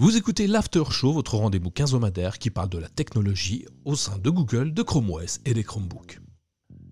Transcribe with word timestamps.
Vous 0.00 0.16
écoutez 0.16 0.46
l'After 0.46 0.84
Show, 0.90 1.12
votre 1.12 1.34
rendez-vous 1.34 1.72
quinzomadaire 1.72 2.38
qui 2.38 2.50
parle 2.50 2.68
de 2.68 2.78
la 2.78 2.88
technologie 2.88 3.66
au 3.84 3.96
sein 3.96 4.16
de 4.16 4.30
Google, 4.30 4.72
de 4.72 4.82
Chrome 4.82 5.10
OS 5.10 5.40
et 5.44 5.54
des 5.54 5.64
Chromebooks. 5.64 6.20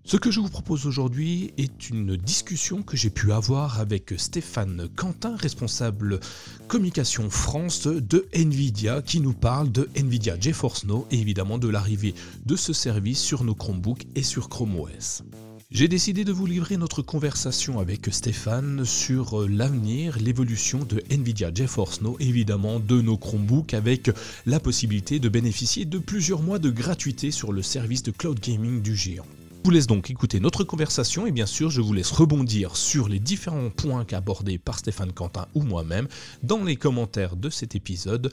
Ce 0.03 0.17
que 0.17 0.29
je 0.29 0.41
vous 0.41 0.49
propose 0.49 0.85
aujourd'hui 0.85 1.53
est 1.57 1.89
une 1.89 2.17
discussion 2.17 2.83
que 2.83 2.97
j'ai 2.97 3.09
pu 3.09 3.31
avoir 3.31 3.79
avec 3.79 4.13
Stéphane 4.17 4.89
Quentin, 4.93 5.37
responsable 5.37 6.19
communication 6.67 7.29
France 7.29 7.87
de 7.87 8.27
Nvidia, 8.33 9.01
qui 9.01 9.21
nous 9.21 9.33
parle 9.33 9.71
de 9.71 9.89
Nvidia 9.95 10.37
GeForce 10.37 10.83
Now 10.83 11.07
et 11.09 11.17
évidemment 11.17 11.59
de 11.59 11.69
l'arrivée 11.69 12.13
de 12.45 12.57
ce 12.57 12.73
service 12.73 13.21
sur 13.21 13.45
nos 13.45 13.55
Chromebooks 13.55 14.05
et 14.15 14.23
sur 14.23 14.49
Chrome 14.49 14.77
OS. 14.81 15.23
J'ai 15.69 15.89
décidé 15.89 16.23
de 16.23 16.31
vous 16.31 16.45
livrer 16.45 16.77
notre 16.77 17.01
conversation 17.01 17.81
avec 17.81 18.07
Stéphane 18.09 18.85
sur 18.85 19.41
euh, 19.41 19.47
l'avenir, 19.49 20.17
l'évolution 20.17 20.79
de 20.85 21.03
Nvidia 21.09 21.53
GeForce 21.53 21.99
Now, 21.99 22.15
évidemment 22.21 22.79
de 22.79 23.01
nos 23.01 23.17
Chromebooks 23.17 23.73
avec 23.73 24.09
la 24.45 24.61
possibilité 24.61 25.19
de 25.19 25.27
bénéficier 25.27 25.83
de 25.83 25.97
plusieurs 25.97 26.41
mois 26.41 26.57
de 26.57 26.69
gratuité 26.69 27.31
sur 27.31 27.51
le 27.51 27.61
service 27.61 28.01
de 28.01 28.11
cloud 28.11 28.39
gaming 28.39 28.81
du 28.81 28.95
géant. 28.95 29.25
Je 29.67 29.69
vous 29.69 29.75
laisse 29.75 29.87
donc 29.87 30.09
écouter 30.09 30.39
notre 30.39 30.63
conversation 30.63 31.27
et 31.27 31.31
bien 31.33 31.45
sûr 31.45 31.69
je 31.69 31.81
vous 31.81 31.91
laisse 31.91 32.11
rebondir 32.11 32.77
sur 32.77 33.09
les 33.09 33.19
différents 33.19 33.69
points 33.69 34.05
qu'abordés 34.05 34.57
par 34.57 34.79
Stéphane 34.79 35.11
Quentin 35.11 35.45
ou 35.55 35.63
moi-même 35.63 36.07
dans 36.41 36.63
les 36.63 36.77
commentaires 36.77 37.35
de 37.35 37.49
cet 37.49 37.75
épisode 37.75 38.31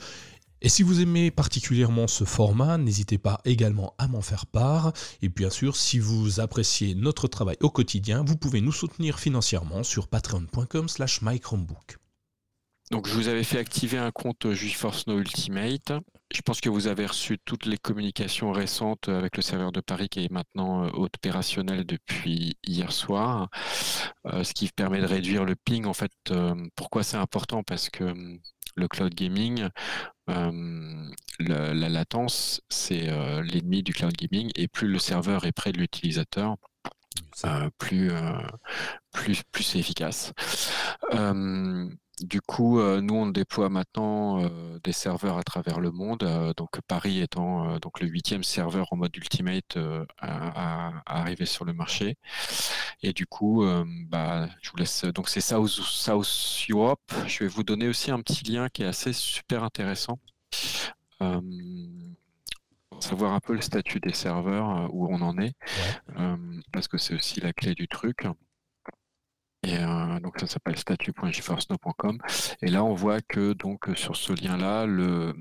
et 0.65 0.69
si 0.69 0.81
vous 0.81 0.99
aimez 0.99 1.29
particulièrement 1.29 2.07
ce 2.07 2.23
format, 2.23 2.79
n'hésitez 2.79 3.19
pas 3.19 3.39
également 3.45 3.93
à 3.99 4.07
m'en 4.07 4.21
faire 4.21 4.47
part. 4.47 4.93
Et 5.21 5.29
bien 5.29 5.51
sûr, 5.51 5.75
si 5.75 5.99
vous 5.99 6.39
appréciez 6.39 6.95
notre 6.95 7.27
travail 7.27 7.55
au 7.59 7.69
quotidien, 7.69 8.23
vous 8.25 8.35
pouvez 8.35 8.61
nous 8.61 8.71
soutenir 8.71 9.19
financièrement 9.19 9.83
sur 9.83 10.07
patreon.com 10.07 10.89
slash. 10.89 11.19
Donc 12.89 13.07
je 13.07 13.13
vous 13.13 13.27
avais 13.27 13.43
fait 13.43 13.59
activer 13.59 13.99
un 13.99 14.09
compte 14.09 14.51
GeForce 14.53 15.05
Now 15.05 15.19
Ultimate. 15.19 15.93
Je 16.33 16.41
pense 16.41 16.61
que 16.61 16.69
vous 16.69 16.87
avez 16.87 17.05
reçu 17.05 17.37
toutes 17.45 17.67
les 17.67 17.77
communications 17.77 18.51
récentes 18.51 19.07
avec 19.07 19.37
le 19.37 19.43
serveur 19.43 19.71
de 19.71 19.81
Paris 19.81 20.09
qui 20.09 20.25
est 20.25 20.31
maintenant 20.31 20.85
euh, 20.85 20.89
opérationnel 20.93 21.85
depuis 21.85 22.57
hier 22.65 22.91
soir, 22.91 23.49
euh, 24.25 24.43
ce 24.43 24.55
qui 24.55 24.67
permet 24.69 24.99
de 24.99 25.05
réduire 25.05 25.45
le 25.45 25.55
ping. 25.55 25.85
En 25.85 25.93
fait, 25.93 26.11
euh, 26.31 26.55
pourquoi 26.75 27.03
c'est 27.03 27.17
important? 27.17 27.61
Parce 27.61 27.91
que 27.91 28.15
le 28.75 28.87
cloud 28.87 29.13
gaming, 29.13 29.69
la, 30.27 31.89
latence, 31.89 32.61
c'est 32.69 33.07
l'ennemi 33.43 33.83
du 33.83 33.93
cloud 33.93 34.13
gaming, 34.13 34.51
et 34.55 34.67
plus 34.67 34.87
le 34.87 34.99
serveur 34.99 35.45
est 35.45 35.51
près 35.51 35.71
de 35.71 35.77
l'utilisateur, 35.77 36.55
plus, 37.77 38.11
plus, 39.11 39.43
plus 39.51 39.63
c'est 39.63 39.79
efficace. 39.79 40.33
Du 42.21 42.39
coup, 42.39 42.79
euh, 42.79 43.01
nous, 43.01 43.15
on 43.15 43.27
déploie 43.27 43.67
maintenant 43.67 44.41
euh, 44.41 44.79
des 44.83 44.93
serveurs 44.93 45.37
à 45.37 45.43
travers 45.43 45.81
le 45.81 45.91
monde. 45.91 46.23
Euh, 46.23 46.53
donc, 46.55 46.79
Paris 46.87 47.19
étant 47.19 47.77
donc 47.79 47.99
le 47.99 48.07
huitième 48.07 48.43
serveur 48.43 48.87
en 48.91 48.95
mode 48.95 49.15
Ultimate 49.17 49.77
à, 50.19 50.93
arriver 51.05 51.45
sur 51.45 51.65
le 51.65 51.73
marché. 51.73 52.17
Et 53.01 53.11
du 53.11 53.25
coup, 53.25 53.65
bah, 54.07 54.47
je 54.61 54.69
vous 54.71 54.77
laisse. 54.77 55.03
Donc, 55.05 55.29
c'est 55.29 55.41
South, 55.41 55.69
South 55.69 56.27
Europe. 56.69 57.01
Je 57.27 57.39
vais 57.39 57.47
vous 57.47 57.63
donner 57.63 57.87
aussi 57.87 58.11
un 58.11 58.21
petit 58.21 58.45
lien 58.45 58.69
qui 58.69 58.83
est 58.83 58.87
assez 58.87 59.13
super 59.13 59.63
intéressant. 59.63 60.19
pour 62.89 63.03
savoir 63.03 63.33
un 63.33 63.39
peu 63.39 63.53
le 63.53 63.61
statut 63.61 63.99
des 63.99 64.13
serveurs, 64.13 64.89
où 64.93 65.13
on 65.13 65.21
en 65.21 65.37
est, 65.37 65.53
parce 66.71 66.87
que 66.87 66.97
c'est 66.97 67.15
aussi 67.15 67.41
la 67.41 67.51
clé 67.51 67.75
du 67.75 67.87
truc. 67.87 68.25
Et 69.65 69.77
euh, 69.79 70.19
donc 70.19 70.39
ça 70.39 70.47
s'appelle 70.47 70.77
statut.geforceno.com. 70.77 72.19
Et 72.61 72.67
là, 72.67 72.83
on 72.83 72.93
voit 72.93 73.21
que 73.21 73.53
donc 73.53 73.89
sur 73.95 74.15
ce 74.15 74.33
lien-là, 74.33 74.85
le, 74.85 75.33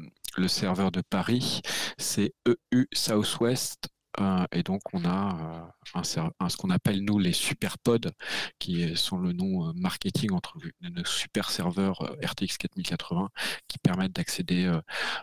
serveur 0.48 0.90
de 0.90 1.02
Paris, 1.02 1.60
c'est 1.98 2.32
EU 2.46 2.86
Southwest 2.92 3.88
euh, 4.20 4.46
et 4.52 4.62
donc, 4.62 4.80
on 4.92 5.04
a 5.04 5.72
euh, 5.96 6.02
ce 6.04 6.56
qu'on 6.56 6.70
appelle, 6.70 7.00
nous, 7.04 7.18
les 7.18 7.32
superpods, 7.32 8.12
qui 8.60 8.96
sont 8.96 9.18
le 9.18 9.32
nom 9.32 9.72
marketing 9.74 10.30
entre 10.30 10.56
nos 10.82 11.04
super 11.04 11.50
serveurs 11.50 11.98
RTX 12.24 12.56
4080, 12.58 13.28
qui 13.66 13.78
permettent 13.78 14.12
d'accéder 14.12 14.72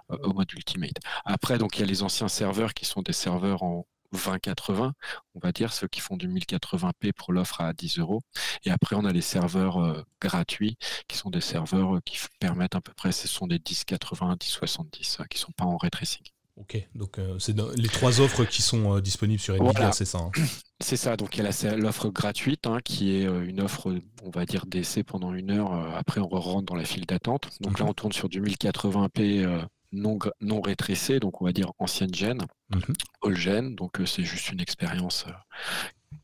au 0.09 0.33
mode 0.33 0.51
Ultimate. 0.51 0.97
Après, 1.23 1.57
donc, 1.57 1.77
il 1.77 1.81
y 1.81 1.83
a 1.83 1.87
les 1.87 2.03
anciens 2.03 2.27
serveurs 2.27 2.73
qui 2.73 2.83
sont 2.83 3.01
des 3.01 3.13
serveurs 3.13 3.63
en 3.63 3.87
2080, 4.11 4.93
on 5.35 5.39
va 5.39 5.51
dire, 5.51 5.73
ceux 5.73 5.87
qui 5.87 5.99
font 5.99 6.17
du 6.17 6.27
1080p 6.27 7.13
pour 7.13 7.33
l'offre 7.33 7.61
à 7.61 7.73
10 7.73 7.99
euros. 7.99 8.21
Et 8.65 8.71
après, 8.71 8.95
on 8.95 9.05
a 9.05 9.11
les 9.11 9.21
serveurs 9.21 9.77
euh, 9.77 10.03
gratuits, 10.19 10.77
qui 11.07 11.17
sont 11.17 11.29
des 11.29 11.41
serveurs 11.41 11.97
euh, 11.97 11.99
qui 12.03 12.17
permettent 12.39 12.75
à 12.75 12.81
peu 12.81 12.93
près, 12.93 13.11
ce 13.11 13.27
sont 13.27 13.47
des 13.47 13.55
1080, 13.55 14.37
1070, 14.41 15.17
qui 15.29 15.37
ne 15.37 15.39
sont 15.39 15.51
pas 15.51 15.65
en 15.65 15.77
ray 15.77 15.91
tracing. 15.91 16.23
Ok, 16.57 16.77
donc 16.95 17.17
euh, 17.17 17.39
c'est 17.39 17.57
les 17.77 17.87
trois 17.87 18.19
offres 18.19 18.43
qui 18.43 18.61
sont 18.61 18.99
disponibles 18.99 19.39
sur 19.39 19.55
Nvidia, 19.55 19.93
c'est 19.93 20.05
ça 20.05 20.19
hein 20.19 20.31
C'est 20.83 20.97
ça, 20.97 21.15
donc 21.15 21.37
il 21.37 21.43
y 21.43 21.47
a 21.47 21.75
l'offre 21.75 22.09
gratuite, 22.09 22.65
hein, 22.65 22.79
qui 22.83 23.15
est 23.15 23.23
une 23.23 23.61
offre, 23.61 23.95
on 24.23 24.31
va 24.31 24.47
dire, 24.47 24.65
d'essai 24.65 25.03
pendant 25.03 25.31
une 25.31 25.51
heure. 25.51 25.73
après, 25.95 26.19
on 26.19 26.27
rentre 26.27 26.65
dans 26.65 26.75
la 26.75 26.85
file 26.85 27.05
d'attente. 27.05 27.49
Donc 27.61 27.77
là, 27.77 27.85
on 27.85 27.93
tourne 27.93 28.11
sur 28.11 28.29
du 28.29 28.41
1080p 28.41 29.67
non, 29.91 30.17
non 30.39 30.61
rétrécé, 30.61 31.19
donc 31.19 31.41
on 31.41 31.45
va 31.45 31.53
dire 31.53 31.71
ancienne 31.79 32.13
gène, 32.13 32.41
mhm. 32.69 32.93
all 33.23 33.35
gène, 33.35 33.75
donc 33.75 33.99
euh, 33.99 34.05
c'est 34.05 34.23
juste 34.23 34.51
une 34.51 34.61
expérience 34.61 35.25
euh, 35.27 35.31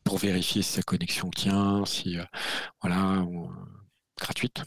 pour 0.04 0.18
vérifier 0.18 0.62
si 0.62 0.72
sa 0.74 0.82
connexion 0.82 1.30
tient, 1.30 1.84
si 1.84 2.18
euh, 2.18 2.24
voilà, 2.82 3.24
gratuite. 4.16 4.62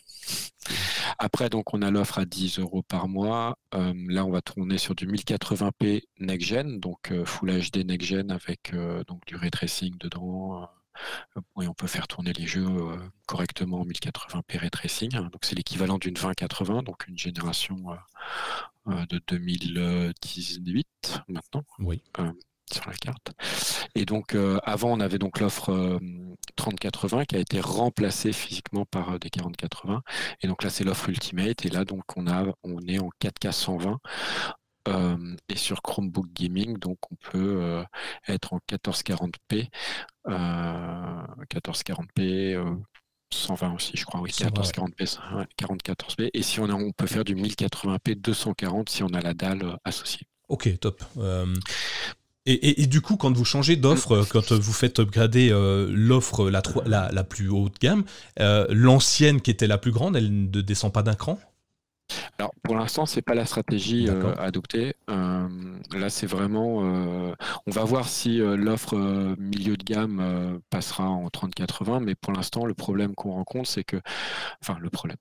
Après, 1.20 1.50
donc, 1.50 1.74
on 1.74 1.82
a 1.82 1.92
l'offre 1.92 2.20
à 2.20 2.26
10 2.26 2.60
euros 2.60 2.84
par 2.84 3.08
mois. 3.08 3.58
là, 3.74 4.26
on 4.26 4.32
va 4.32 4.42
tourner 4.42 4.78
sur 4.78 4.96
du 4.96 5.08
1080p 5.08 6.04
next-gen, 6.20 6.80
donc 6.80 7.12
Full 7.26 7.60
HD 7.60 7.78
next-gen 7.86 8.32
avec 8.32 8.74
donc 9.08 9.26
du 9.26 9.36
ray 9.36 9.52
tracing 9.52 9.98
dedans, 10.00 10.70
et 11.62 11.68
on 11.68 11.74
peut 11.74 11.88
faire 11.88 12.08
tourner 12.08 12.34
les 12.34 12.46
jeux 12.46 12.66
euh, 12.66 12.98
correctement 13.28 13.82
en 13.82 13.86
1080p 13.86 14.58
ray 14.58 14.70
tracing. 14.70 15.12
Donc 15.12 15.44
c'est 15.44 15.56
l'équivalent 15.56 15.98
d'une 15.98 16.14
2080, 16.14 16.84
donc 16.84 17.08
une 17.08 17.18
génération 17.18 17.78
euh, 17.92 17.96
euh, 18.92 19.06
de 19.08 19.22
2018 19.28 21.22
maintenant. 21.28 21.64
Oui. 21.80 22.04
sur 22.72 22.88
la 22.88 22.96
carte. 22.96 23.32
Et 23.96 24.06
donc 24.06 24.36
avant 24.64 24.92
on 24.92 25.02
avait 25.02 25.18
donc 25.20 25.40
l'offre 25.40 26.00
3080 26.56 27.26
qui 27.26 27.36
a 27.36 27.40
été 27.40 27.60
remplacée 27.60 28.32
physiquement 28.32 28.86
par 28.86 29.20
des 29.20 29.30
4080 29.30 30.02
et 30.42 30.48
donc 30.48 30.64
là 30.64 30.70
c'est 30.70 30.86
l'offre 30.86 31.10
Ultimate 31.10 31.66
et 31.66 31.70
là 31.70 31.84
donc 31.84 32.04
on 32.16 32.28
a 32.28 32.46
on 32.64 32.80
est 32.88 33.00
en 33.00 33.10
4K 33.22 33.52
120 33.52 34.00
et 34.88 35.56
sur 35.56 35.82
Chromebook 35.82 36.28
Gaming, 36.34 36.78
donc 36.78 36.98
on 37.12 37.16
peut 37.32 37.84
être 38.28 38.54
en 38.54 38.60
1440p, 38.70 39.70
1440p, 40.28 42.78
120 43.34 43.74
aussi, 43.74 43.92
je 43.96 44.06
crois, 44.06 44.22
oui, 44.22 44.32
1440p, 44.32 45.18
44p. 45.58 46.30
Et 46.34 46.42
si 46.42 46.60
on, 46.60 46.70
a, 46.70 46.74
on 46.74 46.92
peut 46.92 47.08
faire 47.08 47.24
du 47.24 47.36
1080p 47.36 48.22
240 48.22 48.90
si 48.90 49.04
on 49.04 49.10
a 49.10 49.22
la 49.22 49.34
dalle 49.34 49.78
associée. 49.86 50.28
Ok, 50.50 50.80
top. 50.80 51.04
Et, 52.48 52.88
du 52.88 53.02
coup, 53.02 53.18
quand 53.18 53.32
vous 53.32 53.46
changez 53.46 53.76
d'offre, 53.76 54.26
quand 54.30 54.52
vous 54.52 54.74
faites 54.74 55.00
upgrader 55.00 55.50
l'offre 55.90 56.50
la, 56.50 56.62
la, 56.86 57.12
la, 57.12 57.24
plus 57.24 57.50
haute 57.50 57.80
gamme, 57.80 58.04
l'ancienne 58.38 59.42
qui 59.42 59.52
était 59.52 59.68
la 59.68 59.78
plus 59.78 59.92
grande, 59.92 60.16
elle 60.16 60.50
ne 60.50 60.62
descend 60.62 60.92
pas 60.92 61.04
d'un 61.04 61.16
cran? 61.16 61.40
Alors 62.42 62.56
pour 62.64 62.76
l'instant, 62.76 63.06
c'est 63.06 63.22
pas 63.22 63.36
la 63.36 63.46
stratégie 63.46 64.08
euh, 64.10 64.34
adoptée. 64.38 64.96
Euh, 65.12 65.48
là, 65.94 66.10
c'est 66.10 66.26
vraiment, 66.26 66.84
euh, 66.84 67.36
on 67.68 67.72
va 67.72 67.84
voir 67.84 68.10
si 68.10 68.38
l'offre 68.40 68.96
milieu 69.38 69.78
de 69.78 69.84
gamme 69.84 70.60
passera 70.72 71.08
en 71.08 71.28
30-80, 71.28 72.00
mais 72.04 72.16
pour 72.16 72.34
l'instant, 72.34 72.66
le 72.66 72.74
problème 72.74 73.14
qu'on 73.14 73.34
rencontre, 73.34 73.70
c'est 73.70 73.84
que, 73.84 73.98
enfin, 74.60 74.76
le 74.80 74.90
problème, 74.90 75.18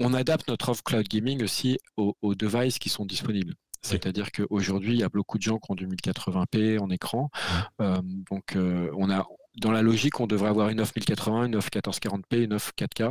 on, 0.00 0.12
adapte 0.12 0.48
notre 0.48 0.70
offre 0.70 0.82
cloud 0.82 1.06
gaming 1.06 1.44
aussi 1.44 1.78
aux, 1.96 2.34
devices 2.34 2.80
qui 2.80 2.88
sont 2.88 3.06
disponibles. 3.06 3.54
C'est-à-dire 3.80 4.32
qu'aujourd'hui, 4.32 4.94
il 4.94 4.98
y 4.98 5.04
a 5.04 5.08
beaucoup 5.08 5.38
de 5.38 5.42
gens 5.42 5.58
qui 5.58 5.70
ont 5.70 5.76
du 5.76 5.86
1080p 5.86 6.80
en 6.80 6.90
écran. 6.90 7.30
donc, 7.78 8.56
on 8.56 9.08
a, 9.08 9.24
dans 9.60 9.70
la 9.70 9.82
logique, 9.82 10.18
on 10.18 10.26
devrait 10.26 10.50
avoir 10.50 10.68
une 10.68 10.80
offre 10.80 10.94
1080, 10.96 11.46
une 11.46 11.54
offre 11.54 11.70
1440p, 11.72 12.42
une 12.42 12.54
offre 12.54 12.72
4K. 12.76 13.10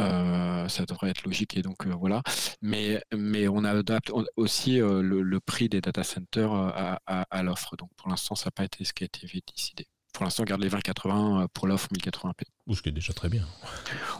Euh, 0.00 0.68
ça 0.68 0.84
devrait 0.86 1.10
être 1.10 1.24
logique 1.24 1.56
et 1.56 1.62
donc 1.62 1.86
euh, 1.86 1.94
voilà. 1.94 2.22
Mais, 2.62 3.02
mais 3.14 3.48
on 3.48 3.64
adapte 3.64 4.10
aussi 4.36 4.80
euh, 4.80 5.02
le, 5.02 5.40
prix 5.40 5.68
des 5.68 5.80
data 5.80 6.02
centers 6.02 6.52
à, 6.52 6.98
à, 7.06 7.42
l'offre. 7.42 7.76
Donc 7.76 7.90
pour 7.96 8.08
l'instant, 8.08 8.34
ça 8.34 8.46
n'a 8.46 8.50
pas 8.52 8.64
été 8.64 8.84
ce 8.84 8.92
qui 8.92 9.04
a 9.04 9.06
été 9.06 9.26
décidé. 9.26 9.86
Pour 10.14 10.24
l'instant, 10.24 10.44
garde 10.44 10.62
les 10.62 10.70
2080 10.70 11.48
pour 11.52 11.66
l'offre 11.66 11.88
1080p. 11.88 12.44
Ce 12.72 12.80
qui 12.80 12.88
est 12.88 12.92
déjà 12.92 13.12
très 13.12 13.28
bien. 13.28 13.46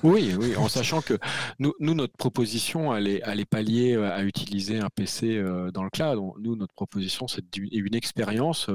Oui, 0.02 0.34
oui, 0.38 0.54
en 0.56 0.68
sachant 0.68 1.00
que 1.00 1.18
nous, 1.58 1.72
notre 1.80 2.14
proposition, 2.16 2.94
elle 2.94 3.08
est, 3.08 3.22
elle 3.24 3.40
est 3.40 3.46
pas 3.46 3.62
liée 3.62 3.96
à 3.96 4.22
utiliser 4.22 4.78
un 4.80 4.90
PC 4.94 5.42
dans 5.72 5.82
le 5.82 5.88
cloud. 5.88 6.20
Nous, 6.40 6.56
notre 6.56 6.74
proposition, 6.74 7.26
c'est 7.26 7.56
une 7.56 7.94
expérience 7.94 8.68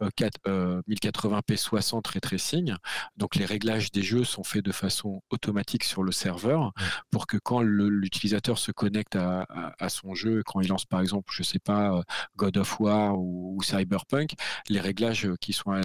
1080p 0.00 1.56
60 1.56 2.06
ray 2.06 2.20
tracing. 2.20 2.74
Donc, 3.16 3.36
les 3.36 3.44
réglages 3.44 3.90
des 3.90 4.02
jeux 4.02 4.24
sont 4.24 4.44
faits 4.44 4.64
de 4.64 4.72
façon 4.72 5.22
automatique 5.30 5.84
sur 5.84 6.02
le 6.02 6.12
serveur 6.12 6.72
pour 7.10 7.26
que 7.26 7.36
quand 7.36 7.60
l'utilisateur 7.60 8.56
se 8.56 8.72
connecte 8.72 9.16
à, 9.16 9.88
son 9.88 10.14
jeu, 10.14 10.42
quand 10.46 10.60
il 10.60 10.68
lance 10.68 10.86
par 10.86 11.00
exemple, 11.00 11.30
je 11.34 11.42
sais 11.42 11.58
pas, 11.58 12.02
God 12.36 12.56
of 12.56 12.80
War 12.80 13.18
ou, 13.18 13.60
Cyberpunk, 13.62 14.34
les 14.68 14.80
réglages 14.80 15.28
qui 15.40 15.52
sont, 15.52 15.78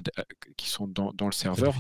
qui 0.56 0.67
sont 0.68 0.88
dans, 0.88 1.14
le 1.20 1.32
serveur 1.32 1.74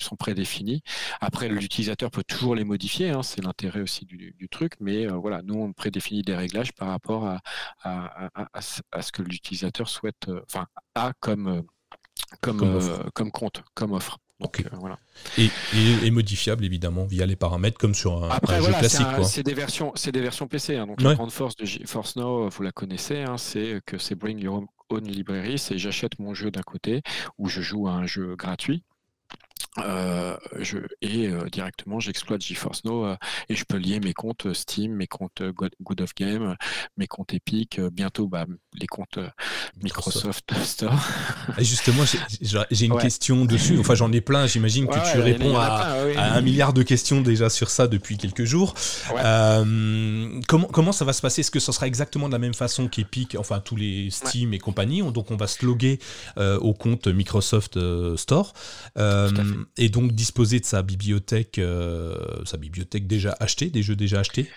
sont 0.00 0.16
prédéfinis 0.16 0.82
après, 1.20 1.48
l'utilisateur 1.48 2.10
peut 2.10 2.24
toujours 2.24 2.54
les 2.54 2.64
modifier, 2.64 3.10
hein, 3.10 3.22
c'est 3.22 3.42
l'intérêt 3.42 3.80
aussi 3.80 4.04
du, 4.04 4.48
truc, 4.50 4.74
mais 4.80 5.06
euh, 5.06 5.14
voilà, 5.14 5.42
nous, 5.42 5.54
on 5.54 5.72
prédéfinit 5.72 6.22
des 6.22 6.34
réglages 6.34 6.72
par 6.72 6.88
rapport 6.88 7.26
à, 7.26 7.40
à, 7.82 8.60
ce 9.02 9.12
que 9.12 9.22
l'utilisateur 9.22 9.88
souhaite, 9.88 10.28
euh, 10.28 10.40
enfin, 10.50 10.66
a 10.94 11.12
comme, 11.20 11.48
euh, 11.48 11.62
comme, 12.40 13.10
comme, 13.14 13.30
compte, 13.30 13.62
comme 13.74 13.92
offre. 13.92 14.18
Donc, 14.40 14.64
voilà. 14.72 14.98
Et, 15.38 16.10
modifiable 16.10 16.64
évidemment 16.64 17.04
via 17.04 17.24
les 17.24 17.36
paramètres 17.36 17.78
comme 17.78 17.94
sur 17.94 18.24
un, 18.24 18.30
Après, 18.30 18.60
jeu 18.60 18.72
classique. 18.72 19.06
C'est 19.22 19.42
des 19.42 19.54
versions, 19.54 19.92
c'est 19.94 20.12
des 20.12 20.20
versions 20.20 20.46
PC. 20.46 20.76
Hein. 20.76 20.86
donc 20.86 21.00
la 21.00 21.14
grande 21.14 21.32
force 21.32 21.56
de 21.56 21.64
GeForce 21.64 22.16
Now, 22.16 22.48
vous 22.48 22.62
la 22.62 22.72
connaissez, 22.72 23.22
hein, 23.22 23.38
c'est 23.38 23.80
que 23.86 23.96
c'est 23.96 24.14
Bring 24.14 24.38
Your 24.38 24.56
Own 24.56 24.66
Library, 24.92 25.58
c'est 25.58 25.78
j'achète 25.78 26.18
mon 26.18 26.34
jeu 26.34 26.50
d'un 26.50 26.62
côté 26.62 27.02
ou 27.38 27.48
je 27.48 27.60
joue 27.60 27.88
à 27.88 27.92
un 27.92 28.06
jeu 28.06 28.36
gratuit 28.36 28.84
euh, 29.78 30.36
je, 30.60 30.78
et 31.02 31.26
euh, 31.26 31.48
directement 31.50 31.98
j'exploite 31.98 32.40
GeForce 32.40 32.84
Now 32.84 33.06
euh, 33.06 33.16
et 33.48 33.56
je 33.56 33.64
peux 33.64 33.76
lier 33.76 33.98
mes 33.98 34.12
comptes 34.12 34.52
Steam, 34.52 34.92
mes 34.92 35.08
comptes 35.08 35.42
Good 35.42 36.00
of 36.00 36.14
Game, 36.14 36.54
mes 36.96 37.08
comptes 37.08 37.34
Epic, 37.34 37.80
bientôt 37.92 38.28
bah, 38.28 38.46
les 38.74 38.86
comptes 38.86 39.18
Microsoft, 39.82 40.52
Store. 40.62 40.94
Et 41.58 41.64
justement, 41.64 42.04
j'ai 42.70 42.86
une 42.86 42.98
question 42.98 43.44
dessus. 43.44 43.76
Enfin, 43.78 43.96
j'en 43.96 44.12
ai 44.12 44.20
plein. 44.20 44.46
J'imagine 44.46 44.86
que 44.86 45.12
tu 45.12 45.18
réponds 45.18 45.56
à, 45.56 45.96
un 46.16 46.40
milliard 46.40 46.72
de 46.72 46.82
questions 46.82 47.20
déjà 47.20 47.50
sur 47.50 47.68
ça 47.68 47.88
depuis 47.88 48.16
quelques 48.16 48.44
jours. 48.44 48.74
comment, 49.08 50.68
comment 50.72 50.92
ça 50.92 51.04
va 51.04 51.12
se 51.12 51.20
passer? 51.20 51.40
Est-ce 51.40 51.50
que 51.50 51.60
ça 51.60 51.72
sera 51.72 51.88
exactement 51.88 52.28
de 52.28 52.32
la 52.32 52.38
même 52.38 52.54
façon 52.54 52.86
qu'Epic, 52.86 53.36
enfin 53.38 53.58
tous 53.58 53.76
les 53.76 54.10
Steam 54.10 54.54
et 54.54 54.58
compagnie? 54.58 55.02
Donc, 55.02 55.32
on 55.32 55.36
va 55.36 55.48
se 55.48 55.66
loguer 55.66 55.98
au 56.36 56.74
compte 56.74 57.08
Microsoft 57.08 57.78
Store 58.16 58.52
et 59.76 59.88
donc 59.88 60.12
disposer 60.12 60.60
de 60.60 60.64
sa 60.64 60.82
bibliothèque, 60.82 61.58
euh, 61.58 62.16
sa 62.44 62.56
bibliothèque 62.56 63.06
déjà 63.06 63.36
achetée, 63.40 63.70
des 63.70 63.82
jeux 63.82 63.96
déjà 63.96 64.20
achetés. 64.20 64.48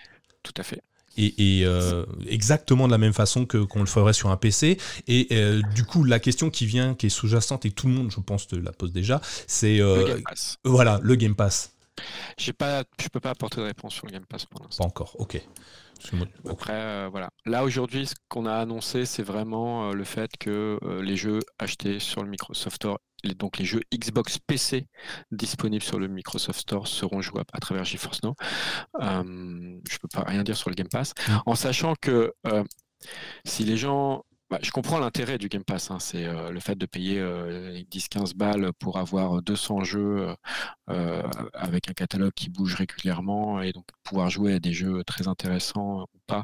Tout 0.43 0.53
à 0.57 0.63
fait. 0.63 0.81
Et, 1.19 1.63
euh, 1.63 2.05
exactement 2.27 2.85
de 2.85 2.91
la 2.91 2.99
même 2.99 3.13
façon 3.13 3.47
que 3.47 3.57
qu'on 3.57 3.79
le 3.79 3.87
ferait 3.87 4.13
sur 4.13 4.29
un 4.29 4.37
PC. 4.37 4.77
Et 5.07 5.27
euh, 5.31 5.63
du 5.73 5.83
coup, 5.83 6.03
la 6.03 6.19
question 6.19 6.51
qui 6.51 6.67
vient, 6.67 6.93
qui 6.93 7.07
est 7.07 7.09
sous-jacente 7.09 7.65
et 7.65 7.71
tout 7.71 7.87
le 7.87 7.93
monde, 7.93 8.11
je 8.11 8.19
pense, 8.19 8.47
te 8.47 8.55
la 8.55 8.71
pose 8.71 8.91
déjà, 8.91 9.19
c'est 9.47 9.79
voilà 10.63 10.99
le 11.01 11.15
Game 11.15 11.35
Pass. 11.35 11.73
J'ai 12.37 12.53
pas, 12.53 12.83
je 13.01 13.07
peux 13.07 13.19
pas 13.19 13.31
apporter 13.31 13.57
de 13.57 13.65
réponse 13.65 13.95
sur 13.95 14.05
le 14.05 14.11
Game 14.11 14.25
Pass 14.25 14.45
pour 14.45 14.61
l'instant. 14.61 14.83
Pas 14.83 14.87
encore, 14.87 15.15
ok. 15.17 15.41
Après, 16.49 17.09
voilà. 17.09 17.29
Là 17.45 17.63
aujourd'hui, 17.63 18.07
ce 18.07 18.15
qu'on 18.29 18.45
a 18.45 18.55
annoncé, 18.55 19.05
c'est 19.05 19.23
vraiment 19.23 19.91
le 19.93 20.03
fait 20.03 20.31
que 20.39 20.79
les 21.01 21.15
jeux 21.15 21.39
achetés 21.59 21.99
sur 21.99 22.23
le 22.23 22.29
Microsoft 22.29 22.75
Store 22.75 22.97
donc 23.35 23.57
les 23.57 23.65
jeux 23.65 23.81
Xbox 23.93 24.37
PC 24.37 24.87
disponibles 25.31 25.83
sur 25.83 25.99
le 25.99 26.07
Microsoft 26.07 26.59
Store 26.59 26.87
seront 26.87 27.21
jouables 27.21 27.49
à 27.53 27.59
travers 27.59 27.83
GeForce 27.83 28.21
Now. 28.23 28.35
Euh, 29.01 29.23
je 29.23 29.95
ne 29.95 29.99
peux 30.01 30.07
pas 30.13 30.23
rien 30.23 30.43
dire 30.43 30.57
sur 30.57 30.69
le 30.69 30.75
Game 30.75 30.89
Pass, 30.89 31.13
en 31.45 31.55
sachant 31.55 31.93
que 31.99 32.33
euh, 32.45 32.63
si 33.45 33.63
les 33.63 33.77
gens 33.77 34.23
bah, 34.49 34.59
je 34.61 34.71
comprends 34.71 34.99
l'intérêt 34.99 35.37
du 35.37 35.49
Game 35.49 35.63
Pass. 35.63 35.91
Hein. 35.91 35.99
C'est 35.99 36.25
euh, 36.25 36.51
le 36.51 36.59
fait 36.59 36.75
de 36.75 36.85
payer 36.85 37.19
10-15 37.19 38.35
balles 38.35 38.71
pour 38.79 38.97
avoir 38.97 39.41
200 39.41 39.83
jeux 39.83 40.35
avec 41.53 41.89
un 41.89 41.93
catalogue 41.93 42.33
qui 42.33 42.49
bouge 42.49 42.75
régulièrement 42.75 43.61
et 43.61 43.73
donc 43.73 43.85
pouvoir 44.03 44.29
jouer 44.29 44.53
à 44.53 44.59
des 44.59 44.73
jeux 44.73 45.03
très 45.03 45.27
intéressants 45.27 46.03
ou 46.03 46.19
pas. 46.27 46.43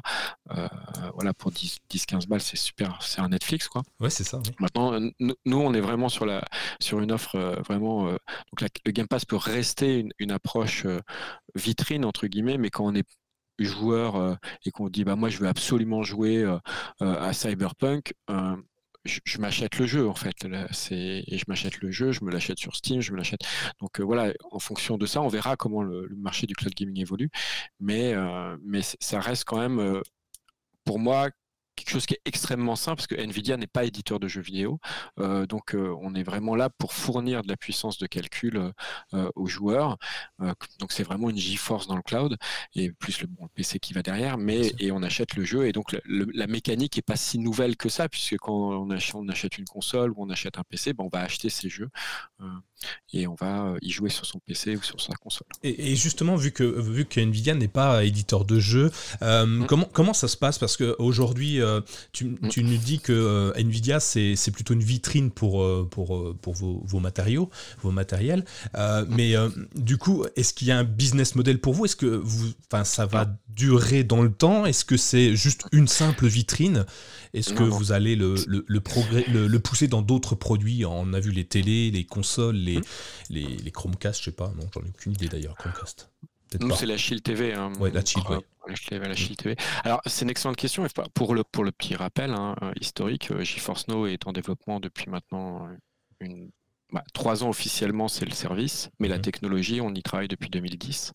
voilà, 1.14 1.32
pour 1.34 1.50
10-15 1.50 2.28
balles, 2.28 2.40
c'est 2.40 2.56
super. 2.56 2.98
C'est 3.02 3.20
un 3.20 3.28
Netflix, 3.28 3.68
quoi. 3.68 3.82
Ouais, 4.00 4.10
c'est 4.10 4.24
ça. 4.24 4.40
Maintenant, 4.60 4.98
nous, 5.20 5.36
on 5.46 5.72
est 5.72 5.80
vraiment 5.80 6.08
sur, 6.08 6.26
la, 6.26 6.44
sur 6.80 7.00
une 7.00 7.12
offre 7.12 7.38
vraiment. 7.66 8.10
donc, 8.10 8.68
le 8.84 8.92
Game 8.92 9.08
Pass 9.08 9.24
peut 9.24 9.36
rester 9.36 10.00
une, 10.00 10.10
une 10.18 10.30
approche 10.30 10.86
vitrine, 11.54 12.04
entre 12.04 12.26
guillemets, 12.26 12.58
mais 12.58 12.70
quand 12.70 12.84
on 12.84 12.94
est 12.94 13.06
joueur 13.58 14.16
euh, 14.16 14.34
et 14.64 14.70
qu'on 14.70 14.88
dit 14.88 15.04
bah 15.04 15.16
moi 15.16 15.28
je 15.28 15.38
veux 15.38 15.48
absolument 15.48 16.02
jouer 16.02 16.38
euh, 16.38 16.58
euh, 17.02 17.20
à 17.20 17.32
Cyberpunk, 17.32 18.14
je, 19.04 19.38
m'achète 19.38 19.78
le 19.78 19.86
jeu 19.86 20.08
en 20.08 20.14
fait. 20.14 20.34
C'est 20.72 21.24
et 21.26 21.38
je 21.38 21.44
m'achète 21.46 21.78
le 21.80 21.90
jeu, 21.90 22.12
je 22.12 22.24
me 22.24 22.30
l'achète 22.30 22.58
sur 22.58 22.74
Steam, 22.74 23.00
je 23.02 23.12
me 23.12 23.18
l'achète. 23.18 23.40
Donc 23.80 24.00
voilà, 24.00 24.32
en 24.50 24.58
fonction 24.58 24.96
de 24.96 25.04
ça, 25.06 25.20
on 25.20 25.28
verra 25.28 25.56
comment 25.56 25.82
le, 25.82 26.08
marché 26.16 26.46
du 26.46 26.54
cloud 26.54 26.74
gaming 26.74 27.00
évolue. 27.00 27.30
Mais 27.80 28.14
mais 28.62 28.80
ça 28.82 29.20
reste 29.20 29.44
quand 29.44 29.58
même 29.58 30.00
pour 30.84 30.98
moi 30.98 31.30
quelque 31.74 31.90
chose 31.90 32.06
qui 32.06 32.14
est 32.14 32.20
extrêmement 32.24 32.76
simple 32.76 32.96
parce 32.96 33.06
que 33.06 33.14
Nvidia 33.14 33.56
n'est 33.56 33.66
pas 33.66 33.84
éditeur 33.84 34.20
de 34.20 34.28
jeux 34.28 34.40
vidéo. 34.40 34.78
Euh, 35.18 35.46
donc 35.46 35.74
euh, 35.74 35.94
on 36.00 36.14
est 36.14 36.22
vraiment 36.22 36.54
là 36.54 36.70
pour 36.70 36.92
fournir 36.92 37.42
de 37.42 37.48
la 37.48 37.56
puissance 37.56 37.98
de 37.98 38.06
calcul 38.06 38.72
euh, 39.14 39.30
aux 39.34 39.46
joueurs. 39.46 39.98
donc 40.78 40.92
c'est 40.92 41.02
vraiment 41.02 41.30
une 41.30 41.38
GeForce 41.38 41.86
dans 41.86 41.96
le 41.96 42.02
cloud 42.02 42.36
et 42.74 42.92
plus 42.92 43.20
le, 43.20 43.26
bon, 43.26 43.48
PC 43.54 43.78
qui 43.78 43.92
va 43.92 44.02
derrière. 44.02 44.38
Mais 44.38 44.72
et 44.78 44.92
on 44.92 45.02
achète 45.02 45.34
le 45.36 45.44
jeu 45.44 45.66
et 45.66 45.72
donc 45.72 45.96
la 46.06 46.46
mécanique 46.46 46.98
est 46.98 47.02
pas 47.02 47.16
si 47.16 47.38
nouvelle 47.38 47.76
que 47.76 47.88
ça 47.88 48.08
puisque 48.08 48.36
quand 48.38 48.52
on 48.52 48.90
achète, 48.90 49.14
on 49.14 49.28
achète 49.28 49.58
une 49.58 49.64
console 49.64 50.10
ou 50.12 50.16
on 50.18 50.30
achète 50.30 50.58
un 50.58 50.64
PC, 50.64 50.92
ben 50.92 51.04
on 51.04 51.08
va 51.08 51.22
acheter 51.22 51.48
ces 51.48 51.68
jeux 51.68 51.90
et 53.12 53.26
on 53.26 53.34
va 53.34 53.74
y 53.80 53.90
jouer 53.90 54.10
sur 54.10 54.26
son 54.26 54.38
PC 54.40 54.76
ou 54.76 54.82
sur 54.82 55.00
sa 55.00 55.14
console. 55.14 55.48
Et, 55.62 55.96
justement 55.96 56.36
vu 56.36 56.52
que 56.52 56.64
vu 56.64 57.04
que 57.04 57.20
Nvidia 57.20 57.54
n'est 57.54 57.68
pas 57.68 58.04
éditeur 58.04 58.44
de 58.44 58.58
jeux, 58.58 58.90
mmh. 59.20 59.66
comment 59.66 59.88
comment 59.92 60.14
ça 60.14 60.28
se 60.28 60.36
passe? 60.36 60.58
Parce 60.58 60.76
qu'aujourd'hui 60.76 61.60
euh, 61.64 61.80
tu, 62.12 62.26
mm. 62.26 62.48
tu, 62.48 62.64
nous 62.64 62.76
dis 62.76 63.00
que 63.00 63.12
euh, 63.12 63.52
Nvidia, 63.56 64.00
c'est 64.00 64.50
plutôt 64.52 64.74
une 64.74 64.82
vitrine 64.82 65.30
pour, 65.30 65.62
euh, 65.62 65.88
pour, 65.90 66.36
pour 66.40 66.54
vos, 66.54 67.00
matériaux, 67.00 67.50
vos 67.82 67.90
matériels. 67.90 68.44
mais 69.08 69.34
du 69.74 69.98
coup, 69.98 70.24
est-ce 70.36 70.54
qu'il 70.54 70.68
y 70.68 70.72
a 70.72 70.78
un 70.78 70.84
business 70.84 71.34
model 71.34 71.60
pour 71.60 71.74
vous? 71.74 71.84
Est-ce 71.84 71.96
que 71.96 72.06
vous, 72.06 72.52
ça 72.84 73.06
va 73.06 73.36
durer 73.48 74.04
dans 74.04 74.22
le 74.22 74.32
temps? 74.32 74.66
Est-ce 74.66 74.84
que 74.84 74.96
c'est 74.96 75.36
juste 75.36 75.64
une 75.72 75.88
simple 75.88 76.26
vitrine? 76.26 76.86
Est-ce 77.32 77.52
que 77.52 77.64
vous 77.64 77.90
allez 77.92 78.14
le, 78.14 78.36
le, 78.46 78.80
progrès, 78.80 79.24
le, 79.28 79.58
pousser 79.58 79.88
dans 79.88 80.02
d'autres 80.02 80.34
produits? 80.36 80.84
On 80.84 81.12
a 81.12 81.20
vu 81.20 81.32
les 81.32 81.44
télés, 81.44 81.90
les 81.90 82.04
consoles, 82.04 82.56
les, 82.56 82.78
mm. 82.78 82.82
les, 83.30 83.46
les 83.56 83.70
Chromecast, 83.70 84.20
je 84.20 84.26
sais 84.26 84.30
pas, 84.32 84.52
non, 84.56 84.68
j'en 84.72 84.82
ai 84.82 84.88
aucune 84.88 85.12
idée 85.12 85.28
d'ailleurs, 85.28 85.56
Chromecast. 85.56 86.10
Nous, 86.60 86.74
c'est 86.74 86.86
la 86.86 86.96
Shield 86.96 87.22
TV. 87.22 87.52
Hein, 87.52 87.72
ouais, 87.80 87.90
la 87.90 88.04
Shield 88.04 89.36
TV. 89.36 89.56
Alors, 89.84 90.00
c'est 90.06 90.24
une 90.24 90.30
excellente 90.30 90.56
question. 90.56 90.86
Pour 91.14 91.34
le, 91.34 91.44
pour 91.44 91.64
le 91.64 91.72
petit 91.72 91.94
rappel 91.94 92.32
hein, 92.32 92.56
euh, 92.62 92.72
historique, 92.80 93.30
euh, 93.30 93.44
GeForce 93.44 93.88
Now 93.88 94.06
est 94.06 94.26
en 94.26 94.32
développement 94.32 94.80
depuis 94.80 95.10
maintenant 95.10 95.66
euh, 95.66 95.76
une, 96.20 96.50
bah, 96.92 97.04
trois 97.12 97.44
ans 97.44 97.48
officiellement, 97.48 98.08
c'est 98.08 98.24
le 98.24 98.32
service, 98.32 98.90
mais 99.00 99.08
la 99.08 99.16
mhm. 99.16 99.22
technologie, 99.22 99.80
on 99.80 99.92
y 99.92 100.02
travaille 100.02 100.28
depuis 100.28 100.48
2010. 100.48 101.12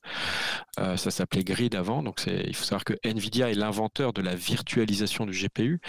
ça 0.77 0.97
s'appelait 0.97 1.43
Grid 1.43 1.75
avant, 1.75 2.03
donc 2.03 2.21
il 2.27 2.55
faut 2.55 2.65
savoir 2.65 2.83
que 2.83 2.95
Nvidia 3.03 3.49
est 3.49 3.53
l'inventeur 3.53 4.11
de 4.11 4.21
la 4.21 4.35
virtualisation 4.35 5.25
du 5.25 5.31
GPU. 5.31 5.79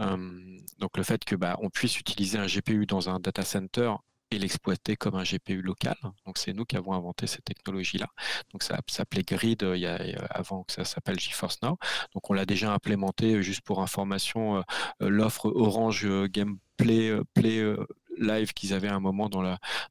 donc 0.00 0.96
le 0.96 1.02
fait 1.04 1.24
que 1.24 1.36
bah, 1.36 1.56
on 1.62 1.70
puisse 1.70 2.00
utiliser 2.00 2.38
un 2.38 2.46
GPU 2.46 2.86
dans 2.86 3.08
un 3.08 3.20
data 3.20 3.42
center 3.42 3.92
et 4.30 4.38
l'exploiter 4.38 4.96
comme 4.96 5.14
un 5.14 5.22
GPU 5.22 5.62
local. 5.62 5.96
Donc 6.24 6.38
c'est 6.38 6.52
nous 6.52 6.64
qui 6.64 6.76
avons 6.76 6.92
inventé 6.92 7.26
cette 7.26 7.44
technologie-là. 7.44 8.08
Donc 8.52 8.62
ça, 8.62 8.78
s'appelait 8.88 9.22
Grid 9.22 9.62
a, 9.62 9.98
avant 10.30 10.64
que 10.64 10.72
ça 10.72 10.84
s'appelle 10.84 11.18
GeForce 11.18 11.62
Now. 11.62 11.78
Donc 12.14 12.28
on 12.30 12.32
l'a 12.32 12.46
déjà 12.46 12.72
implémenté 12.72 13.34
euh, 13.34 13.42
juste 13.42 13.62
pour 13.62 13.82
information. 13.82 14.58
Euh, 14.58 14.62
euh, 15.02 15.08
l'offre 15.08 15.46
Orange 15.46 16.06
Gameplay 16.28 17.18
Play, 17.34 17.74
Live 18.18 18.52
qu'ils 18.52 18.74
avaient 18.74 18.88
à 18.88 18.94
un 18.94 19.00
moment 19.00 19.28
dans, 19.28 19.42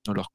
dans 0.03 0.13
leur, 0.13 0.29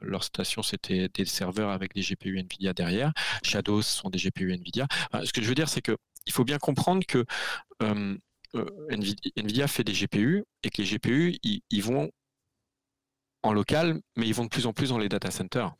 leur 0.00 0.24
station, 0.24 0.62
c'était 0.62 1.08
des 1.08 1.24
serveurs 1.24 1.70
avec 1.70 1.94
des 1.94 2.02
GPU 2.02 2.38
Nvidia 2.38 2.72
derrière. 2.72 3.12
Shadows 3.42 3.82
sont 3.82 4.10
des 4.10 4.18
GPU 4.18 4.52
Nvidia. 4.52 4.86
ce 5.24 5.32
que 5.32 5.42
je 5.42 5.48
veux 5.48 5.54
dire, 5.54 5.68
c'est 5.68 5.82
que 5.82 5.96
il 6.26 6.32
faut 6.32 6.44
bien 6.44 6.58
comprendre 6.58 7.04
que 7.06 7.24
Nvidia, 8.90 9.66
fait 9.66 9.84
des 9.84 9.92
GPU 9.92 10.44
et 10.62 10.70
que 10.70 10.82
les 10.82 10.88
GPU, 10.88 11.38
ils 11.42 11.82
vont 11.82 12.10
en 13.42 13.52
local, 13.52 14.00
mais 14.16 14.26
ils 14.26 14.34
vont 14.34 14.44
de 14.44 14.48
plus 14.48 14.66
en 14.66 14.72
plus 14.72 14.90
dans 14.90 14.98
les 14.98 15.08
data 15.08 15.30
centers. 15.30 15.74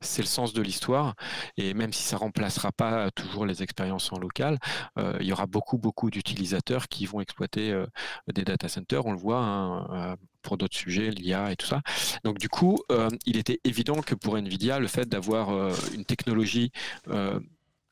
c'est 0.00 0.22
le 0.22 0.26
sens 0.26 0.52
de 0.52 0.62
l'histoire. 0.62 1.14
Et 1.56 1.74
même 1.74 1.92
si 1.92 2.02
ça 2.02 2.16
remplacera 2.16 2.72
pas 2.72 3.10
toujours 3.12 3.46
les 3.46 3.62
expériences 3.62 4.12
en 4.12 4.18
local, 4.18 4.58
euh, 4.98 5.16
il 5.20 5.26
y 5.26 5.32
aura 5.32 5.46
beaucoup, 5.46 5.78
beaucoup 5.78 6.10
d'utilisateurs 6.10 6.88
qui 6.88 7.06
vont 7.06 7.20
exploiter 7.20 7.70
euh, 7.70 7.86
des 8.32 8.44
data 8.44 8.68
centers. 8.68 9.06
On 9.06 9.12
le 9.12 9.18
voit 9.18 9.38
hein, 9.38 10.16
pour 10.42 10.56
d'autres 10.56 10.76
sujets, 10.76 11.10
l'IA 11.10 11.52
et 11.52 11.56
tout 11.56 11.66
ça. 11.66 11.82
Donc 12.24 12.38
du 12.38 12.48
coup, 12.48 12.78
il 13.26 13.36
était 13.36 13.60
évident 13.64 14.02
que 14.02 14.16
pour 14.16 14.36
NVIDIA, 14.36 14.80
le 14.80 14.88
fait 14.88 15.08
d'avoir 15.08 15.50
une 15.94 16.04
technologie 16.04 16.72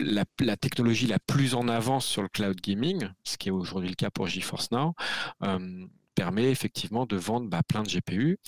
la, 0.00 0.25
la, 0.40 0.56
technologie 0.56 1.06
la 1.06 1.18
plus 1.18 1.54
en 1.54 1.68
avance 1.68 2.06
sur 2.06 2.22
le 2.22 2.28
cloud 2.28 2.58
gaming, 2.60 3.08
ce 3.22 3.37
qui 3.37 3.49
est 3.49 3.52
aujourd'hui 3.52 3.90
le 3.90 3.94
cas 3.94 4.10
pour 4.10 4.26
GeForce 4.26 4.70
Now, 4.72 4.94
permet 6.14 6.50
effectivement 6.50 7.06
de 7.06 7.16
vendre 7.16 7.48
bah, 7.48 7.62
plein 7.66 7.82
de 7.82 7.88
GPU. 7.88 8.38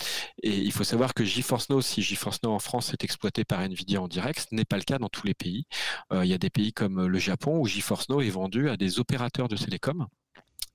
Et 0.43 0.57
il 0.59 0.73
faut 0.73 0.85
savoir 0.85 1.15
que 1.15 1.25
GeForce 1.25 1.71
Now, 1.71 1.81
si 1.81 2.03
GeForce 2.03 2.43
Now 2.43 2.53
en 2.53 2.59
France 2.59 2.93
est 2.93 3.05
exploité 3.05 3.45
par 3.45 3.61
Nvidia 3.61 4.01
en 4.01 4.09
direct, 4.09 4.47
ce 4.51 4.55
n'est 4.55 4.65
pas 4.65 4.77
le 4.77 4.85
cas 4.85 4.99
dans 4.99 5.09
tous 5.09 5.27
les 5.27 5.35
pays. 5.35 5.65
Euh, 6.13 6.25
il 6.25 6.31
y 6.31 6.35
a 6.35 6.39
des 6.39 6.51
pays 6.51 6.73
comme 6.73 7.07
le 7.07 7.19
Japon 7.19 7.59
où 7.59 7.67
GeForce 7.67 8.09
Now 8.09 8.21
est 8.21 8.31
vendu 8.31 8.69
à 8.69 8.77
des 8.77 8.99
opérateurs 8.99 9.49
de 9.49 9.57
télécom. 9.57 10.07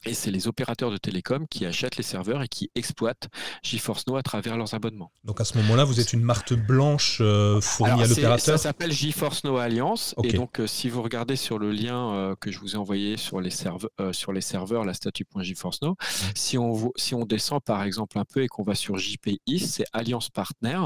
Et 0.05 0.13
c'est 0.13 0.31
les 0.31 0.47
opérateurs 0.47 0.91
de 0.91 0.97
télécom 0.97 1.47
qui 1.47 1.65
achètent 1.65 1.97
les 1.97 2.03
serveurs 2.03 2.41
et 2.43 2.47
qui 2.47 2.69
exploitent 2.75 3.27
GeForce 3.63 4.07
Now 4.07 4.17
à 4.17 4.23
travers 4.23 4.55
leurs 4.55 4.73
abonnements. 4.73 5.11
Donc 5.23 5.41
à 5.41 5.45
ce 5.45 5.57
moment-là, 5.57 5.83
vous 5.83 5.99
êtes 5.99 6.13
une 6.13 6.21
marque 6.21 6.53
blanche 6.53 7.17
euh, 7.19 7.59
fournie 7.61 8.03
à 8.03 8.07
l'opérateur 8.07 8.39
Ça 8.39 8.57
s'appelle 8.57 8.91
GeForce 8.91 9.43
Now 9.43 9.57
Alliance. 9.57 10.13
Et 10.23 10.33
donc, 10.33 10.59
euh, 10.59 10.67
si 10.67 10.89
vous 10.89 11.01
regardez 11.01 11.35
sur 11.35 11.57
le 11.57 11.71
lien 11.71 12.13
euh, 12.13 12.35
que 12.39 12.51
je 12.51 12.59
vous 12.59 12.75
ai 12.75 12.77
envoyé 12.77 13.17
sur 13.17 13.41
les, 13.41 13.49
sur 14.11 14.31
les 14.31 14.41
serveurs, 14.41 14.85
la 14.85 14.93
statut.geforce 14.93 15.81
Now, 15.81 15.95
si, 16.35 16.57
on, 16.57 16.91
si 16.95 17.15
on 17.15 17.25
descend 17.25 17.61
par 17.63 17.83
exemple 17.83 18.19
un 18.19 18.25
peu 18.25 18.43
et 18.43 18.47
qu'on 18.47 18.63
va 18.63 18.75
sur 18.75 18.97
JPI, 18.97 19.59
c'est 19.59 19.85
Alliance 19.93 20.29
Partner. 20.29 20.79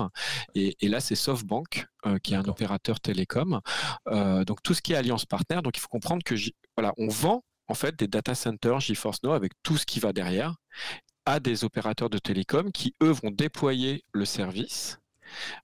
Et, 0.56 0.77
et 0.80 0.88
là, 0.88 1.00
c'est 1.00 1.15
SoftBank, 1.15 1.86
qui 2.24 2.34
est 2.34 2.38
un 2.38 2.46
opérateur 2.46 3.00
télécom. 3.00 3.60
donc 4.08 4.63
tout 4.63 4.74
ce 4.74 4.82
qui 4.82 4.94
est 4.94 4.96
Alliance 4.96 5.25
Partner, 5.25 5.60
donc 5.63 5.77
il 5.77 5.82
faut 5.82 5.89
comprendre 5.89 6.24
que 6.24 6.36
voilà, 6.75 6.94
on 6.98 7.08
vend 7.08 7.44
en 7.68 7.74
fait 7.74 7.98
des 7.98 8.08
data 8.08 8.36
centers 8.36 8.80
GeForce 8.80 9.24
Now 9.24 9.32
avec 9.32 9.53
tout 9.63 9.77
ce 9.77 9.86
qui 9.86 10.00
va 10.00 10.13
derrière 10.13 10.56
à 11.25 11.39
des 11.39 11.63
opérateurs 11.63 12.10
de 12.10 12.18
télécom 12.18 12.72
qui, 12.72 12.96
eux, 13.01 13.12
vont 13.12 13.32
déployer 13.32 14.03
le 14.12 14.25
service 14.25 15.00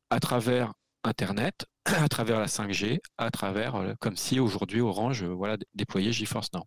à 0.10 0.20
travers 0.20 0.74
Internet, 1.04 1.66
à 1.86 2.08
travers 2.10 2.40
la 2.40 2.48
5G, 2.48 3.00
à 3.18 3.32
travers, 3.32 3.76
euh, 3.76 3.94
comme 4.00 4.18
si 4.18 4.40
aujourd'hui 4.40 4.82
Orange 4.82 5.24
euh, 5.24 5.28
voilà, 5.28 5.58
déployait 5.74 6.12
GeForce 6.12 6.50
Now. 6.54 6.64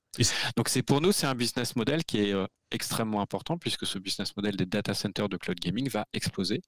Donc 0.56 0.68
c'est 0.68 0.82
pour 0.82 1.00
nous, 1.00 1.12
c'est 1.12 1.26
un 1.26 1.34
business 1.34 1.76
model 1.76 2.04
qui 2.04 2.20
est 2.20 2.32
euh, 2.32 2.46
extrêmement 2.70 3.20
important 3.20 3.58
puisque 3.58 3.86
ce 3.86 3.98
business 3.98 4.36
model 4.36 4.56
des 4.56 4.66
data 4.66 4.94
centers 4.94 5.28
de 5.28 5.36
cloud 5.36 5.58
gaming 5.60 5.88
va 5.88 6.06
exploser. 6.12 6.62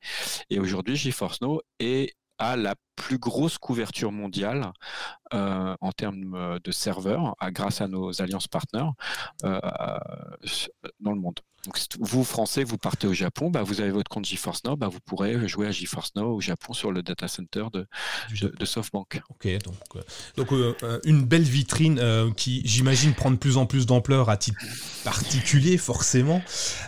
Et 0.50 0.58
aujourd'hui, 0.58 0.96
GeForce 0.96 1.40
Now 1.40 1.60
est 1.78 2.14
la 2.56 2.74
plus 2.96 3.18
grosse 3.18 3.58
couverture 3.58 4.12
mondiale 4.12 4.72
euh, 5.34 5.74
en 5.80 5.92
termes 5.92 6.34
euh, 6.34 6.58
de 6.62 6.70
serveurs 6.70 7.34
grâce 7.48 7.80
à 7.80 7.88
nos 7.88 8.20
alliances 8.20 8.48
partenaires 8.48 8.92
euh, 9.44 9.58
dans 11.00 11.12
le 11.12 11.20
monde. 11.20 11.40
Donc, 11.64 11.78
vous, 12.00 12.24
Français, 12.24 12.64
vous 12.64 12.78
partez 12.78 13.06
au 13.06 13.12
Japon, 13.12 13.50
bah, 13.50 13.62
vous 13.62 13.80
avez 13.80 13.90
votre 13.90 14.08
compte 14.08 14.24
GeForce 14.24 14.64
Now, 14.64 14.76
bah, 14.76 14.88
vous 14.88 14.98
pourrez 15.04 15.46
jouer 15.46 15.68
à 15.68 15.70
GeForce 15.70 16.12
Now 16.16 16.34
au 16.34 16.40
Japon 16.40 16.72
sur 16.72 16.90
le 16.90 17.02
data 17.02 17.28
center 17.28 17.66
de, 17.72 17.86
de, 18.40 18.64
SoftBank. 18.64 19.22
Ok, 19.30 19.48
donc, 19.64 20.04
donc 20.36 20.48
une 21.04 21.22
belle 21.24 21.42
vitrine 21.42 22.02
qui, 22.36 22.62
j'imagine, 22.64 23.14
prend 23.14 23.30
de 23.30 23.36
plus 23.36 23.56
en 23.56 23.66
plus 23.66 23.86
d'ampleur 23.86 24.28
à 24.28 24.36
titre 24.36 24.58
particulier, 25.04 25.78
forcément. 25.78 26.42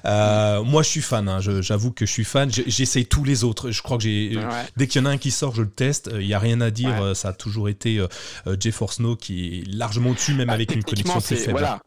moi, 0.05 0.83
je 0.83 0.89
suis 0.89 1.03
fan, 1.03 1.29
hein, 1.29 1.41
j'avoue 1.41 1.93
que 1.93 2.07
je 2.07 2.11
suis 2.11 2.25
fan. 2.25 2.51
J'essaye 2.51 3.07
tous 3.07 3.25
les 3.25 3.45
autres. 3.45 3.71
Je 3.71 3.83
crois 3.83 3.97
que 3.97 4.03
j'ai 4.03 4.39
dès 4.77 4.87
qu'il 4.89 5.01
y 5.01 5.05
en 5.05 5.07
a 5.07 5.11
un 5.11 5.19
qui 5.19 5.31
sort, 5.31 5.55
je 5.55 5.63
le 5.63 5.71
teste 5.71 6.11
il 6.21 6.27
n'y 6.27 6.35
a 6.35 6.39
rien 6.39 6.61
à 6.61 6.71
dire. 6.71 7.03
Euh, 7.03 7.15
ça 7.15 7.29
a 7.29 7.33
toujours 7.33 7.69
été 7.69 7.99
euh, 7.99 8.09
euh, 8.47 8.57
GeForce 8.59 9.01
Now 9.01 9.17
qui 9.17 9.61
est 9.61 9.73
largement 9.73 10.13
dessus, 10.13 10.35
même 10.35 10.49
bah, 10.49 10.55
avec 10.55 10.75
une 10.75 10.83
connexion 10.83 11.21
plus 11.21 11.37
faible. 11.37 11.53
Voilà. 11.53 11.81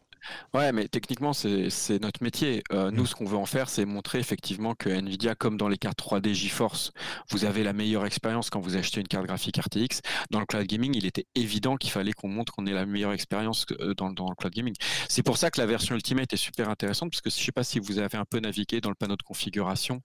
Ouais, 0.54 0.72
mais 0.72 0.88
techniquement, 0.88 1.32
c'est 1.32 2.00
notre 2.00 2.22
métier. 2.22 2.62
Euh, 2.72 2.90
nous, 2.90 3.02
mm. 3.02 3.06
ce 3.06 3.14
qu'on 3.14 3.24
veut 3.24 3.36
en 3.36 3.46
faire, 3.46 3.68
c'est 3.68 3.84
montrer 3.84 4.18
effectivement 4.18 4.74
que 4.74 4.88
Nvidia, 4.88 5.34
comme 5.34 5.56
dans 5.56 5.68
les 5.68 5.78
cartes 5.78 5.98
3D 5.98 6.32
GeForce, 6.34 6.92
vous 7.30 7.44
avez 7.44 7.62
la 7.62 7.72
meilleure 7.72 8.06
expérience 8.06 8.50
quand 8.50 8.60
vous 8.60 8.76
achetez 8.76 9.00
une 9.00 9.08
carte 9.08 9.26
graphique 9.26 9.58
RTX. 9.58 10.00
Dans 10.30 10.40
le 10.40 10.46
cloud 10.46 10.66
gaming, 10.66 10.94
il 10.94 11.06
était 11.06 11.26
évident 11.34 11.76
qu'il 11.76 11.90
fallait 11.90 12.12
qu'on 12.12 12.28
montre 12.28 12.52
qu'on 12.52 12.66
ait 12.66 12.72
la 12.72 12.86
meilleure 12.86 13.12
expérience 13.12 13.66
euh, 13.80 13.94
dans, 13.94 14.10
dans, 14.10 14.28
le 14.28 14.34
cloud 14.34 14.52
gaming. 14.52 14.74
C'est 15.08 15.22
pour 15.22 15.36
ça 15.36 15.50
que 15.50 15.60
la 15.60 15.66
version 15.66 15.94
Ultimate 15.94 16.32
est 16.32 16.36
super 16.36 16.68
intéressante, 16.68 17.10
parce 17.10 17.20
que 17.20 17.30
je 17.30 17.38
ne 17.38 17.44
sais 17.44 17.52
pas 17.52 17.64
si 17.64 17.78
vous 17.78 17.98
avez 17.98 18.16
un 18.18 18.24
peu 18.24 18.40
navigué 18.40 18.80
dans 18.80 18.90
le 18.90 18.94
panneau 18.94 19.16
de 19.16 19.22
configuration 19.22 20.02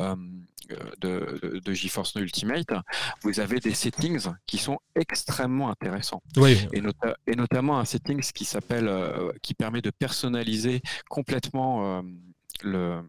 euh, 0.00 0.16
de, 1.00 1.60
de, 1.62 1.72
GeForce 1.74 2.14
Ultimate, 2.14 2.72
vous 3.22 3.38
avez 3.38 3.60
des 3.60 3.74
settings 3.74 4.28
qui 4.46 4.56
sont 4.56 4.78
extrêmement 4.94 5.70
intéressants. 5.70 6.22
Oui. 6.36 6.58
Et, 6.72 6.82
et 7.26 7.36
notamment 7.36 7.78
un 7.78 7.84
settings 7.84 8.32
qui 8.32 8.46
s'appelle, 8.46 8.90
qui 9.42 9.53
permet 9.54 9.82
de 9.82 9.90
personnaliser 9.90 10.82
complètement 11.08 12.02
euh, 12.64 13.02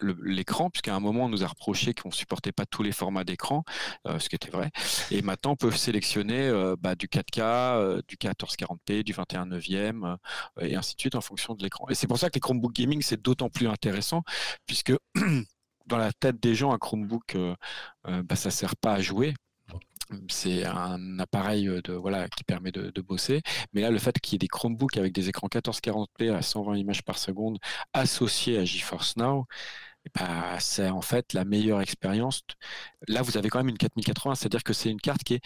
l'écran, 0.00 0.68
puisqu'à 0.68 0.96
un 0.96 1.00
moment, 1.00 1.26
on 1.26 1.28
nous 1.28 1.44
a 1.44 1.46
reproché 1.46 1.94
qu'on 1.94 2.08
ne 2.08 2.14
supportait 2.14 2.50
pas 2.50 2.66
tous 2.66 2.82
les 2.82 2.90
formats 2.90 3.22
d'écran, 3.22 3.62
euh, 4.08 4.18
ce 4.18 4.28
qui 4.28 4.34
était 4.34 4.50
vrai. 4.50 4.70
Et 5.12 5.22
maintenant, 5.22 5.52
on 5.52 5.56
peut 5.56 5.70
sélectionner 5.70 6.48
euh, 6.48 6.74
bah, 6.76 6.96
du 6.96 7.06
4K, 7.06 8.02
du 8.08 8.16
1440p, 8.16 9.04
du 9.04 9.12
21 9.12 9.46
9e, 9.46 10.16
et 10.60 10.74
ainsi 10.74 10.96
de 10.96 11.00
suite 11.00 11.14
en 11.14 11.20
fonction 11.20 11.54
de 11.54 11.62
l'écran. 11.62 11.88
Et 11.88 11.94
c'est 11.94 12.08
pour 12.08 12.18
ça 12.18 12.30
que 12.30 12.34
les 12.34 12.40
Chromebook 12.40 12.72
Gaming, 12.72 13.00
c'est 13.00 13.22
d'autant 13.22 13.48
plus 13.48 13.68
intéressant, 13.68 14.22
puisque 14.66 14.92
dans 15.86 15.98
la 15.98 16.12
tête 16.12 16.40
des 16.40 16.56
gens, 16.56 16.72
un 16.72 16.78
Chromebook, 16.78 17.36
bah, 18.04 18.34
ça 18.34 18.48
ne 18.48 18.52
sert 18.52 18.74
pas 18.74 18.94
à 18.94 19.00
jouer 19.00 19.34
c'est 20.28 20.64
un 20.64 21.18
appareil 21.18 21.70
qui 22.36 22.44
permet 22.44 22.72
de, 22.72 23.00
bosser. 23.02 23.42
Mais 23.72 23.80
là, 23.80 23.90
le 23.90 23.98
fait 23.98 24.18
qu'il 24.20 24.34
y 24.34 24.36
ait 24.36 24.38
des 24.38 24.48
Chromebooks 24.48 24.96
avec 24.96 25.12
des 25.12 25.28
écrans 25.28 25.48
1440p 25.48 26.32
à 26.34 26.42
120 26.42 26.76
images 26.76 27.02
par 27.02 27.18
seconde 27.18 27.58
associés 27.92 28.58
à 28.58 28.64
GeForce 28.64 29.16
Now, 29.16 29.46
bah, 30.14 30.58
c'est 30.60 30.88
en 30.90 31.02
fait 31.02 31.32
la 31.32 31.44
meilleure 31.44 31.80
expérience. 31.80 32.42
Là, 33.08 33.22
vous 33.22 33.36
avez 33.36 33.48
quand 33.48 33.58
même 33.58 33.68
une 33.68 33.78
4080, 33.78 34.34
c'est-à-dire 34.36 34.64
que 34.64 34.72
c'est 34.72 34.90
une 34.90 35.00
carte 35.00 35.22
qui 35.24 35.34
est. 35.34 35.42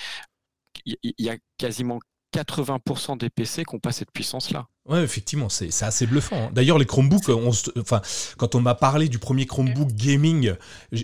Il 0.85 1.15
y 1.19 1.31
a 1.31 1.37
quasiment 1.59 1.99
80% 2.33 3.19
des 3.19 3.31
PC 3.31 3.65
qui 3.65 3.75
n'ont 3.75 3.81
pas 3.81 3.93
cette 3.93 4.13
puissance-là. 4.13 4.69
Ouais, 4.89 5.03
effectivement, 5.03 5.49
c'est 5.49 5.83
assez 5.83 6.07
bluffant. 6.07 6.37
Hein. 6.37 6.51
D'ailleurs, 6.53 6.79
les 6.79 6.85
Chromebooks, 6.85 7.29
on 7.29 7.51
enfin, 7.81 8.01
quand 8.37 8.55
on 8.55 8.61
m'a 8.61 8.77
parlé 8.77 9.09
du 9.09 9.19
premier 9.19 9.45
Chromebook 9.45 9.93
gaming, 9.93 10.55
je, 10.93 11.03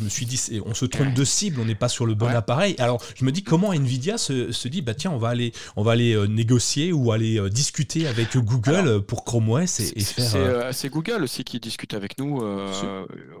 me 0.00 0.08
suis 0.08 0.24
dit, 0.24 0.40
on 0.64 0.72
se 0.72 0.84
trompe 0.84 1.14
de 1.14 1.24
cible, 1.24 1.60
on 1.60 1.64
n'est 1.64 1.74
pas 1.74 1.88
sur 1.88 2.06
le 2.06 2.14
bon 2.14 2.28
appareil. 2.28 2.76
Alors, 2.78 3.02
je 3.16 3.24
me 3.24 3.32
dis 3.32 3.42
comment 3.42 3.72
Nvidia 3.72 4.18
se, 4.18 4.52
se, 4.52 4.68
dit, 4.68 4.82
bah 4.82 4.94
tiens, 4.94 5.10
on 5.10 5.18
va 5.18 5.30
aller, 5.30 5.52
on 5.74 5.82
va 5.82 5.92
aller 5.92 6.14
euh, 6.14 6.26
négocier 6.26 6.92
ou 6.92 7.10
aller 7.10 7.40
euh, 7.40 7.50
discuter 7.50 8.06
avec 8.06 8.36
Google 8.36 9.02
pour 9.02 9.24
Chrome 9.24 9.50
OS 9.50 9.80
et, 9.80 10.00
faire. 10.00 10.36
Euh, 10.36 10.72
c'est 10.72 10.88
Google 10.88 11.24
aussi 11.24 11.42
qui 11.42 11.58
discute 11.58 11.94
avec 11.94 12.18
nous. 12.18 12.40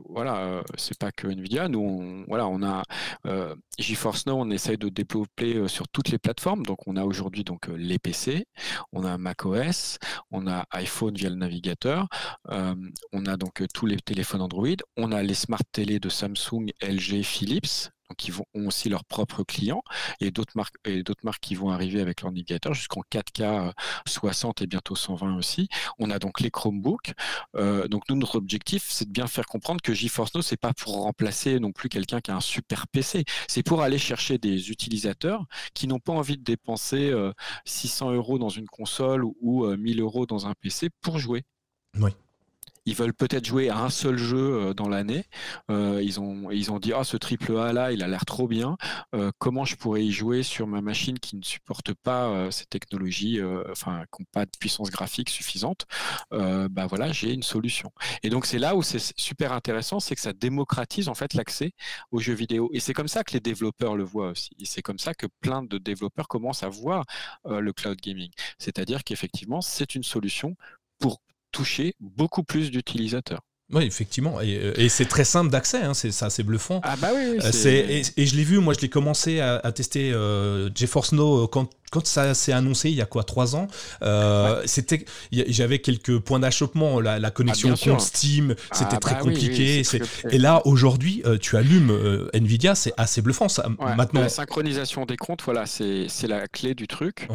voilà, 0.08 0.62
c'est 0.76 0.98
pas 0.98 1.12
que 1.12 1.28
Nvidia. 1.28 1.68
Nous, 1.68 1.80
on, 1.80 2.24
voilà, 2.26 2.48
on 2.48 2.64
a 2.64 2.82
GeForce 3.78 4.26
Now, 4.26 4.40
on 4.40 4.50
essaye 4.50 4.76
de 4.76 4.88
développer 4.88 5.68
sur 5.68 5.86
toutes 5.86 6.08
les 6.08 6.18
plateformes. 6.18 6.64
Donc, 6.66 6.78
on 6.88 6.96
a 6.96 7.04
aujourd'hui 7.04 7.44
donc 7.44 7.68
les 7.68 8.00
PC, 8.00 8.46
on 8.92 9.04
a 9.04 9.18
macOS 9.18 9.67
on 10.30 10.46
a 10.46 10.64
iPhone 10.72 11.14
via 11.14 11.30
le 11.30 11.36
navigateur, 11.36 12.06
euh, 12.50 12.74
on 13.12 13.26
a 13.26 13.36
donc 13.36 13.62
euh, 13.62 13.66
tous 13.72 13.86
les 13.86 13.96
téléphones 13.96 14.40
Android, 14.42 14.76
on 14.96 15.12
a 15.12 15.22
les 15.22 15.34
smart 15.34 15.62
télé 15.72 15.98
de 16.00 16.08
Samsung, 16.08 16.70
LG, 16.82 17.22
Philips, 17.22 17.90
donc 18.10 18.26
ils 18.26 18.32
vont, 18.32 18.46
ont 18.54 18.68
aussi 18.68 18.88
leurs 18.88 19.04
propres 19.04 19.44
clients 19.44 19.82
et 20.20 20.30
d'autres 20.30 20.52
marques 20.56 20.76
marques 21.22 21.42
qui 21.42 21.54
vont 21.54 21.70
arriver 21.70 22.00
avec 22.00 22.22
leur 22.22 22.32
navigateur 22.32 22.74
jusqu'en 22.74 23.02
4K 23.12 23.72
60 24.06 24.60
euh, 24.60 24.64
et 24.64 24.66
bientôt 24.66 24.94
120 24.94 25.36
aussi. 25.36 25.68
On 25.98 26.10
a 26.10 26.18
donc 26.18 26.40
les 26.40 26.50
Chromebooks. 26.50 27.12
donc 27.54 28.02
nous 28.08 28.16
notre 28.16 28.36
objectif 28.36 28.86
c'est 28.88 29.06
de 29.06 29.12
bien 29.12 29.26
faire 29.26 29.46
comprendre 29.46 29.80
que 29.82 29.92
GeForce 29.92 30.34
Now 30.34 30.42
c'est 30.42 30.56
pas 30.56 30.72
pour 30.72 31.02
remplacer 31.02 31.58
non 31.60 31.72
plus 31.72 31.88
quelqu'un 31.88 32.20
qui 32.20 32.30
a 32.30 32.36
un 32.36 32.40
super 32.40 32.86
PC, 32.88 33.24
c'est 33.48 33.62
pour 33.62 33.82
aller 33.82 33.98
chercher 33.98 34.38
des 34.38 34.70
utilisateurs 34.70 35.46
qui 35.74 35.86
n'ont 35.86 36.00
pas 36.00 36.12
envie 36.12 36.36
de 36.36 36.44
dépenser 36.44 37.12
600 37.64 38.12
euros 38.12 38.38
dans 38.38 38.48
une 38.48 38.68
console 38.68 39.24
ou 39.24 39.66
1000 39.66 40.00
euros 40.00 40.26
dans 40.26 40.46
un 40.46 40.54
PC 40.54 40.88
pour 41.00 41.18
jouer. 41.18 41.44
Oui 41.98 42.12
ils 42.88 42.94
veulent 42.94 43.14
peut-être 43.14 43.44
jouer 43.44 43.68
à 43.68 43.78
un 43.78 43.90
seul 43.90 44.16
jeu 44.16 44.38
euh, 44.38 44.74
dans 44.74 44.88
l'année. 44.88 45.24
Euh, 45.70 46.00
ils, 46.02 46.20
ont, 46.20 46.50
ils 46.50 46.72
ont 46.72 46.78
dit 46.78 46.92
ah 46.94 47.04
ce 47.04 47.18
triple 47.18 47.56
A 47.58 47.72
là, 47.74 47.92
il 47.92 48.02
a 48.02 48.08
l'air 48.08 48.24
trop 48.24 48.48
bien. 48.48 48.78
Euh, 49.14 49.30
comment 49.38 49.66
je 49.66 49.76
pourrais 49.76 50.04
y 50.04 50.10
jouer 50.10 50.42
sur 50.42 50.66
ma 50.66 50.80
machine 50.80 51.18
qui 51.18 51.36
ne 51.36 51.42
supporte 51.42 51.92
pas 51.92 52.50
ces 52.50 52.64
technologies, 52.66 53.40
enfin 53.70 54.04
qui 54.12 54.22
n'ont 54.22 54.26
pas 54.32 54.46
de 54.46 54.50
puissance 54.58 54.90
graphique 54.90 55.28
suffisante? 55.28 55.86
Bah 56.30 56.86
voilà, 56.86 57.12
j'ai 57.12 57.32
une 57.32 57.42
solution. 57.42 57.90
Et 58.22 58.30
donc 58.30 58.46
c'est 58.46 58.58
là 58.58 58.74
où 58.74 58.82
c'est 58.82 59.12
super 59.18 59.52
intéressant, 59.52 60.00
c'est 60.00 60.14
que 60.14 60.20
ça 60.20 60.32
démocratise 60.32 61.08
en 61.08 61.14
fait 61.14 61.34
l'accès 61.34 61.72
aux 62.10 62.20
jeux 62.20 62.34
vidéo. 62.34 62.70
Et 62.72 62.80
c'est 62.80 62.94
comme 62.94 63.08
ça 63.08 63.24
que 63.24 63.32
les 63.32 63.40
développeurs 63.40 63.96
le 63.96 64.04
voient 64.04 64.30
aussi. 64.30 64.50
Et 64.58 64.64
c'est 64.64 64.82
comme 64.82 64.98
ça 64.98 65.14
que 65.14 65.26
plein 65.40 65.62
de 65.62 65.78
développeurs 65.78 66.28
commencent 66.28 66.62
à 66.62 66.68
voir 66.68 67.04
le 67.44 67.72
cloud 67.72 67.98
gaming. 68.00 68.30
C'est-à-dire 68.58 69.04
qu'effectivement, 69.04 69.60
c'est 69.60 69.94
une 69.94 70.04
solution 70.04 70.56
pour 70.98 71.20
toucher 71.52 71.94
beaucoup 72.00 72.42
plus 72.42 72.70
d'utilisateurs. 72.70 73.40
Oui, 73.70 73.84
effectivement. 73.84 74.40
Et, 74.40 74.88
c'est 74.88 75.04
très 75.04 75.24
simple 75.24 75.50
d'accès, 75.50 75.82
hein, 75.82 75.92
c'est 75.92 76.22
assez 76.22 76.42
bluffant. 76.42 76.80
Ah 76.84 76.96
bah 76.96 77.10
oui. 77.14 77.38
et, 77.66 78.02
et, 78.16 78.26
je 78.26 78.36
l'ai 78.36 78.44
vu, 78.44 78.58
moi 78.60 78.72
je 78.72 78.80
l'ai 78.80 78.88
commencé 78.88 79.40
à, 79.40 79.72
tester 79.72 80.10
GeForce 80.74 81.12
Now 81.12 81.46
quand 81.48 81.68
quand 81.90 82.06
ça 82.06 82.34
s'est 82.34 82.52
annoncé 82.52 82.90
il 82.90 82.96
y 82.96 83.00
a 83.00 83.06
quoi 83.06 83.24
trois 83.24 83.56
ans, 83.56 83.66
euh, 84.02 84.62
c'était 84.66 85.04
j'avais 85.32 85.78
quelques 85.78 86.18
points 86.18 86.40
d'achoppement, 86.40 87.00
la, 87.00 87.30
connexion 87.30 87.74
ah, 87.74 87.84
compte 87.84 88.00
Steam, 88.00 88.54
c'était 88.72 88.96
ah, 88.96 89.00
très 89.00 89.14
bah 89.14 89.20
compliqué. 89.20 89.82
et 90.30 90.38
là 90.38 90.62
aujourd'hui, 90.66 91.22
euh, 91.24 91.38
tu 91.38 91.56
allumes 91.56 91.90
euh, 91.90 92.30
Nvidia, 92.34 92.74
c'est 92.74 92.92
assez 92.96 93.22
bluffant. 93.22 93.48
Ça, 93.48 93.68
maintenant, 93.96 94.20
la 94.20 94.28
synchronisation 94.28 95.06
des 95.06 95.16
comptes, 95.16 95.42
voilà, 95.42 95.66
c'est 95.66 96.08
la 96.26 96.48
clé 96.48 96.74
du 96.74 96.86
truc. 96.86 97.28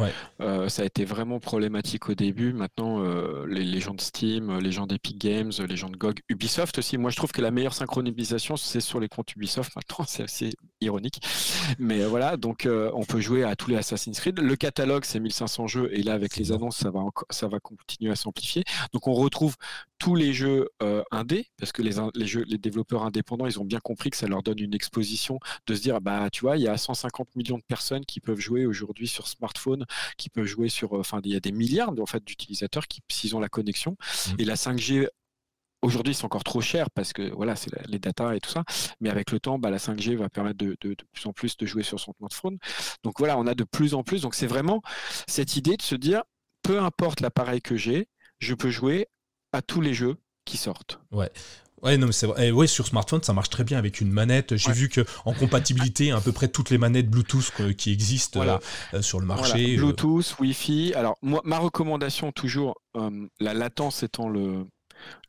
ça 0.68 0.82
a 0.82 0.84
été 0.84 1.04
vraiment 1.04 1.40
problématique 1.40 2.08
au 2.08 2.14
début. 2.14 2.52
Maintenant, 2.52 3.02
les, 3.46 3.80
gens 3.80 3.94
de 3.94 4.00
Steam, 4.00 4.58
les 4.58 4.72
gens 4.72 4.86
d'Epic 4.86 5.18
Games, 5.18 5.52
les 5.68 5.76
gens 5.76 5.88
de 5.88 5.96
GOG, 5.96 6.20
Ubisoft 6.28 6.78
aussi. 6.78 6.98
Moi, 6.98 7.10
je 7.10 7.16
trouve 7.16 7.32
que 7.32 7.42
la 7.42 7.50
meilleure 7.50 7.74
synchronisation, 7.74 8.56
c'est 8.56 8.80
sur 8.80 9.00
les 9.00 9.08
comptes 9.08 9.34
Ubisoft. 9.34 9.72
Maintenant, 9.76 10.04
c'est 10.08 10.24
assez 10.24 10.54
ironique, 10.80 11.20
mais 11.78 12.04
voilà. 12.04 12.36
Donc, 12.36 12.68
on 12.68 13.04
peut 13.04 13.20
jouer 13.20 13.44
à 13.44 13.56
tous 13.56 13.70
les 13.70 13.76
Assassin's 13.76 14.18
Creed 14.18 14.43
le 14.44 14.56
catalogue, 14.56 15.04
c'est 15.04 15.20
1500 15.20 15.66
jeux, 15.66 15.90
et 15.92 16.02
là, 16.02 16.12
avec 16.12 16.36
les 16.36 16.52
annonces, 16.52 16.76
ça 16.76 16.90
va, 16.90 17.00
ça 17.30 17.48
va 17.48 17.60
continuer 17.60 18.10
à 18.10 18.16
s'amplifier. 18.16 18.62
Donc, 18.92 19.08
on 19.08 19.14
retrouve 19.14 19.56
tous 19.98 20.14
les 20.14 20.32
jeux 20.32 20.68
euh, 20.82 21.02
indés, 21.10 21.46
parce 21.58 21.72
que 21.72 21.82
les, 21.82 21.94
les, 22.14 22.26
jeux, 22.26 22.44
les 22.46 22.58
développeurs 22.58 23.04
indépendants, 23.04 23.46
ils 23.46 23.58
ont 23.58 23.64
bien 23.64 23.80
compris 23.80 24.10
que 24.10 24.16
ça 24.16 24.26
leur 24.26 24.42
donne 24.42 24.58
une 24.58 24.74
exposition 24.74 25.38
de 25.66 25.74
se 25.74 25.80
dire, 25.80 26.00
bah, 26.00 26.28
tu 26.30 26.42
vois, 26.42 26.56
il 26.58 26.62
y 26.62 26.68
a 26.68 26.76
150 26.76 27.34
millions 27.36 27.58
de 27.58 27.64
personnes 27.66 28.04
qui 28.04 28.20
peuvent 28.20 28.38
jouer 28.38 28.66
aujourd'hui 28.66 29.08
sur 29.08 29.26
smartphone, 29.26 29.86
qui 30.18 30.28
peuvent 30.28 30.44
jouer 30.44 30.68
sur, 30.68 30.94
euh, 30.94 31.00
enfin, 31.00 31.20
il 31.24 31.32
y 31.32 31.36
a 31.36 31.40
des 31.40 31.52
milliards 31.52 31.92
en 31.98 32.06
fait 32.06 32.22
d'utilisateurs 32.24 32.86
qui, 32.86 33.00
s'ils 33.10 33.34
ont 33.34 33.40
la 33.40 33.48
connexion, 33.48 33.92
mmh. 33.92 34.30
et 34.38 34.44
la 34.44 34.56
5G 34.56 35.08
Aujourd'hui, 35.84 36.14
c'est 36.14 36.24
encore 36.24 36.44
trop 36.44 36.62
cher 36.62 36.90
parce 36.90 37.12
que 37.12 37.30
voilà, 37.34 37.56
c'est 37.56 37.70
les 37.88 37.98
data 37.98 38.34
et 38.34 38.40
tout 38.40 38.50
ça. 38.50 38.64
Mais 39.00 39.10
avec 39.10 39.30
le 39.30 39.38
temps, 39.38 39.58
bah, 39.58 39.70
la 39.70 39.76
5G 39.76 40.16
va 40.16 40.30
permettre 40.30 40.56
de, 40.56 40.76
plus 41.12 41.26
en 41.26 41.32
plus 41.32 41.56
de 41.58 41.66
jouer 41.66 41.82
sur 41.82 42.00
son 42.00 42.12
smartphone. 42.14 42.58
Donc 43.02 43.18
voilà, 43.18 43.38
on 43.38 43.46
a 43.46 43.54
de 43.54 43.64
plus 43.64 43.94
en 43.94 44.02
plus. 44.02 44.22
Donc 44.22 44.34
c'est 44.34 44.46
vraiment 44.46 44.82
cette 45.28 45.56
idée 45.56 45.76
de 45.76 45.82
se 45.82 45.94
dire, 45.94 46.22
peu 46.62 46.80
importe 46.80 47.20
l'appareil 47.20 47.60
que 47.60 47.76
j'ai, 47.76 48.08
je 48.38 48.54
peux 48.54 48.70
jouer 48.70 49.08
à 49.52 49.60
tous 49.60 49.82
les 49.82 49.92
jeux 49.92 50.16
qui 50.46 50.56
sortent. 50.56 51.00
Ouais. 51.10 51.30
Ouais, 51.82 51.98
non, 51.98 52.06
mais 52.06 52.12
c'est 52.12 52.26
vrai. 52.26 52.50
ouais, 52.50 52.66
sur 52.66 52.86
smartphone, 52.86 53.22
ça 53.22 53.34
marche 53.34 53.50
très 53.50 53.62
bien 53.62 53.76
avec 53.76 54.00
une 54.00 54.10
manette. 54.10 54.56
J'ai 54.56 54.72
vu 54.72 54.88
que 54.88 55.02
en 55.26 55.34
compatibilité, 55.34 56.12
à 56.12 56.20
peu 56.20 56.32
près 56.32 56.48
toutes 56.48 56.70
les 56.70 56.78
manettes 56.78 57.10
Bluetooth 57.10 57.52
qui 57.76 57.92
existent 57.92 58.40
euh, 58.40 59.02
sur 59.02 59.20
le 59.20 59.26
marché. 59.26 59.74
Euh. 59.74 59.76
Bluetooth, 59.76 60.34
Wi-Fi. 60.40 60.94
Alors, 60.94 61.18
moi, 61.20 61.42
ma 61.44 61.58
recommandation, 61.58 62.32
toujours, 62.32 62.80
euh, 62.96 63.26
la 63.38 63.52
latence 63.52 64.02
étant 64.02 64.30
le, 64.30 64.64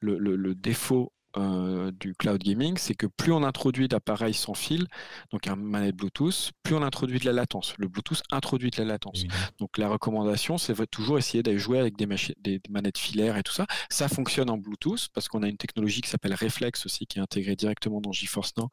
le, 0.02 0.54
défaut 0.56 1.12
euh, 1.38 1.92
du 1.92 2.16
cloud 2.16 2.42
gaming, 2.42 2.78
c'est 2.78 2.94
que 2.96 3.08
plus 3.08 3.34
on 3.34 3.44
introduit 3.44 3.90
d'appareils 3.90 4.34
sans 4.34 4.54
fil, 4.54 4.88
donc 5.32 5.48
un 5.48 5.58
manette 5.58 5.96
Bluetooth, 5.96 6.52
plus 6.64 6.76
on 6.76 6.82
introduit 6.82 7.20
de 7.20 7.26
la 7.26 7.34
latence. 7.34 7.74
Le 7.78 7.90
Bluetooth 7.90 8.22
introduit 8.32 8.72
de 8.72 8.78
la 8.78 8.86
latence. 8.86 9.26
Donc 9.60 9.78
la 9.78 9.90
recommandation, 9.90 10.58
c'est 10.58 10.74
toujours 10.88 11.18
essayer 11.18 11.44
d'aller 11.44 11.60
jouer 11.60 11.80
avec 11.80 11.98
des, 11.98 12.08
des, 12.40 12.62
manettes 12.70 12.98
filaires 12.98 13.36
et 13.36 13.44
tout 13.44 13.52
ça. 13.52 13.66
Ça 13.90 14.08
fonctionne 14.08 14.50
en 14.50 14.58
Bluetooth 14.58 15.10
parce 15.14 15.28
qu'on 15.28 15.44
a 15.44 15.50
une 15.50 15.58
technologie 15.58 16.00
qui 16.02 16.10
s'appelle 16.10 16.34
Reflex 16.34 16.86
aussi, 16.86 17.06
qui 17.06 17.20
est 17.20 17.22
intégrée 17.22 17.58
directement 17.58 18.00
dans 18.00 18.14
GeForce 18.14 18.54
Now 18.58 18.70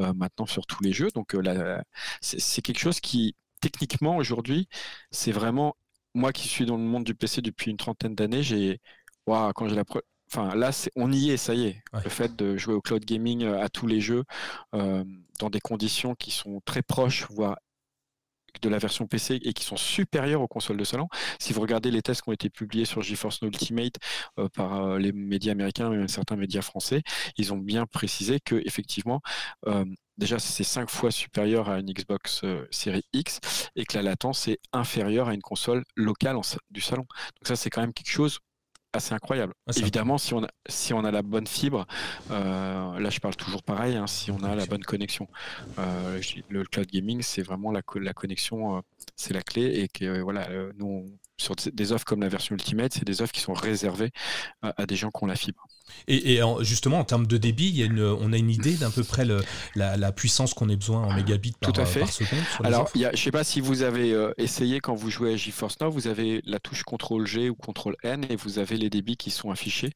euh, 0.00 0.12
maintenant 0.12 0.46
sur 0.46 0.66
tous 0.66 0.82
les 0.82 0.92
jeux. 0.92 1.08
Donc 1.14 1.34
euh, 1.34 1.80
c'est 2.20 2.62
quelque 2.62 2.80
chose 2.80 3.00
qui, 3.00 3.36
techniquement, 3.62 4.16
aujourd'hui, 4.16 4.68
c'est 5.10 5.32
vraiment 5.32 5.76
moi 6.14 6.32
qui 6.32 6.46
suis 6.48 6.66
dans 6.66 6.76
le 6.76 6.82
monde 6.82 7.04
du 7.04 7.14
PC 7.14 7.40
depuis 7.40 7.70
une 7.70 7.78
trentaine 7.78 8.14
d'années, 8.14 8.42
j'ai 8.42 8.80
quand 9.26 9.68
j'ai 9.68 9.76
la 9.76 9.84
Enfin, 10.34 10.54
là, 10.54 10.70
on 10.96 11.12
y 11.12 11.30
est, 11.30 11.36
ça 11.36 11.54
y 11.54 11.66
est. 11.66 11.82
Le 11.92 12.08
fait 12.08 12.34
de 12.34 12.56
jouer 12.56 12.72
au 12.72 12.80
cloud 12.80 13.04
gaming 13.04 13.42
euh, 13.44 13.62
à 13.62 13.68
tous 13.68 13.86
les 13.86 14.00
jeux 14.00 14.24
euh, 14.74 15.04
dans 15.38 15.50
des 15.50 15.60
conditions 15.60 16.14
qui 16.14 16.30
sont 16.30 16.62
très 16.64 16.80
proches, 16.80 17.26
voire 17.28 17.58
de 18.62 18.68
la 18.70 18.78
version 18.78 19.06
PC 19.06 19.40
et 19.42 19.52
qui 19.52 19.64
sont 19.64 19.76
supérieures 19.76 20.40
aux 20.40 20.48
consoles 20.48 20.78
de 20.78 20.84
salon. 20.84 21.08
Si 21.38 21.52
vous 21.52 21.60
regardez 21.60 21.90
les 21.90 22.00
tests 22.00 22.22
qui 22.22 22.30
ont 22.30 22.32
été 22.32 22.48
publiés 22.48 22.86
sur 22.86 23.02
GeForce 23.02 23.42
Now 23.42 23.48
Ultimate 23.48 23.96
euh, 24.38 24.48
par 24.48 24.98
les 24.98 25.12
médias 25.12 25.52
américains 25.52 25.92
et 25.92 26.08
certains 26.08 26.36
médias 26.36 26.62
français, 26.62 27.02
ils 27.36 27.52
ont 27.52 27.58
bien 27.58 27.84
précisé 27.84 28.40
que 28.40 28.54
effectivement, 28.64 29.20
déjà 30.16 30.38
c'est 30.38 30.64
cinq 30.64 30.88
fois 30.88 31.10
supérieur 31.10 31.68
à 31.68 31.80
une 31.80 31.92
Xbox 31.92 32.42
Series 32.70 33.04
X 33.12 33.38
et 33.76 33.84
que 33.84 33.96
la 33.98 34.02
latence 34.02 34.48
est 34.48 34.60
inférieure 34.72 35.28
à 35.28 35.34
une 35.34 35.42
console 35.42 35.84
locale 35.94 36.36
du 36.70 36.80
salon. 36.80 37.02
Donc 37.02 37.48
ça, 37.48 37.56
c'est 37.56 37.68
quand 37.68 37.82
même 37.82 37.92
quelque 37.92 38.10
chose 38.10 38.38
assez 38.92 39.14
incroyable. 39.14 39.54
Ah, 39.66 39.72
Évidemment, 39.76 40.18
si 40.18 40.34
on, 40.34 40.44
a, 40.44 40.48
si 40.68 40.92
on 40.92 41.04
a 41.04 41.10
la 41.10 41.22
bonne 41.22 41.46
fibre, 41.46 41.86
euh, 42.30 42.98
là 42.98 43.10
je 43.10 43.20
parle 43.20 43.36
toujours 43.36 43.62
pareil, 43.62 43.96
hein, 43.96 44.06
si 44.06 44.30
on 44.30 44.42
a 44.42 44.54
la 44.54 44.66
bonne 44.66 44.84
connexion. 44.84 45.28
Euh, 45.78 46.20
le 46.48 46.64
cloud 46.64 46.86
gaming, 46.86 47.22
c'est 47.22 47.42
vraiment 47.42 47.70
la, 47.72 47.82
la 47.96 48.12
connexion, 48.12 48.76
euh, 48.76 48.80
c'est 49.16 49.34
la 49.34 49.42
clé 49.42 49.80
et 49.80 49.88
que 49.88 50.20
voilà, 50.20 50.48
nous, 50.76 51.06
sur 51.36 51.54
des 51.56 51.92
offres 51.92 52.04
comme 52.04 52.20
la 52.20 52.28
version 52.28 52.54
Ultimate, 52.54 52.92
c'est 52.92 53.04
des 53.04 53.22
offres 53.22 53.32
qui 53.32 53.40
sont 53.40 53.54
réservées 53.54 54.10
à 54.62 54.86
des 54.86 54.96
gens 54.96 55.10
qui 55.10 55.24
ont 55.24 55.26
la 55.26 55.36
fibre. 55.36 55.66
Et, 56.08 56.40
justement, 56.60 56.98
en 56.98 57.04
termes 57.04 57.26
de 57.26 57.36
débit, 57.36 57.68
il 57.68 57.76
y 57.76 57.82
a 57.82 57.86
une, 57.86 58.02
on 58.02 58.32
a 58.32 58.36
une 58.36 58.50
idée 58.50 58.74
d'à 58.74 58.90
peu 58.90 59.04
près 59.04 59.24
le, 59.24 59.42
la, 59.74 60.12
puissance 60.12 60.54
qu'on 60.54 60.68
ait 60.68 60.76
besoin 60.76 61.02
en 61.02 61.14
mégabits 61.14 61.52
par, 61.60 61.72
Tout 61.72 61.80
à 61.80 61.84
fait. 61.84 62.00
par 62.00 62.12
seconde 62.12 62.40
Alors, 62.64 62.90
je 62.94 63.06
ne 63.06 63.16
sais 63.16 63.30
pas 63.30 63.44
si 63.44 63.60
vous 63.60 63.82
avez 63.82 64.12
euh, 64.12 64.32
essayé 64.36 64.80
quand 64.80 64.94
vous 64.94 65.10
jouez 65.10 65.34
à 65.34 65.36
GeForce 65.36 65.80
Now, 65.80 65.90
vous 65.90 66.06
avez 66.06 66.42
la 66.44 66.58
touche 66.58 66.82
CTRL-G 66.84 67.50
ou 67.50 67.54
CTRL-N 67.54 68.26
et 68.28 68.36
vous 68.36 68.58
avez 68.58 68.76
les 68.76 68.90
débits 68.90 69.16
qui 69.16 69.30
sont 69.30 69.50
affichés 69.50 69.90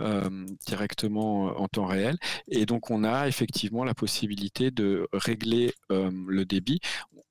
euh, 0.00 0.46
directement 0.66 1.48
euh, 1.48 1.52
en 1.56 1.68
temps 1.68 1.86
réel. 1.86 2.16
Et 2.48 2.66
donc, 2.66 2.90
on 2.90 3.04
a 3.04 3.28
effectivement 3.28 3.84
la 3.84 3.94
possibilité 3.94 4.70
de 4.70 5.08
régler 5.12 5.72
le 5.90 6.44
débit 6.44 6.80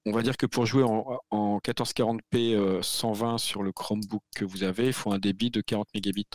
on 0.06 0.12
va 0.12 0.24
dire 0.24 0.36
que 0.36 0.48
pour 0.48 0.66
jouer 0.66 0.84
en, 0.84 1.20
en 1.30 1.60
1440p 1.60 2.82
120 2.82 3.38
sur 3.38 3.62
le 3.62 3.72
Chromebook 3.72 4.24
que 4.36 4.46
vous 4.46 4.64
avez, 4.64 4.88
il 4.88 4.94
faut 4.94 5.12
un 5.12 5.20
débit 5.20 5.52
de 5.52 5.62
40 5.62 5.88
mégabits. 5.94 6.26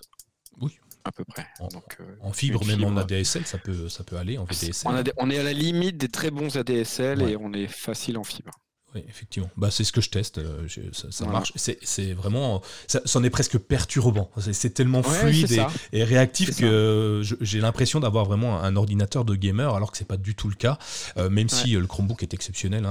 À 1.07 1.13
peu 1.13 1.25
près. 1.25 1.47
En, 1.61 1.69
Donc, 1.69 1.99
euh, 2.01 2.33
fibre, 2.33 2.65
même 2.67 2.83
en 2.83 2.97
ADSL, 2.97 3.47
ça 3.47 3.59
peut, 3.59 3.89
ça 3.89 4.03
peut 4.03 4.17
aller 4.17 4.39
en 4.39 4.45
VDSL. 4.45 5.13
On, 5.17 5.31
est 5.31 5.39
à 5.39 5.43
la 5.45 5.53
limite 5.53 5.97
des 5.97 6.09
très 6.09 6.33
bons 6.33 6.57
ADSL 6.57 7.23
et 7.23 7.37
on 7.37 7.53
est 7.53 7.69
facile 7.69 8.19
en 8.19 8.25
fibre. 8.25 8.51
Oui, 8.97 9.05
effectivement. 9.09 9.51
Bah, 9.59 9.71
c'est 9.71 9.85
ce 9.85 9.93
que 9.93 10.01
je 10.01 10.09
teste. 10.09 10.39
Euh, 10.39 10.67
ça, 10.93 11.27
marche. 11.27 11.53
C'est 11.57 12.13
vraiment. 12.15 12.63
C'en 13.05 13.23
est 13.23 13.31
presque 13.31 13.59
perturbant. 13.59 14.31
C'est 14.53 14.73
tellement 14.73 15.03
fluide 15.03 15.63
et, 15.93 16.03
réactif 16.03 16.57
que 16.59 17.23
j'ai 17.41 17.61
l'impression 17.61 18.01
d'avoir 18.01 18.25
vraiment 18.25 18.61
un 18.61 18.75
ordinateur 18.75 19.25
de 19.25 19.35
gamer, 19.35 19.75
alors 19.75 19.93
que 19.93 19.99
c'est 19.99 20.09
pas 20.09 20.17
du 20.17 20.35
tout 20.35 20.49
le 20.49 20.55
cas, 20.55 20.79
euh, 21.19 21.29
même 21.29 21.49
si 21.49 21.73
le 21.73 21.87
Chromebook 21.87 22.23
est 22.23 22.33
exceptionnel. 22.35 22.87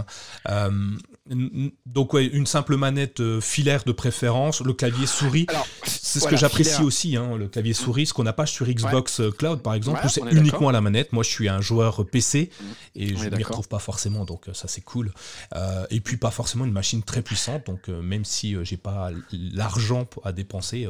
Hein. 0.45 0.71
donc, 1.85 2.13
ouais, 2.13 2.25
une 2.25 2.45
simple 2.45 2.77
manette 2.77 3.21
filaire 3.39 3.83
de 3.83 3.91
préférence, 3.91 4.61
le 4.61 4.73
clavier 4.73 5.07
souris. 5.07 5.47
C'est 5.83 6.19
ce 6.19 6.27
que 6.27 6.37
j'apprécie 6.37 6.83
aussi, 6.83 7.17
hein, 7.17 7.35
le 7.35 7.47
clavier 7.47 7.73
souris, 7.73 8.05
ce 8.05 8.13
qu'on 8.13 8.23
n'a 8.23 8.33
pas 8.33 8.45
sur 8.45 8.67
Xbox 8.67 9.19
euh, 9.19 9.31
Cloud 9.31 9.61
par 9.61 9.73
exemple, 9.73 10.01
où 10.05 10.09
c'est 10.09 10.21
uniquement 10.31 10.69
à 10.69 10.71
la 10.71 10.81
manette. 10.81 11.13
Moi 11.13 11.23
je 11.23 11.29
suis 11.29 11.49
un 11.49 11.61
joueur 11.61 12.05
PC 12.05 12.49
mm. 12.59 12.65
et 12.95 13.15
je 13.15 13.29
ne 13.29 13.35
m'y 13.35 13.43
retrouve 13.43 13.67
pas 13.67 13.79
forcément, 13.79 14.25
donc 14.25 14.47
euh, 14.47 14.53
ça 14.53 14.67
c'est 14.67 14.81
cool. 14.81 15.11
Euh, 15.55 15.85
et 15.95 16.01
puis 16.01 16.17
pas 16.17 16.31
forcément 16.31 16.65
une 16.65 16.73
machine 16.73 17.03
très 17.03 17.21
puissante, 17.21 17.65
donc 17.67 17.87
même 17.87 18.25
si 18.25 18.55
j'ai 18.65 18.75
pas 18.75 19.11
l'argent 19.31 20.05
à 20.23 20.33
dépenser, 20.33 20.87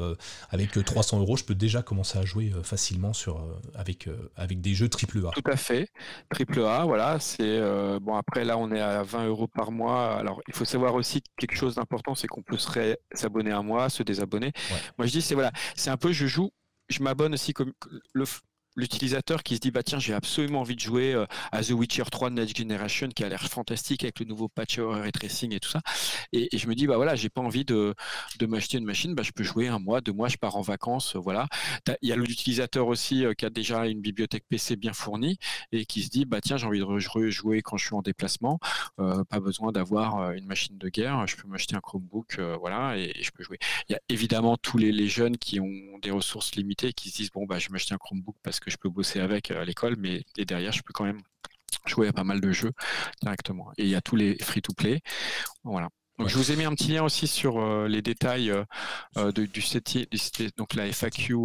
avec 0.49 0.71
300 0.71 1.19
euros, 1.19 1.37
je 1.37 1.43
peux 1.43 1.53
déjà 1.53 1.83
commencer 1.83 2.17
à 2.17 2.25
jouer 2.25 2.51
facilement 2.63 3.13
sur, 3.13 3.45
avec, 3.75 4.09
avec 4.35 4.61
des 4.61 4.73
jeux 4.73 4.89
AAA. 4.89 5.31
Tout 5.31 5.51
à 5.51 5.57
fait, 5.57 5.89
AAA, 6.31 6.85
voilà. 6.85 7.19
C'est 7.19 7.59
bon 8.01 8.15
après 8.15 8.45
là 8.45 8.57
on 8.57 8.71
est 8.71 8.81
à 8.81 9.03
20 9.03 9.27
euros 9.27 9.47
par 9.47 9.71
mois. 9.71 10.15
Alors 10.15 10.41
il 10.47 10.55
faut 10.55 10.65
savoir 10.65 10.95
aussi 10.95 11.21
quelque 11.37 11.55
chose 11.55 11.75
d'important, 11.75 12.15
c'est 12.15 12.27
qu'on 12.27 12.41
peut 12.41 12.57
s'abonner 13.13 13.51
un 13.51 13.61
mois, 13.61 13.89
se 13.89 14.01
désabonner. 14.01 14.53
Moi 14.97 15.05
je 15.05 15.19
c'est 15.19 15.35
voilà, 15.35 15.51
c'est 15.75 15.91
un 15.91 15.97
peu 15.97 16.11
je 16.11 16.25
joue, 16.25 16.51
je 16.89 17.01
m'abonne 17.03 17.33
aussi 17.33 17.53
comme 17.53 17.73
le, 18.13 18.25
l'utilisateur 18.75 19.43
qui 19.43 19.55
se 19.55 19.59
dit 19.59 19.71
bah 19.71 19.83
tiens 19.83 19.99
j'ai 19.99 20.13
absolument 20.13 20.61
envie 20.61 20.75
de 20.75 20.81
jouer 20.81 21.13
euh, 21.13 21.25
à 21.51 21.63
The 21.63 21.71
Witcher 21.71 22.03
3 22.11 22.29
de 22.29 22.35
Next 22.35 22.57
Generation 22.57 23.07
qui 23.09 23.23
a 23.23 23.29
l'air 23.29 23.41
fantastique 23.43 24.03
avec 24.03 24.19
le 24.19 24.25
nouveau 24.25 24.47
patch 24.49 24.79
ray 24.79 25.11
tracing 25.11 25.53
et 25.53 25.59
tout 25.59 25.69
ça. 25.69 25.81
Et, 26.33 26.49
je 26.55 26.67
me 26.67 26.75
dis 26.75 26.87
bah 26.87 26.95
voilà 26.97 27.15
j'ai 27.15 27.29
pas 27.29 27.41
envie 27.41 27.65
de, 27.65 27.95
de 28.39 28.45
m'acheter 28.45 28.77
une 28.77 28.85
machine 28.85 29.15
bah 29.15 29.23
je 29.23 29.31
peux 29.31 29.43
jouer 29.43 29.67
un 29.67 29.79
mois 29.79 30.01
deux 30.01 30.11
mois 30.11 30.27
je 30.27 30.37
pars 30.37 30.55
en 30.55 30.61
vacances 30.61 31.15
voilà. 31.15 31.47
Il 32.01 32.09
y 32.09 32.11
a 32.11 32.15
l'utilisateur 32.15 32.87
aussi 32.87 33.25
euh, 33.25 33.33
qui 33.33 33.45
a 33.45 33.49
déjà 33.49 33.87
une 33.87 34.01
bibliothèque 34.01 34.45
PC 34.49 34.75
bien 34.75 34.93
fournie 34.93 35.37
et 35.71 35.85
qui 35.85 36.03
se 36.03 36.09
dit 36.09 36.25
bah 36.25 36.41
tiens 36.41 36.57
j'ai 36.57 36.67
envie 36.67 36.79
de 36.79 36.83
rejouer 36.83 37.61
quand 37.61 37.77
je 37.77 37.85
suis 37.85 37.95
en 37.95 38.01
déplacement 38.01 38.59
euh, 38.99 39.23
pas 39.23 39.39
besoin 39.39 39.71
d'avoir 39.71 40.31
une 40.31 40.45
machine 40.45 40.77
de 40.77 40.89
guerre 40.89 41.25
je 41.27 41.35
peux 41.35 41.47
m'acheter 41.47 41.75
un 41.75 41.81
Chromebook 41.81 42.39
voilà 42.59 42.97
et, 42.97 43.13
je 43.21 43.31
peux 43.31 43.43
jouer. 43.43 43.57
Il 43.89 43.93
y 43.93 43.95
a 43.95 43.99
évidemment 44.09 44.57
tous 44.57 44.77
les, 44.77 44.91
les 44.91 45.07
jeunes 45.07 45.37
qui 45.37 45.59
ont 45.59 45.99
des 46.01 46.11
ressources 46.11 46.55
limitées 46.55 46.93
qui 46.93 47.09
se 47.09 47.17
disent 47.17 47.31
bon 47.31 47.45
bah 47.45 47.59
je 47.59 47.67
vais 47.67 47.73
m'acheter 47.73 47.93
un 47.93 47.97
Chromebook 47.97 48.35
parce 48.43 48.59
que 48.59 48.64
que 48.65 48.71
je 48.71 48.77
peux 48.77 48.89
bosser 48.89 49.19
avec 49.19 49.51
euh, 49.51 49.61
à 49.61 49.65
l'école, 49.65 49.95
mais 49.97 50.23
et 50.37 50.45
derrière, 50.45 50.71
je 50.71 50.81
peux 50.81 50.93
quand 50.93 51.05
même 51.05 51.21
jouer 51.85 52.07
à 52.07 52.13
pas 52.13 52.23
mal 52.23 52.41
de 52.41 52.51
jeux 52.51 52.71
directement. 53.21 53.71
Et 53.77 53.83
il 53.83 53.89
y 53.89 53.95
a 53.95 54.01
tous 54.01 54.15
les 54.15 54.37
free-to-play. 54.41 55.01
Voilà. 55.63 55.89
Donc, 56.17 56.29
je 56.29 56.37
vous 56.37 56.51
ai 56.51 56.55
mis 56.55 56.63
un 56.63 56.73
petit 56.73 56.93
lien 56.93 57.03
aussi 57.03 57.27
sur 57.27 57.59
euh, 57.59 57.87
les 57.87 58.01
détails 58.01 58.49
euh, 59.17 59.31
du, 59.31 59.61
site, 59.61 60.57
donc 60.57 60.73
la 60.73 60.87
FAQ 60.87 61.35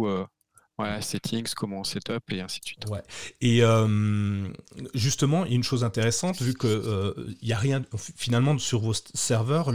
Voilà, 0.81 0.99
settings, 1.01 1.53
comment 1.55 1.81
on 1.81 1.83
setup 1.83 2.23
et 2.31 2.41
ainsi 2.41 2.59
de 2.59 2.65
suite. 2.65 2.85
Ouais. 2.89 3.03
Et 3.39 3.63
euh, 3.63 4.47
justement, 4.95 5.45
il 5.45 5.51
y 5.51 5.53
a 5.53 5.55
une 5.57 5.63
chose 5.63 5.83
intéressante, 5.83 6.41
vu 6.41 6.55
que 6.55 6.65
euh, 6.65 7.13
il 7.41 7.47
y 7.47 7.53
a 7.53 7.57
rien, 7.57 7.83
finalement, 8.15 8.57
sur 8.57 8.79
vos 8.79 8.93
serveurs, 9.13 9.71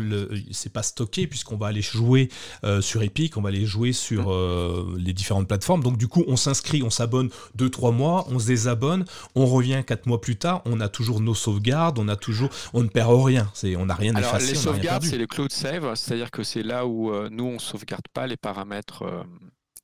c'est 0.50 0.72
pas 0.72 0.82
stocké, 0.82 1.28
puisqu'on 1.28 1.56
va 1.56 1.68
aller 1.68 1.82
jouer 1.82 2.28
euh, 2.64 2.80
sur 2.80 3.04
Epic, 3.04 3.36
on 3.36 3.40
va 3.40 3.50
aller 3.50 3.66
jouer 3.66 3.92
sur 3.92 4.30
mmh. 4.30 4.98
les 4.98 5.12
différentes 5.12 5.46
plateformes. 5.46 5.84
Donc, 5.84 5.96
du 5.96 6.08
coup, 6.08 6.24
on 6.26 6.34
s'inscrit, 6.34 6.82
on 6.82 6.90
s'abonne 6.90 7.30
2-3 7.56 7.94
mois, 7.94 8.26
on 8.28 8.40
se 8.40 8.46
désabonne, 8.46 9.04
on 9.36 9.46
revient 9.46 9.84
4 9.86 10.06
mois 10.06 10.20
plus 10.20 10.36
tard, 10.36 10.62
on 10.64 10.80
a 10.80 10.88
toujours 10.88 11.20
nos 11.20 11.34
sauvegardes, 11.34 12.00
on 12.00 12.08
a 12.08 12.16
toujours, 12.16 12.50
on 12.72 12.82
ne 12.82 12.88
perd 12.88 13.12
rien, 13.24 13.48
c'est, 13.54 13.76
on 13.76 13.86
n'a 13.86 13.94
rien 13.94 14.12
Alors, 14.16 14.30
effacé. 14.30 14.54
Les 14.54 14.58
sauvegardes, 14.58 15.04
c'est 15.04 15.18
le 15.18 15.28
cloud 15.28 15.52
save, 15.52 15.94
c'est-à-dire 15.94 16.32
que 16.32 16.42
c'est 16.42 16.64
là 16.64 16.84
où 16.84 17.12
nous, 17.28 17.44
on 17.44 17.60
sauvegarde 17.60 18.08
pas 18.12 18.26
les 18.26 18.36
paramètres 18.36 19.04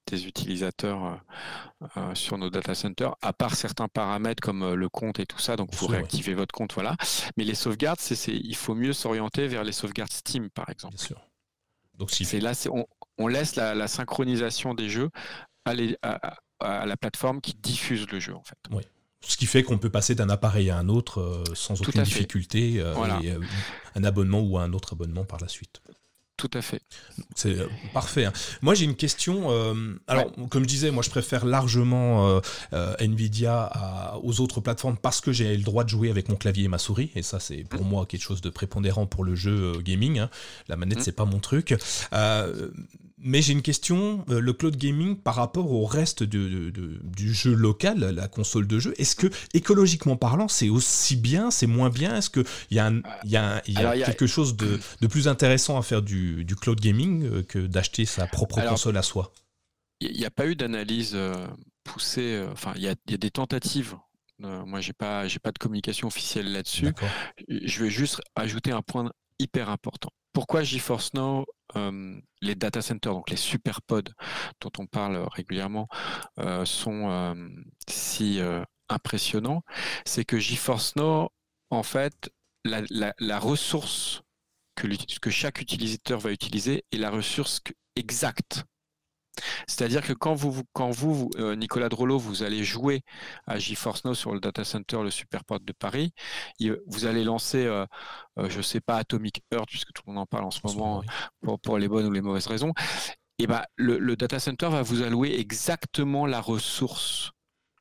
des 0.06 0.26
utilisateurs 0.26 1.04
euh, 1.04 1.86
euh, 1.96 2.14
sur 2.14 2.38
nos 2.38 2.50
data 2.50 2.74
centers, 2.74 3.14
à 3.22 3.32
part 3.32 3.54
certains 3.54 3.88
paramètres 3.88 4.42
comme 4.42 4.62
euh, 4.62 4.74
le 4.74 4.88
compte 4.88 5.20
et 5.20 5.26
tout 5.26 5.38
ça, 5.38 5.56
donc 5.56 5.74
vous 5.74 5.86
réactivez 5.86 6.34
votre 6.34 6.52
compte, 6.52 6.74
voilà. 6.74 6.96
Mais 7.36 7.44
les 7.44 7.54
sauvegardes, 7.54 8.00
c'est, 8.00 8.32
il 8.32 8.56
faut 8.56 8.74
mieux 8.74 8.92
s'orienter 8.92 9.46
vers 9.48 9.64
les 9.64 9.72
sauvegardes 9.72 10.12
Steam, 10.12 10.50
par 10.50 10.68
exemple. 10.70 10.96
Bien 10.96 11.06
sûr. 11.06 11.20
Donc 11.98 12.10
si 12.10 12.24
c'est 12.24 12.40
là, 12.40 12.54
c'est, 12.54 12.70
on, 13.18 13.26
laisse 13.28 13.56
la, 13.56 13.86
synchronisation 13.86 14.74
des 14.74 14.88
jeux 14.88 15.10
à, 15.64 15.74
à, 16.60 16.86
la 16.86 16.96
plateforme 16.96 17.40
qui 17.40 17.54
diffuse 17.54 18.06
le 18.10 18.18
jeu, 18.18 18.34
en 18.34 18.42
fait. 18.42 18.58
Oui. 18.70 18.82
Ce 19.24 19.36
qui 19.36 19.46
fait 19.46 19.62
qu'on 19.62 19.78
peut 19.78 19.90
passer 19.90 20.16
d'un 20.16 20.30
appareil 20.30 20.70
à 20.70 20.78
un 20.78 20.88
autre 20.88 21.44
sans 21.54 21.80
aucune 21.80 22.02
difficulté, 22.02 22.82
un 23.94 24.04
abonnement 24.04 24.40
ou 24.40 24.58
un 24.58 24.72
autre 24.72 24.94
abonnement 24.94 25.24
par 25.24 25.38
la 25.38 25.46
suite. 25.46 25.80
Tout 26.42 26.58
à 26.58 26.60
fait. 26.60 26.82
C'est 27.36 27.56
euh, 27.56 27.68
parfait. 27.94 28.24
Hein. 28.24 28.32
Moi, 28.62 28.74
j'ai 28.74 28.84
une 28.84 28.96
question. 28.96 29.52
Euh, 29.52 29.94
alors, 30.08 30.32
comme 30.50 30.64
je 30.64 30.68
disais, 30.68 30.90
moi, 30.90 31.04
je 31.04 31.10
préfère 31.10 31.44
largement 31.44 32.40
euh, 32.72 32.94
Nvidia 32.98 34.18
aux 34.24 34.40
autres 34.40 34.60
plateformes 34.60 34.96
parce 34.96 35.20
que 35.20 35.30
j'ai 35.30 35.56
le 35.56 35.62
droit 35.62 35.84
de 35.84 35.88
jouer 35.88 36.10
avec 36.10 36.28
mon 36.28 36.34
clavier 36.34 36.64
et 36.64 36.68
ma 36.68 36.78
souris. 36.78 37.12
Et 37.14 37.22
ça, 37.22 37.38
c'est 37.38 37.62
pour 37.62 37.84
mmh. 37.84 37.88
moi 37.88 38.06
quelque 38.06 38.22
chose 38.22 38.40
de 38.40 38.50
prépondérant 38.50 39.06
pour 39.06 39.22
le 39.22 39.36
jeu 39.36 39.80
gaming. 39.82 40.18
Hein. 40.18 40.30
La 40.66 40.74
manette, 40.74 40.98
mmh. 40.98 41.02
c'est 41.02 41.12
pas 41.12 41.26
mon 41.26 41.38
truc. 41.38 41.76
Mais 43.24 43.40
j'ai 43.40 43.52
une 43.52 43.62
question, 43.62 44.24
euh, 44.28 44.40
le 44.40 44.52
cloud 44.52 44.76
gaming 44.76 45.16
par 45.16 45.36
rapport 45.36 45.70
au 45.70 45.86
reste 45.86 46.24
du 46.24 47.34
jeu 47.34 47.54
local, 47.54 48.00
la 48.00 48.26
console 48.26 48.66
de 48.66 48.80
jeu, 48.80 48.94
est-ce 48.98 49.14
que 49.14 49.28
écologiquement 49.54 50.16
parlant, 50.16 50.48
c'est 50.48 50.68
aussi 50.68 51.14
bien, 51.14 51.52
c'est 51.52 51.68
moins 51.68 51.88
bien? 51.88 52.16
Est-ce 52.16 52.30
qu'il 52.30 52.44
y 52.72 52.80
a, 52.80 52.90
y 53.24 53.36
a, 53.36 53.62
y 53.66 53.76
a 53.76 54.04
quelque 54.04 54.26
chose 54.26 54.56
de, 54.56 54.80
plus 55.06 55.28
intéressant 55.28 55.78
à 55.78 55.82
faire 55.82 56.02
du, 56.02 56.44
cloud 56.60 56.80
gaming 56.80 57.24
euh, 57.24 57.42
que 57.42 57.60
d'acheter 57.60 58.04
sa 58.04 58.26
propre 58.26 58.60
console 58.60 58.96
à 58.96 59.02
soi? 59.02 59.32
Il 60.00 60.16
n'y 60.16 60.24
a 60.24 60.30
pas 60.30 60.48
eu 60.48 60.56
d'analyse 60.56 61.12
euh, 61.14 61.46
poussée, 61.84 62.44
enfin 62.50 62.72
il 62.74 62.82
y, 62.82 62.88
a, 62.88 62.94
des 63.06 63.30
tentatives 63.30 63.96
moi, 64.66 64.80
j'ai 64.80 64.92
pas, 64.92 65.28
j'ai 65.28 65.38
pas 65.38 65.52
de 65.52 65.58
communication 65.58 66.08
officielle 66.08 66.50
là-dessus. 66.50 66.88
Je 67.48 67.84
vais 67.84 67.90
juste 67.90 68.20
ajouter 68.34 68.72
un 68.72 68.82
point 68.82 69.08
hyper 69.38 69.70
important. 69.70 70.10
Pourquoi 70.32 70.64
GeForce 70.64 71.14
Now 71.14 71.46
euh, 71.76 72.20
les 72.40 72.54
data 72.54 72.82
centers, 72.82 73.12
donc 73.12 73.30
les 73.30 73.36
superpods 73.36 74.12
dont 74.60 74.72
on 74.78 74.86
parle 74.86 75.16
régulièrement, 75.30 75.88
euh, 76.38 76.64
sont 76.64 77.10
euh, 77.10 77.34
si 77.88 78.40
impressionnants, 78.88 79.62
c'est 80.04 80.24
que 80.24 80.38
GeForce 80.38 80.96
Now, 80.96 81.30
en 81.70 81.82
fait, 81.82 82.30
la, 82.64 83.38
ressource 83.38 84.22
que, 84.74 84.88
que, 85.20 85.30
chaque 85.30 85.60
utilisateur 85.60 86.20
va 86.20 86.30
utiliser 86.30 86.84
est 86.92 86.98
la 86.98 87.10
ressource 87.10 87.60
exacte 87.96 88.64
c'est-à-dire 89.66 90.02
que 90.02 90.12
quand 90.12 90.34
vous, 90.34 90.62
quand 90.72 90.90
vous, 90.90 91.30
euh, 91.36 91.56
Nicolas 91.56 91.88
Drolo, 91.88 92.18
vous 92.18 92.42
allez 92.42 92.64
jouer 92.64 93.02
à 93.46 93.58
GeForce 93.58 94.04
Now 94.04 94.14
sur 94.14 94.32
le 94.32 94.40
data 94.40 94.64
center, 94.64 95.02
le 95.02 95.10
Superport 95.10 95.60
de 95.60 95.72
Paris, 95.72 96.12
vous 96.86 97.06
allez 97.06 97.24
lancer, 97.24 97.64
euh, 97.64 97.86
euh, 98.38 98.48
je 98.48 98.58
ne 98.58 98.62
sais 98.62 98.80
pas, 98.80 98.96
Atomic 98.96 99.42
Earth, 99.52 99.68
puisque 99.68 99.92
tout 99.92 100.02
le 100.06 100.12
monde 100.12 100.22
en 100.22 100.26
parle 100.26 100.44
en 100.44 100.50
ce 100.50 100.60
moment, 100.64 101.02
pour, 101.62 101.78
les 101.78 101.88
bonnes 101.88 102.06
ou 102.06 102.12
les 102.12 102.20
mauvaises 102.20 102.46
raisons, 102.46 102.72
et 103.38 103.46
ben, 103.46 103.62
le 103.76 104.14
data 104.16 104.38
center 104.38 104.68
va 104.68 104.82
vous 104.82 105.02
allouer 105.02 105.38
exactement 105.38 106.26
la 106.26 106.40
ressource 106.40 107.32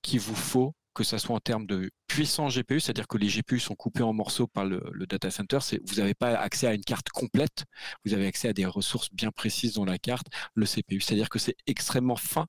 qu'il 0.02 0.20
vous 0.20 0.36
faut 0.36 0.74
que 0.94 1.04
ce 1.04 1.18
soit 1.18 1.36
en 1.36 1.40
termes 1.40 1.66
de 1.66 1.92
puissance 2.08 2.58
GPU, 2.58 2.80
c'est-à-dire 2.80 3.08
que 3.08 3.18
les 3.18 3.28
GPU 3.28 3.60
sont 3.60 3.76
coupés 3.76 4.04
en 4.04 4.14
morceaux 4.14 4.48
par 4.48 4.66
le, 4.66 4.82
data 5.08 5.32
center, 5.32 5.60
vous 5.86 5.96
n'avez 5.96 6.14
pas 6.14 6.38
accès 6.38 6.68
à 6.68 6.74
une 6.74 6.84
carte 6.84 7.10
complète, 7.10 7.66
vous 8.06 8.14
avez 8.14 8.28
accès 8.28 8.50
à 8.50 8.54
des 8.54 8.66
ressources 8.66 9.10
bien 9.14 9.32
précises 9.32 9.74
dans 9.74 9.86
la 9.86 9.98
carte, 9.98 10.28
le 10.54 10.66
CPU, 10.66 11.00
c'est-à-dire 11.00 11.30
que 11.30 11.40
c'est 11.40 11.56
extrêmement 11.68 12.16
fin 12.16 12.48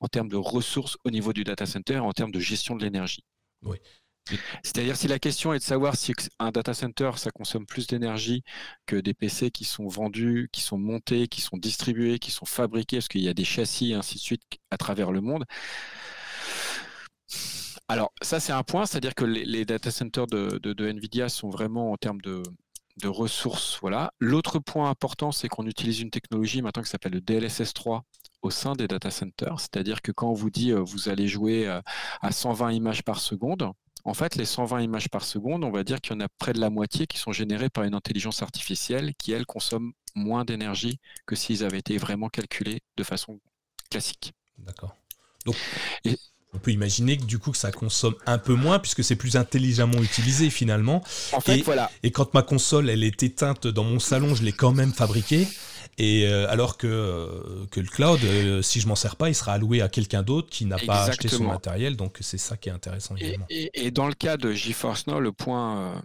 en 0.00 0.08
termes 0.08 0.28
de 0.28 0.36
ressources 0.36 0.96
au 1.04 1.10
niveau 1.10 1.32
du 1.32 1.44
data 1.44 1.66
center, 1.66 1.98
en 1.98 2.12
termes 2.12 2.32
de 2.32 2.40
gestion 2.40 2.76
de 2.76 2.84
l'énergie. 2.84 3.24
Oui. 3.62 3.78
C'est-à-dire 4.62 4.96
si 4.96 5.08
la 5.08 5.18
question 5.18 5.52
est 5.52 5.58
de 5.58 5.64
savoir 5.64 5.96
si 5.96 6.12
un 6.38 6.52
data 6.52 6.74
center, 6.74 7.10
ça 7.16 7.30
consomme 7.30 7.66
plus 7.66 7.88
d'énergie 7.88 8.44
que 8.86 8.96
des 8.96 9.14
PC 9.14 9.50
qui 9.50 9.64
sont 9.64 9.88
vendus, 9.88 10.48
qui 10.52 10.60
sont 10.60 10.78
montés, 10.78 11.26
qui 11.26 11.40
sont 11.40 11.56
distribués, 11.56 12.18
qui 12.18 12.30
sont 12.30 12.44
fabriqués, 12.44 12.98
parce 12.98 13.08
qu'il 13.08 13.22
y 13.22 13.28
a 13.28 13.34
des 13.34 13.44
châssis 13.44 13.90
et 13.90 13.94
ainsi 13.94 14.16
de 14.16 14.20
suite 14.20 14.42
à 14.70 14.76
travers 14.76 15.10
le 15.10 15.20
monde, 15.20 15.44
alors, 17.92 18.10
ça, 18.22 18.40
c'est 18.40 18.52
un 18.52 18.62
point, 18.62 18.86
c'est-à-dire 18.86 19.14
que 19.14 19.26
les, 19.26 19.66
data 19.66 19.90
centers 19.90 20.26
de, 20.26 20.90
NVIDIA 20.90 21.28
sont 21.28 21.50
vraiment 21.50 21.92
en 21.92 21.98
termes 21.98 22.22
de, 22.22 22.42
ressources. 23.04 23.78
Voilà. 23.82 24.14
L'autre 24.18 24.58
point 24.60 24.88
important, 24.88 25.30
c'est 25.30 25.48
qu'on 25.48 25.66
utilise 25.66 26.00
une 26.00 26.10
technologie 26.10 26.62
maintenant 26.62 26.82
qui 26.82 26.88
s'appelle 26.88 27.12
le 27.12 27.20
DLSS 27.20 27.74
3 27.74 28.04
au 28.40 28.50
sein 28.50 28.72
des 28.72 28.88
data 28.88 29.10
centers. 29.10 29.60
C'est-à-dire 29.60 30.00
que 30.00 30.10
quand 30.10 30.30
on 30.30 30.32
vous 30.32 30.50
dit 30.50 30.72
euh, 30.72 30.80
vous 30.80 31.10
allez 31.10 31.28
jouer 31.28 31.68
euh, 31.68 31.82
à 32.22 32.32
120 32.32 32.72
images 32.72 33.02
par 33.02 33.20
seconde, 33.20 33.70
en 34.04 34.14
fait, 34.14 34.36
les 34.36 34.46
120 34.46 34.80
images 34.80 35.10
par 35.10 35.24
seconde, 35.24 35.62
on 35.62 35.70
va 35.70 35.84
dire 35.84 36.00
qu'il 36.00 36.14
y 36.14 36.16
en 36.16 36.20
a 36.20 36.28
près 36.38 36.54
de 36.54 36.60
la 36.60 36.70
moitié 36.70 37.06
qui 37.06 37.18
sont 37.18 37.32
générées 37.32 37.68
par 37.68 37.84
une 37.84 37.94
intelligence 37.94 38.42
artificielle 38.42 39.12
qui, 39.16 39.32
elle, 39.32 39.44
consomme 39.44 39.92
moins 40.14 40.46
d'énergie 40.46 40.98
que 41.26 41.36
s'ils 41.36 41.62
avaient 41.62 41.78
été 41.78 41.98
vraiment 41.98 42.28
calculés 42.28 42.80
de 42.96 43.04
façon 43.04 43.38
classique. 43.90 44.32
D'accord. 44.56 44.96
Donc, 45.44 45.56
on 46.54 46.58
peut 46.58 46.70
imaginer 46.70 47.16
que 47.16 47.24
du 47.24 47.38
coup 47.38 47.50
que 47.50 47.56
ça 47.56 47.72
consomme 47.72 48.14
un 48.26 48.38
peu 48.38 48.54
moins 48.54 48.78
puisque 48.78 49.02
c'est 49.02 49.16
plus 49.16 49.36
intelligemment 49.36 50.02
utilisé 50.02 50.50
finalement. 50.50 51.02
En 51.32 51.40
fait, 51.40 51.58
et, 51.58 51.62
voilà. 51.62 51.90
Et 52.02 52.10
quand 52.10 52.34
ma 52.34 52.42
console 52.42 52.90
elle 52.90 53.04
est 53.04 53.22
éteinte 53.22 53.66
dans 53.66 53.84
mon 53.84 53.98
salon, 53.98 54.34
je 54.34 54.42
l'ai 54.42 54.52
quand 54.52 54.72
même 54.72 54.92
fabriquée. 54.92 55.46
Et 55.98 56.26
euh, 56.26 56.48
alors 56.48 56.78
que, 56.78 56.86
euh, 56.86 57.66
que 57.70 57.80
le 57.80 57.86
cloud, 57.86 58.20
euh, 58.24 58.62
si 58.62 58.80
je 58.80 58.88
m'en 58.88 58.94
sers 58.94 59.16
pas, 59.16 59.28
il 59.28 59.34
sera 59.34 59.52
alloué 59.52 59.82
à 59.82 59.88
quelqu'un 59.88 60.22
d'autre 60.22 60.48
qui 60.48 60.64
n'a 60.64 60.78
pas 60.78 61.04
acheté 61.04 61.28
son 61.28 61.44
matériel. 61.44 61.96
Donc 61.96 62.18
c'est 62.20 62.38
ça 62.38 62.56
qui 62.56 62.68
est 62.68 62.72
intéressant 62.72 63.16
également. 63.16 63.46
Et, 63.50 63.70
et, 63.74 63.90
dans 63.90 64.06
le 64.06 64.14
cas 64.14 64.36
de 64.36 64.52
GeForce 64.52 65.06
Now, 65.06 65.20
le 65.20 65.32
point 65.32 66.02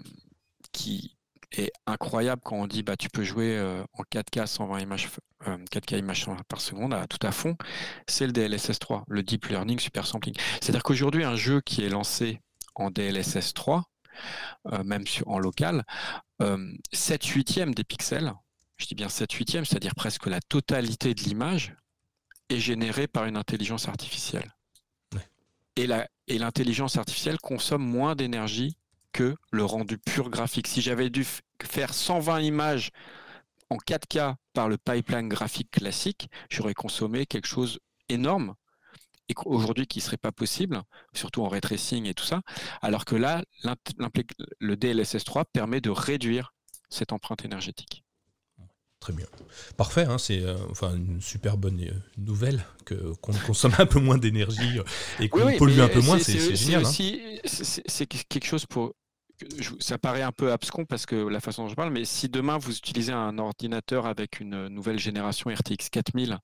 qui, 0.71 1.16
est 1.51 1.71
incroyable 1.85 2.41
quand 2.43 2.57
on 2.57 2.67
dit 2.67 2.83
bah 2.83 2.97
tu 2.97 3.09
peux 3.09 3.23
jouer 3.23 3.59
en 3.93 4.03
4K 4.03 4.47
120 4.47 4.79
images 4.79 5.09
4K 5.45 5.99
images 5.99 6.27
par 6.47 6.59
seconde 6.59 6.93
à 6.93 7.07
tout 7.07 7.25
à 7.25 7.31
fond, 7.31 7.55
c'est 8.07 8.25
le 8.25 8.33
DLSS 8.33 8.79
3, 8.79 9.05
le 9.07 9.23
deep 9.23 9.45
learning 9.47 9.79
super 9.79 10.05
sampling. 10.05 10.35
C'est-à-dire 10.61 10.83
qu'aujourd'hui 10.83 11.23
un 11.23 11.35
jeu 11.35 11.61
qui 11.61 11.83
est 11.83 11.89
lancé 11.89 12.41
en 12.75 12.91
DLSS 12.91 13.53
3, 13.53 13.83
même 14.83 15.05
en 15.25 15.39
local, 15.39 15.83
7 16.91 17.25
huitièmes 17.25 17.73
des 17.73 17.83
pixels, 17.83 18.33
je 18.77 18.85
dis 18.85 18.95
bien 18.95 19.09
7 19.09 19.31
huitièmes, 19.33 19.65
c'est-à-dire 19.65 19.95
presque 19.95 20.27
la 20.27 20.41
totalité 20.41 21.13
de 21.13 21.21
l'image 21.21 21.75
est 22.49 22.59
générée 22.59 23.07
par 23.07 23.25
une 23.25 23.37
intelligence 23.37 23.87
artificielle. 23.87 24.53
Et 25.75 25.87
l'intelligence 26.37 26.97
artificielle 26.97 27.37
consomme 27.37 27.83
moins 27.83 28.15
d'énergie 28.15 28.77
que 29.17 29.35
le 29.51 29.65
rendu 29.65 29.97
pur 29.97 30.29
graphique. 30.29 30.67
Si 30.67 30.79
j'avais 30.79 31.09
dû 31.09 31.25
faire 31.63 31.95
120 31.95 32.41
images 32.41 32.91
en 33.71 33.77
4K 33.77 34.35
par 34.53 34.69
le 34.69 34.77
pipeline 34.77 35.27
graphique 35.27 35.71
classique, 35.71 36.29
j'aurais 36.51 36.75
consommé 36.75 37.25
quelque 37.25 37.47
chose 37.47 37.79
énorme 38.09 38.53
et 39.27 39.33
aujourd'hui 39.45 39.87
qui 39.87 39.97
ne 39.97 40.03
serait 40.03 40.17
pas 40.17 40.31
possible, 40.31 40.83
surtout 41.13 41.41
en 41.41 41.47
ray 41.47 41.61
tracing 41.61 42.05
et 42.05 42.13
tout 42.13 42.25
ça, 42.25 42.41
alors 42.83 43.05
que 43.05 43.15
là, 43.15 43.43
le 44.59 44.77
DLSS 44.77 45.23
3 45.23 45.45
permet 45.45 45.81
de 45.81 45.89
réduire 45.89 46.53
cette 46.91 47.11
empreinte 47.11 47.43
énergétique. 47.43 48.03
Très 48.99 49.13
bien. 49.13 49.25
Parfait, 49.77 50.05
hein, 50.05 50.19
c'est 50.19 50.41
euh, 50.41 50.57
enfin 50.69 50.95
une 50.95 51.21
super 51.21 51.57
bonne 51.57 51.79
nouvelle 52.17 52.63
que 52.85 53.13
qu'on 53.21 53.33
consomme 53.33 53.73
un 53.79 53.85
peu 53.85 53.99
moins 53.99 54.17
d'énergie 54.17 54.79
euh, 54.79 54.83
et 55.19 55.29
qu'on 55.29 55.55
pollue 55.57 55.79
un 55.79 55.87
peu 55.87 56.01
moins, 56.01 56.19
c'est 56.19 56.55
génial. 56.55 56.85
Hein. 56.85 56.91
C'est 57.45 58.05
quelque 58.05 58.45
chose 58.45 58.65
pour 58.65 58.93
ça 59.79 59.97
paraît 59.97 60.21
un 60.21 60.31
peu 60.31 60.51
abscon 60.51 60.85
parce 60.85 61.05
que 61.05 61.15
la 61.15 61.39
façon 61.39 61.63
dont 61.63 61.69
je 61.69 61.75
parle, 61.75 61.91
mais 61.91 62.05
si 62.05 62.29
demain 62.29 62.57
vous 62.57 62.75
utilisez 62.75 63.13
un 63.13 63.37
ordinateur 63.37 64.05
avec 64.05 64.39
une 64.39 64.67
nouvelle 64.67 64.99
génération 64.99 65.49
RTX 65.49 65.89
4000 65.91 66.37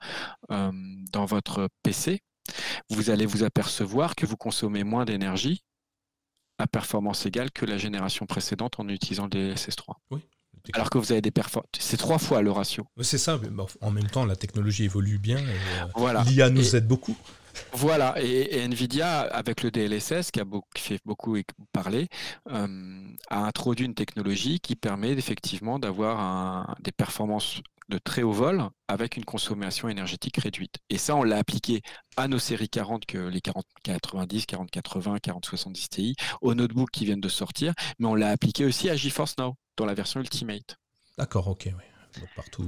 dans 0.49 1.25
votre 1.25 1.69
PC, 1.84 2.21
vous 2.89 3.10
allez 3.10 3.25
vous 3.25 3.43
apercevoir 3.43 4.15
que 4.15 4.25
vous 4.25 4.38
consommez 4.38 4.84
moins 4.84 5.06
d'énergie 5.06 5.63
à 6.60 6.67
performance 6.67 7.25
égale 7.25 7.51
que 7.51 7.65
la 7.65 7.77
génération 7.77 8.25
précédente 8.25 8.79
en 8.79 8.88
utilisant 8.88 9.27
des 9.27 9.56
SS3. 9.56 9.95
Oui, 10.12 10.21
alors 10.73 10.89
que 10.89 10.97
vous 10.97 11.12
avez 11.12 11.21
des 11.21 11.32
performances. 11.32 11.69
C'est 11.79 11.97
trois 11.97 12.19
fois 12.19 12.41
le 12.41 12.51
ratio. 12.51 12.86
C'est 13.01 13.17
ça, 13.17 13.39
mais 13.41 13.49
en 13.82 13.91
même 13.91 14.08
temps, 14.08 14.25
la 14.25 14.36
technologie 14.36 14.86
évolue 14.86 15.17
bien. 15.17 15.39
Et, 15.39 15.41
euh, 15.41 15.86
voilà. 15.95 16.23
L'IA 16.23 16.49
nous 16.49 16.75
aide 16.75 16.88
beaucoup. 16.88 17.17
Voilà, 17.73 18.15
et, 18.21 18.59
Nvidia, 18.65 19.21
avec 19.21 19.63
le 19.63 19.71
DLSS, 19.71 20.31
qui 20.31 20.39
a 20.39 20.45
fait 20.75 20.99
beaucoup 21.05 21.37
parler, 21.71 22.07
euh, 22.49 23.07
a 23.29 23.39
introduit 23.39 23.85
une 23.85 23.95
technologie 23.95 24.59
qui 24.59 24.75
permet 24.75 25.11
effectivement 25.11 25.79
d'avoir 25.79 26.75
des 26.81 26.91
performances 26.91 27.61
de 27.89 27.97
très 27.97 28.23
haut 28.23 28.31
vol 28.31 28.63
avec 28.87 29.17
une 29.17 29.25
consommation 29.25 29.89
énergétique 29.89 30.37
réduite. 30.37 30.77
Et 30.89 30.97
ça, 30.97 31.15
on 31.15 31.23
l'a 31.23 31.37
appliqué 31.37 31.81
à 32.17 32.27
nos 32.27 32.39
séries 32.39 32.69
40, 32.69 33.05
que 33.05 33.17
les 33.17 33.41
40 33.41 33.65
90, 33.83 34.45
40 34.45 34.71
80, 34.71 35.17
40 35.19 35.45
70 35.45 35.89
Ti, 35.89 36.15
aux 36.41 36.55
notebooks 36.55 36.91
qui 36.91 37.05
viennent 37.05 37.21
de 37.21 37.29
sortir, 37.29 37.73
mais 37.99 38.07
on 38.07 38.15
l'a 38.15 38.29
appliqué 38.29 38.65
aussi 38.65 38.89
à 38.89 38.95
GeForce 38.95 39.35
Now, 39.37 39.55
dans 39.77 39.85
la 39.85 39.93
version 39.93 40.19
Ultimate. 40.19 40.77
D'accord, 41.17 41.47
ok, 41.47 41.65
oui. 41.67 41.83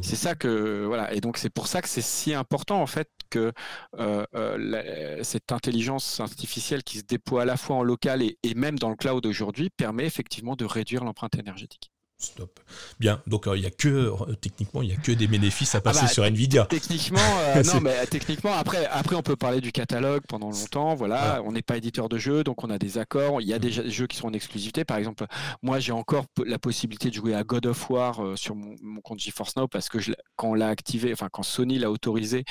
C'est 0.01 0.15
ça 0.15 0.35
que 0.35 0.85
voilà, 0.85 1.13
et 1.13 1.21
donc 1.21 1.37
c'est 1.37 1.49
pour 1.49 1.67
ça 1.67 1.81
que 1.81 1.87
c'est 1.87 2.01
si 2.01 2.33
important 2.33 2.81
en 2.81 2.87
fait 2.87 3.09
que 3.29 3.51
euh, 3.97 4.25
euh, 4.35 5.23
cette 5.23 5.51
intelligence 5.51 6.19
artificielle 6.19 6.83
qui 6.83 6.99
se 6.99 7.03
déploie 7.03 7.43
à 7.43 7.45
la 7.45 7.57
fois 7.57 7.77
en 7.77 7.83
local 7.83 8.21
et 8.21 8.53
même 8.55 8.77
dans 8.79 8.89
le 8.89 8.95
cloud 8.95 9.25
aujourd'hui 9.25 9.69
permet 9.69 10.05
effectivement 10.05 10.55
de 10.55 10.65
réduire 10.65 11.03
l'empreinte 11.03 11.35
énergétique. 11.35 11.91
Stop. 12.17 12.61
Bien, 12.97 13.21
donc 13.27 13.45
euh, 13.45 13.57
il 13.57 13.63
y 13.63 13.65
a 13.65 13.71
que 13.71 13.89
euh, 13.89 14.35
techniquement 14.39 14.81
il 14.81 14.89
y 14.89 14.93
a 14.93 14.95
que 14.95 15.11
des 15.11 15.27
bénéfices 15.27 15.75
à 15.75 15.81
passer 15.81 15.99
ah 16.03 16.05
bah, 16.05 16.13
sur 16.13 16.23
Nvidia. 16.23 16.65
Techniquement, 16.65 17.19
euh, 17.19 17.61
non, 17.73 17.81
mais 17.81 18.05
techniquement 18.07 18.53
après 18.53 18.85
après 18.85 19.17
on 19.17 19.21
peut 19.21 19.35
parler 19.35 19.59
du 19.59 19.73
catalogue 19.73 20.23
pendant 20.25 20.49
longtemps. 20.49 20.95
Voilà, 20.95 21.41
on 21.43 21.51
n'est 21.51 21.61
pas 21.61 21.75
éditeur 21.75 22.07
de 22.07 22.17
jeux, 22.17 22.45
donc 22.45 22.63
on 22.63 22.69
a 22.69 22.77
des 22.77 22.97
accords. 22.97 23.41
Il 23.41 23.47
y 23.47 23.53
a 23.53 23.59
des 23.59 23.67
mm. 23.67 23.89
jeux 23.89 24.07
qui 24.07 24.15
sont 24.15 24.27
en 24.27 24.33
exclusivité. 24.33 24.85
Par 24.85 24.95
exemple, 24.95 25.25
moi 25.61 25.79
j'ai 25.79 25.91
encore 25.91 26.23
la 26.45 26.57
possibilité 26.57 27.09
de 27.09 27.15
jouer 27.15 27.35
à 27.35 27.43
God 27.43 27.65
of 27.65 27.89
War 27.89 28.21
sur 28.37 28.55
mon, 28.55 29.01
compte 29.01 29.19
GeForce 29.19 29.57
Now 29.57 29.67
parce 29.67 29.89
que 29.89 29.97
quand 30.37 30.51
on 30.51 30.53
l'a 30.53 30.69
activé, 30.69 31.11
enfin 31.11 31.27
quand 31.29 31.43
Sony 31.43 31.79
l'a 31.79 31.91
autorisé, 31.91 32.45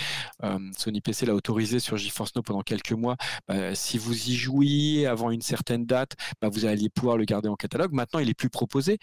Sony 0.76 1.00
PC 1.00 1.24
l'a 1.24 1.34
autorisé 1.34 1.80
sur 1.80 1.96
GeForce 1.96 2.36
Now 2.36 2.42
pendant 2.42 2.60
quelques 2.60 2.92
mois. 2.92 3.16
Bah, 3.48 3.74
si 3.74 3.96
vous 3.96 4.28
y 4.28 4.34
jouiez 4.34 5.06
avant 5.06 5.30
une 5.30 5.42
certaine 5.42 5.86
date, 5.86 6.16
bah, 6.42 6.50
vous 6.52 6.66
alliez 6.66 6.90
pouvoir 6.90 7.16
le 7.16 7.24
garder 7.24 7.48
en 7.48 7.56
catalogue. 7.56 7.92
Maintenant, 7.92 8.20
il 8.20 8.28
est 8.28 8.34
plus 8.34 8.50
proposé. 8.50 8.98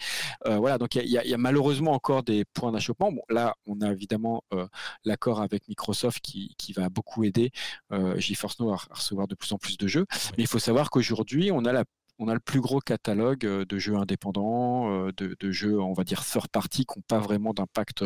Euh, 0.52 0.58
voilà, 0.58 0.78
donc 0.78 0.94
il 0.94 1.08
y, 1.08 1.34
a 1.34 1.38
malheureusement 1.38 1.92
encore 1.92 2.22
des 2.22 2.44
points 2.44 2.72
d'achoppement. 2.72 3.12
Bon, 3.12 3.22
là, 3.28 3.56
on 3.66 3.80
a 3.80 3.90
évidemment 3.90 4.44
euh, 4.52 4.66
l'accord 5.04 5.40
avec 5.40 5.68
Microsoft 5.68 6.20
qui, 6.22 6.72
va 6.74 6.88
beaucoup 6.88 7.22
aider 7.24 7.50
euh, 7.92 8.18
GeForce 8.18 8.58
Now 8.58 8.72
à, 8.72 8.76
recevoir 8.90 9.28
de 9.28 9.34
plus 9.34 9.52
en 9.52 9.58
plus 9.58 9.76
de 9.76 9.86
jeux. 9.86 10.06
Mais 10.36 10.44
il 10.44 10.46
faut 10.46 10.58
savoir 10.58 10.90
qu'aujourd'hui, 10.90 11.50
on 11.52 11.64
a 11.66 11.84
on 12.18 12.28
a 12.28 12.34
le 12.34 12.40
plus 12.40 12.60
gros 12.60 12.78
catalogue 12.78 13.40
de 13.40 13.78
jeux 13.78 13.96
indépendants, 13.96 15.08
de, 15.16 15.50
jeux, 15.50 15.80
on 15.80 15.92
va 15.92 16.04
dire, 16.04 16.24
third 16.24 16.48
party, 16.48 16.84
qui 16.84 16.98
n'ont 16.98 17.04
pas 17.08 17.18
vraiment 17.18 17.52
d'impact 17.52 18.04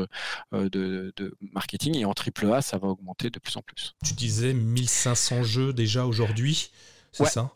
de, 0.53 1.13
marketing. 1.53 1.97
Et 1.97 2.05
en 2.07 2.13
AAA, 2.13 2.63
ça 2.63 2.79
va 2.79 2.89
augmenter 2.89 3.29
de 3.29 3.39
plus 3.39 3.57
en 3.57 3.63
plus. 3.63 3.95
Tu 4.05 4.15
disais 4.15 4.55
1500 4.55 5.43
jeux 5.43 5.73
déjà 5.75 6.07
aujourd'hui 6.07 6.71
c'est 7.17 7.33
ça. 7.33 7.51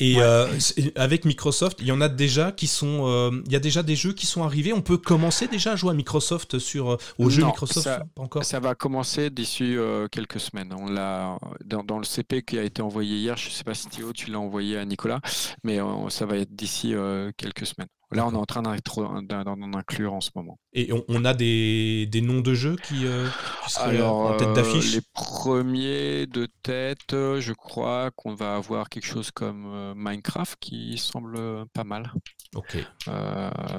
Euh, 0.00 0.58
et 0.76 0.92
avec 0.96 1.24
Microsoft, 1.24 1.78
il 1.80 1.86
y 1.86 1.92
en 1.92 2.00
a 2.00 2.08
déjà 2.08 2.52
qui 2.52 2.66
sont, 2.66 3.06
euh, 3.06 3.42
il 3.46 3.52
y 3.52 3.56
a 3.56 3.60
déjà 3.60 3.82
des 3.82 3.96
jeux 3.96 4.12
qui 4.12 4.26
sont 4.26 4.42
arrivés. 4.42 4.72
On 4.72 4.82
peut 4.82 4.98
commencer 4.98 5.48
déjà 5.48 5.72
à 5.72 5.76
jouer 5.76 5.90
à 5.90 5.94
Microsoft 5.94 6.58
sur 6.58 6.92
euh, 6.92 6.96
aux 7.18 7.30
jeux 7.30 7.44
Microsoft. 7.44 7.84
Ça, 7.84 8.04
pas 8.14 8.22
encore? 8.22 8.44
Ça 8.44 8.60
va 8.60 8.74
commencer 8.74 9.30
d'ici 9.30 9.76
quelques 10.10 10.40
semaines. 10.40 10.72
On 10.76 10.88
l'a 10.88 11.38
dans, 11.64 11.98
le 11.98 12.04
CP 12.04 12.42
qui 12.42 12.58
a 12.58 12.62
été 12.62 12.82
envoyé 12.82 13.16
hier. 13.16 13.36
Je 13.36 13.48
ne 13.48 13.52
sais 13.52 13.64
pas 13.64 13.74
si 13.74 13.88
Théo 13.88 14.12
tu 14.12 14.30
l'as 14.30 14.40
envoyé 14.40 14.76
à 14.76 14.84
Nicolas, 14.84 15.20
mais 15.64 15.78
ça 16.08 16.26
va 16.26 16.36
être 16.36 16.54
d'ici 16.54 16.94
quelques 17.36 17.66
semaines. 17.66 17.88
Là, 18.10 18.26
on 18.26 18.32
est 18.32 18.36
en 18.36 18.46
train 18.46 18.62
d'en 18.62 19.72
inclure 19.74 20.14
en 20.14 20.22
ce 20.22 20.30
moment. 20.34 20.58
Et 20.72 20.90
on, 21.08 21.24
a 21.24 21.34
des, 21.34 22.08
noms 22.22 22.40
de 22.40 22.54
jeux 22.54 22.76
qui, 22.76 23.06
euh, 23.06 23.28
seraient 23.66 24.00
en 24.00 24.34
tête 24.36 24.52
d'affiche 24.54 24.94
Les 24.94 25.02
premiers 25.12 26.26
de 26.26 26.48
tête, 26.62 27.12
euh, 27.12 27.40
je 27.40 27.52
crois 27.52 28.10
qu'on 28.16 28.34
va 28.34 28.56
avoir 28.56 28.88
quelque 28.88 29.06
chose 29.06 29.30
comme 29.30 29.66
euh, 29.66 29.92
Minecraft 29.94 30.56
qui 30.58 30.96
semble 30.96 31.66
pas 31.74 31.84
mal. 31.84 32.12
Ok. 32.54 32.78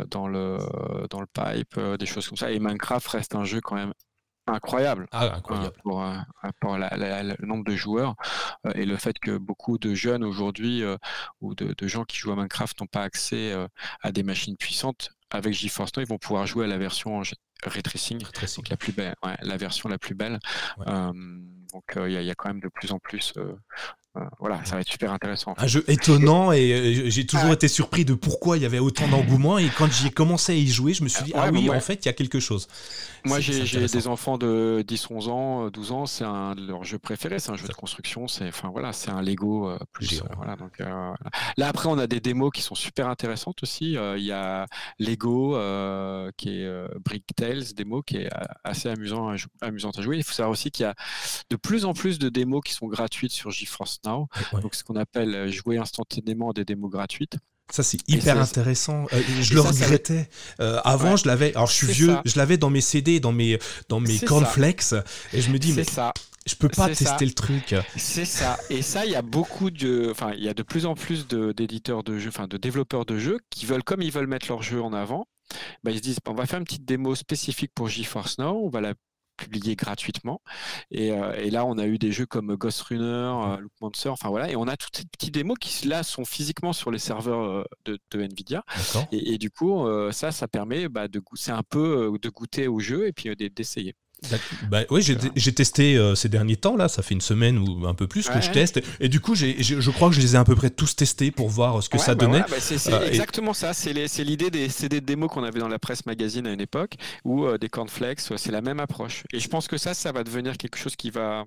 dans, 0.10 0.28
le, 0.28 0.60
dans 1.10 1.22
le 1.22 1.28
pipe, 1.28 1.80
des 1.98 2.06
choses 2.06 2.28
comme 2.28 2.38
ça. 2.38 2.52
Et 2.52 2.60
Minecraft 2.60 3.08
reste 3.08 3.34
un 3.34 3.46
jeu 3.46 3.62
quand 3.62 3.76
même 3.76 3.94
incroyable, 4.54 5.08
ah, 5.12 5.36
incroyable. 5.36 5.76
pour, 5.84 6.02
le 6.78 7.46
nombre 7.46 7.64
de 7.64 7.76
joueurs 7.76 8.16
et 8.76 8.86
le 8.86 8.98
fait 8.98 9.18
que 9.20 9.38
beaucoup 9.38 9.78
de 9.78 9.94
jeunes 9.94 10.24
aujourd'hui 10.24 10.84
ou 11.42 11.56
de, 11.56 11.88
gens 11.88 12.04
qui 12.06 12.18
jouent 12.18 12.32
à 12.32 12.36
Minecraft 12.36 12.80
n'ont 12.82 12.88
pas 12.88 13.04
accès 13.04 13.56
à 14.02 14.12
des 14.12 14.24
machines 14.24 14.58
puissantes. 14.58 15.12
Avec 15.32 15.54
GeForce 15.54 15.96
Now, 15.96 16.02
ils 16.02 16.08
vont 16.08 16.18
pouvoir 16.18 16.48
jouer 16.48 16.66
à 16.66 16.68
la 16.68 16.80
version 16.80 17.22
ray 17.64 17.84
tracing, 17.84 18.20
la 18.70 18.78
plus 18.78 18.94
belle, 18.94 19.16
la 19.42 19.58
version 19.58 19.90
la 19.90 19.98
plus 19.98 20.16
belle. 20.16 20.40
donc 20.86 21.98
il 21.98 22.12
y, 22.12 22.30
a 22.30 22.36
quand 22.36 22.50
même 22.50 22.62
de 22.62 22.70
plus 22.70 22.92
en 22.92 23.00
plus 23.00 23.34
euh, 23.38 23.56
voilà, 24.40 24.64
ça 24.66 24.76
va 24.76 24.82
être 24.82 24.92
super 24.92 25.12
intéressant. 25.12 25.54
Un 25.58 25.68
jeu 25.68 25.84
étonnant 25.88 26.52
et 26.52 26.72
euh, 26.72 27.10
j'ai 27.10 27.26
toujours 27.26 27.54
été 27.54 27.68
surpris 27.68 28.06
de 28.06 28.14
pourquoi 28.14 28.58
il 28.58 28.64
y 28.64 28.66
avait 28.66 28.80
autant 28.80 29.08
d'engouement 29.08 29.58
et 29.58 29.70
quand 29.78 29.92
j'ai 29.92 30.10
commencé 30.10 30.54
à 30.54 30.56
y 30.56 30.68
jouer, 30.68 30.94
je 30.94 31.04
me 31.04 31.10
suis 31.10 31.24
dit 31.24 31.34
ah 31.36 31.50
oui, 31.52 31.70
en 31.70 31.80
fait, 31.80 32.06
il 32.06 32.08
y 32.08 32.10
a 32.10 32.14
quelque 32.14 32.40
chose. 32.40 32.68
Moi, 33.26 33.40
j'ai 33.40 33.88
des 33.88 34.08
enfants 34.08 34.38
de 34.38 34.84
10, 34.88 35.08
11 35.12 35.30
ans, 35.30 35.70
12 35.70 35.92
ans, 35.92 36.06
c'est 36.06 36.24
un 36.24 36.56
de 36.56 36.66
leurs 36.66 36.84
jeux 36.84 37.00
préférés, 37.00 37.40
c'est 37.40 37.52
un 37.52 37.58
jeu 37.58 37.68
de 37.68 37.74
construction, 37.74 38.28
c'est 38.28 38.48
enfin 38.48 38.70
voilà, 38.70 38.92
un 39.08 39.22
Lego 39.22 39.70
euh, 39.70 39.78
plus 39.92 40.22
voilà, 40.36 40.56
donc 40.56 40.80
là 40.80 41.68
après 41.68 41.90
on 41.90 41.98
a 41.98 42.06
des 42.06 42.20
démos 42.20 42.52
qui 42.54 42.62
sont 42.62 42.76
super 42.76 43.08
intéressantes 43.08 43.64
aussi, 43.64 43.94
il 43.94 44.24
y 44.24 44.32
a 44.32 44.66
Lego 45.00 45.52
qui 46.38 46.50
est 46.50 47.00
Brick 47.04 47.26
Tales 47.36 47.74
démo 47.76 48.02
qui 48.02 48.18
est 48.18 48.30
assez 48.64 48.90
amusant 48.90 49.36
amusante 49.62 50.00
à 50.00 50.02
jouer. 50.02 50.18
Il 50.18 50.24
faut 50.24 50.34
savoir 50.34 50.52
aussi 50.52 50.72
qu'il 50.72 50.84
y 50.84 50.88
a 50.88 50.96
de 51.50 51.56
plus 51.56 51.86
en 51.86 51.94
plus 51.94 52.20
de 52.20 52.30
démos 52.30 52.62
qui 52.64 52.74
sont 52.74 52.88
gratuites 52.88 53.32
sur 53.32 53.52
GeForce 53.52 54.00
Now, 54.06 54.09
donc 54.62 54.76
ce 54.76 54.84
qu'on 54.84 54.96
appelle 54.96 55.36
euh, 55.36 55.52
jouer 55.52 55.78
instantanément 55.78 56.54
des 56.54 56.66
démos 56.66 56.92
gratuites. 56.92 57.38
Ça, 57.72 57.84
c'est 57.84 58.00
hyper 58.10 58.40
intéressant. 58.40 59.06
Euh, 59.14 59.22
je 59.42 59.54
le 59.54 59.62
regrettais. 59.62 60.28
Euh, 60.60 60.80
avant, 60.84 61.16
je 61.18 61.28
l'avais. 61.28 61.54
Alors, 61.54 61.68
je 61.68 61.74
suis 61.74 61.88
vieux. 61.88 62.18
Je 62.26 62.38
l'avais 62.38 62.58
dans 62.58 62.72
mes 62.72 62.82
CD, 62.82 63.20
dans 63.20 63.32
mes, 63.32 63.60
dans 63.90 64.00
mes 64.00 64.18
cornflakes. 64.18 64.94
Et 65.34 65.42
je 65.42 65.52
me 65.52 65.60
dis, 65.60 65.74
mais 65.74 65.84
ça. 65.84 66.12
je 66.48 66.56
peux 66.56 66.70
pas 66.70 66.88
tester 66.90 67.26
le 67.26 67.34
truc. 67.34 67.76
C'est 67.96 68.26
ça. 68.26 68.58
Et 68.72 68.82
ça, 68.82 69.06
il 69.06 69.12
y 69.12 69.16
a 69.16 69.22
beaucoup 69.22 69.70
de. 69.70 70.08
Enfin, 70.10 70.32
il 70.36 70.44
y 70.44 70.50
a 70.50 70.56
de 70.56 70.64
plus 70.64 70.88
en 70.88 70.96
plus 70.96 71.28
d'éditeurs 71.28 72.04
de, 72.04 72.18
jeux, 72.18 72.30
enfin, 72.30 72.48
de 72.48 72.58
développeurs 72.58 73.06
de 73.06 73.20
jeux 73.20 73.38
qui 73.52 73.68
veulent, 73.68 73.84
comme 73.84 74.02
ils 74.02 74.12
veulent 74.12 74.26
mettre 74.26 74.48
leur 74.48 74.64
jeu 74.64 74.82
en 74.82 74.92
avant, 74.92 75.28
bah, 75.84 75.92
ils 75.92 75.98
se 75.98 76.02
disent 76.02 76.18
on 76.28 76.34
va 76.34 76.48
faire 76.48 76.60
une 76.60 76.66
petite 76.66 76.86
démo 76.86 77.14
spécifique 77.14 77.72
pour 77.76 77.88
GeForce 77.88 78.40
Now, 78.40 78.60
on 78.64 78.70
va 78.70 78.82
la 78.82 78.94
publié 79.40 79.76
gratuitement. 79.76 80.42
Euh, 80.96 81.34
et, 81.34 81.50
là, 81.50 81.66
on 81.66 81.78
a 81.78 81.88
eu 81.88 81.98
des 81.98 82.12
jeux 82.12 82.26
comme 82.26 82.56
Ghost 82.56 82.82
Runner, 82.82 83.04
euh, 83.04 83.58
Loop 83.58 83.72
Monster, 83.82 84.10
enfin 84.10 84.30
voilà. 84.30 84.52
Et 84.52 84.56
on 84.56 84.68
a 84.68 84.78
toutes 84.78 84.98
ces 84.98 85.06
petites 85.06 85.34
démos 85.34 85.58
qui 85.60 85.88
là 85.88 86.04
sont 86.04 86.26
physiquement 86.26 86.74
sur 86.74 86.92
les 86.92 87.00
serveurs 87.00 87.66
euh, 87.88 87.98
de, 88.12 88.22
Nvidia. 88.22 88.64
Et, 89.12 89.38
du 89.38 89.50
coup, 89.50 89.86
ça, 90.12 90.32
ça 90.32 90.48
permet 90.48 90.90
bah, 90.90 91.08
de 91.08 91.22
c'est 91.36 91.52
un 91.52 91.64
peu 91.64 92.12
de 92.22 92.30
goûter 92.30 92.68
au 92.68 92.80
jeu 92.80 93.08
et 93.08 93.14
puis 93.14 93.34
d'essayer. 93.36 93.96
Bah, 94.70 94.82
oui, 94.90 95.02
j'ai 95.02 95.54
testé 95.54 95.98
euh, 95.98 96.16
ces 96.16 96.30
derniers 96.30 96.56
temps, 96.56 96.76
là, 96.76 96.88
ça 96.88 97.02
fait 97.02 97.14
une 97.14 97.22
semaine 97.22 97.58
ou 97.58 97.88
un 97.88 97.94
peu 97.94 98.08
plus 98.08 98.28
que 98.30 98.42
je 98.42 98.52
teste. 98.52 98.82
Et 99.00 99.10
du 99.10 99.20
coup, 99.20 99.36
je 99.36 99.90
crois 99.92 100.10
que 100.10 100.16
je 100.16 100.22
les 100.22 100.36
ai 100.36 100.38
à 100.38 100.44
peu 100.44 100.56
près 100.56 100.70
tous 100.70 100.96
testés 100.96 101.32
pour 101.32 101.50
voir 101.50 101.82
ce 101.84 101.90
que 101.90 101.98
ça 101.98 102.16
bah 102.16 102.26
donnait. 102.26 102.42
Bah 102.42 102.58
c'est 102.60 102.92
euh, 102.92 103.08
exactement 103.08 103.54
ça. 103.54 103.74
C'est 103.74 103.94
l'idée 104.24 104.50
des 104.50 104.70
CD 104.70 105.02
de 105.02 105.06
démo 105.06 105.28
qu'on 105.28 105.44
avait 105.44 105.60
dans 105.60 105.68
la 105.68 105.80
presse 105.80 106.06
magazine 106.06 106.48
à 106.48 106.54
une 106.54 106.62
époque, 106.62 106.96
ou 107.26 107.46
euh, 107.46 107.58
des 107.58 107.70
cornflakes, 107.70 108.22
c'est 108.38 108.52
la 108.52 108.62
même 108.62 108.80
approche. 108.80 109.24
Et 109.34 109.40
je 109.40 109.48
pense 109.48 109.68
que 109.68 109.78
ça, 109.78 109.94
ça 109.94 110.12
va 110.12 110.24
devenir 110.24 110.58
quelque 110.58 110.78
chose 110.78 110.96
qui 110.96 111.10
va 111.10 111.46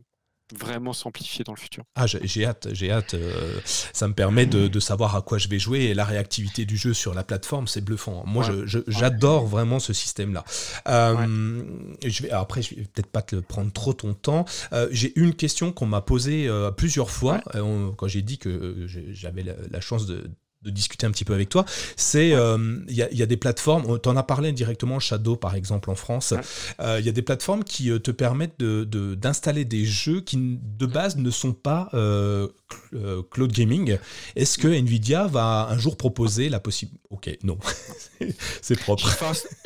vraiment 0.59 0.93
s'amplifier 0.93 1.45
dans 1.45 1.53
le 1.53 1.59
futur. 1.59 1.85
Ah, 1.95 2.07
j'ai 2.07 2.47
hâte, 2.47 2.69
j'ai 2.73 2.91
hâte. 2.91 3.15
Euh, 3.15 3.59
ça 3.65 4.09
me 4.09 4.15
permet 4.15 4.47
de, 4.47 4.81
savoir 4.81 5.15
à 5.15 5.23
quoi 5.23 5.39
je 5.39 5.49
vais 5.49 5.59
jouer 5.59 5.85
et 5.85 5.95
la 5.95 6.05
réactivité 6.05 6.65
du 6.65 6.77
jeu 6.77 6.93
sur 6.93 7.15
la 7.15 7.23
plateforme, 7.23 7.67
c'est 7.69 7.81
bluffant. 7.81 8.25
Moi, 8.27 8.45
j'adore 8.67 9.47
vraiment 9.47 9.79
ce 9.79 9.93
système-là. 9.93 10.45
Euh, 10.89 11.63
je 12.05 12.23
vais, 12.23 12.31
après, 12.31 12.63
je 12.63 12.75
vais 12.75 12.83
peut-être 12.83 13.11
pas 13.11 13.23
te 13.23 13.37
prendre 13.37 13.73
trop 13.73 13.93
ton 13.93 14.15
temps. 14.15 14.45
Euh, 14.73 14.89
j'ai 14.91 15.13
une 15.19 15.35
question 15.35 15.73
qu'on 15.73 15.87
m'a 15.87 16.01
posée 16.01 16.49
plusieurs 16.77 17.11
fois 17.11 17.41
quand 17.97 18.09
j'ai 18.09 18.23
dit 18.23 18.39
que 18.39 18.87
j'avais 19.13 19.45
la, 19.71 19.81
chance 19.81 20.07
de, 20.07 20.31
de 20.63 20.71
discuter 20.71 21.07
un 21.07 21.11
petit 21.11 21.25
peu 21.25 21.35
avec 21.35 21.49
toi, 21.49 21.65
c'est 21.97 22.33
euh, 22.33 22.79
il 22.89 22.95
y, 22.95 23.23
a 23.23 23.27
des 23.27 23.37
plateformes, 23.37 23.99
tu 24.01 24.09
en 24.09 24.17
as 24.17 24.23
parlé 24.23 24.53
directement, 24.53 25.01
Shadow 25.01 25.37
par 25.37 25.55
exemple 25.55 25.91
en 25.91 25.95
France, 25.95 26.35
euh, 26.81 26.99
il 27.01 27.07
y 27.07 27.09
a 27.09 27.13
des 27.13 27.23
plateformes 27.23 27.65
qui 27.65 27.91
euh, 27.91 27.99
te 27.99 28.11
permettent 28.11 28.63
d'installer 28.63 29.65
de, 29.65 29.71
des 29.71 29.85
jeux 29.85 30.21
qui 30.21 30.39
de 30.61 30.87
base 30.87 31.17
ne 31.17 31.31
sont 31.31 31.53
pas 31.53 31.89
cloud 33.31 33.53
gaming. 33.53 33.99
Est-ce 34.37 34.59
que 34.59 34.69
Nvidia 34.69 35.27
va 35.27 35.69
un 35.71 35.79
jour 35.79 35.97
proposer 35.97 36.49
la 36.49 36.61
possibilité 36.61 37.01
Ok, 37.11 37.31
non, 37.43 37.59
c'est 38.63 38.79
propre. 38.79 39.07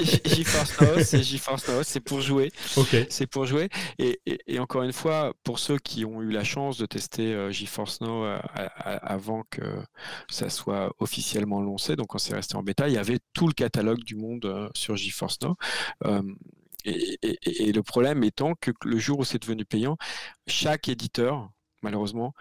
GeForce 0.01 0.81
Now, 0.81 1.05
c'est 1.05 1.23
GeForce 1.23 1.69
Now, 1.69 1.83
c'est 1.85 2.01
pour 2.01 2.21
jouer. 2.21 2.51
Ok. 2.77 2.97
C'est 3.09 3.27
pour 3.27 3.47
jouer. 3.47 3.69
Et, 3.99 4.21
et, 4.27 4.59
encore 4.59 4.83
une 4.83 4.93
fois, 4.93 5.33
pour 5.45 5.61
ceux 5.61 5.79
qui 5.79 6.05
ont 6.05 6.23
eu 6.23 6.33
la 6.33 6.43
chance 6.43 6.77
de 6.77 6.87
tester 6.87 7.53
GeForce 7.53 8.01
Now 8.01 8.25
avant 8.85 9.45
que 9.49 9.63
ça 10.29 10.51
soit 10.51 10.86
officiellement 10.99 11.61
lancé, 11.61 11.97
donc 11.97 12.15
on 12.15 12.19
s'est 12.19 12.35
resté 12.35 12.57
en 12.57 12.63
bêta, 12.63 12.89
il 12.89 12.95
y 12.95 12.99
avait 12.99 13.21
tout 13.33 13.47
le 13.47 13.53
catalogue 13.53 14.03
du 14.03 14.17
monde 14.17 14.45
euh, 14.45 14.69
sur 14.75 14.97
GeForce 14.97 15.39
Now. 15.43 15.57
Euh, 16.05 16.23
et, 16.85 17.73
le 17.73 17.83
problème 17.83 18.23
étant 18.23 18.55
que 18.55 18.71
le 18.85 18.99
jour 18.99 19.19
où 19.19 19.25
c'est 19.25 19.43
devenu 19.43 19.65
payant, 19.65 19.97
chaque 20.47 20.89
éditeur, 20.89 21.51
malheureusement, 21.83 22.33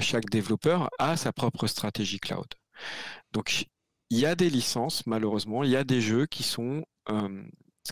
chaque 0.00 0.24
développeur 0.30 0.88
a 0.98 1.18
sa 1.18 1.34
propre 1.34 1.66
stratégie 1.66 2.18
cloud. 2.18 2.46
Donc, 3.32 3.66
il 4.08 4.18
y 4.18 4.24
a 4.24 4.34
des 4.36 4.48
licences, 4.48 5.06
malheureusement, 5.06 5.64
il 5.64 5.70
y 5.70 5.76
a 5.76 5.84
des 5.84 6.00
jeux 6.00 6.24
qui 6.24 6.42
sont 6.42 6.86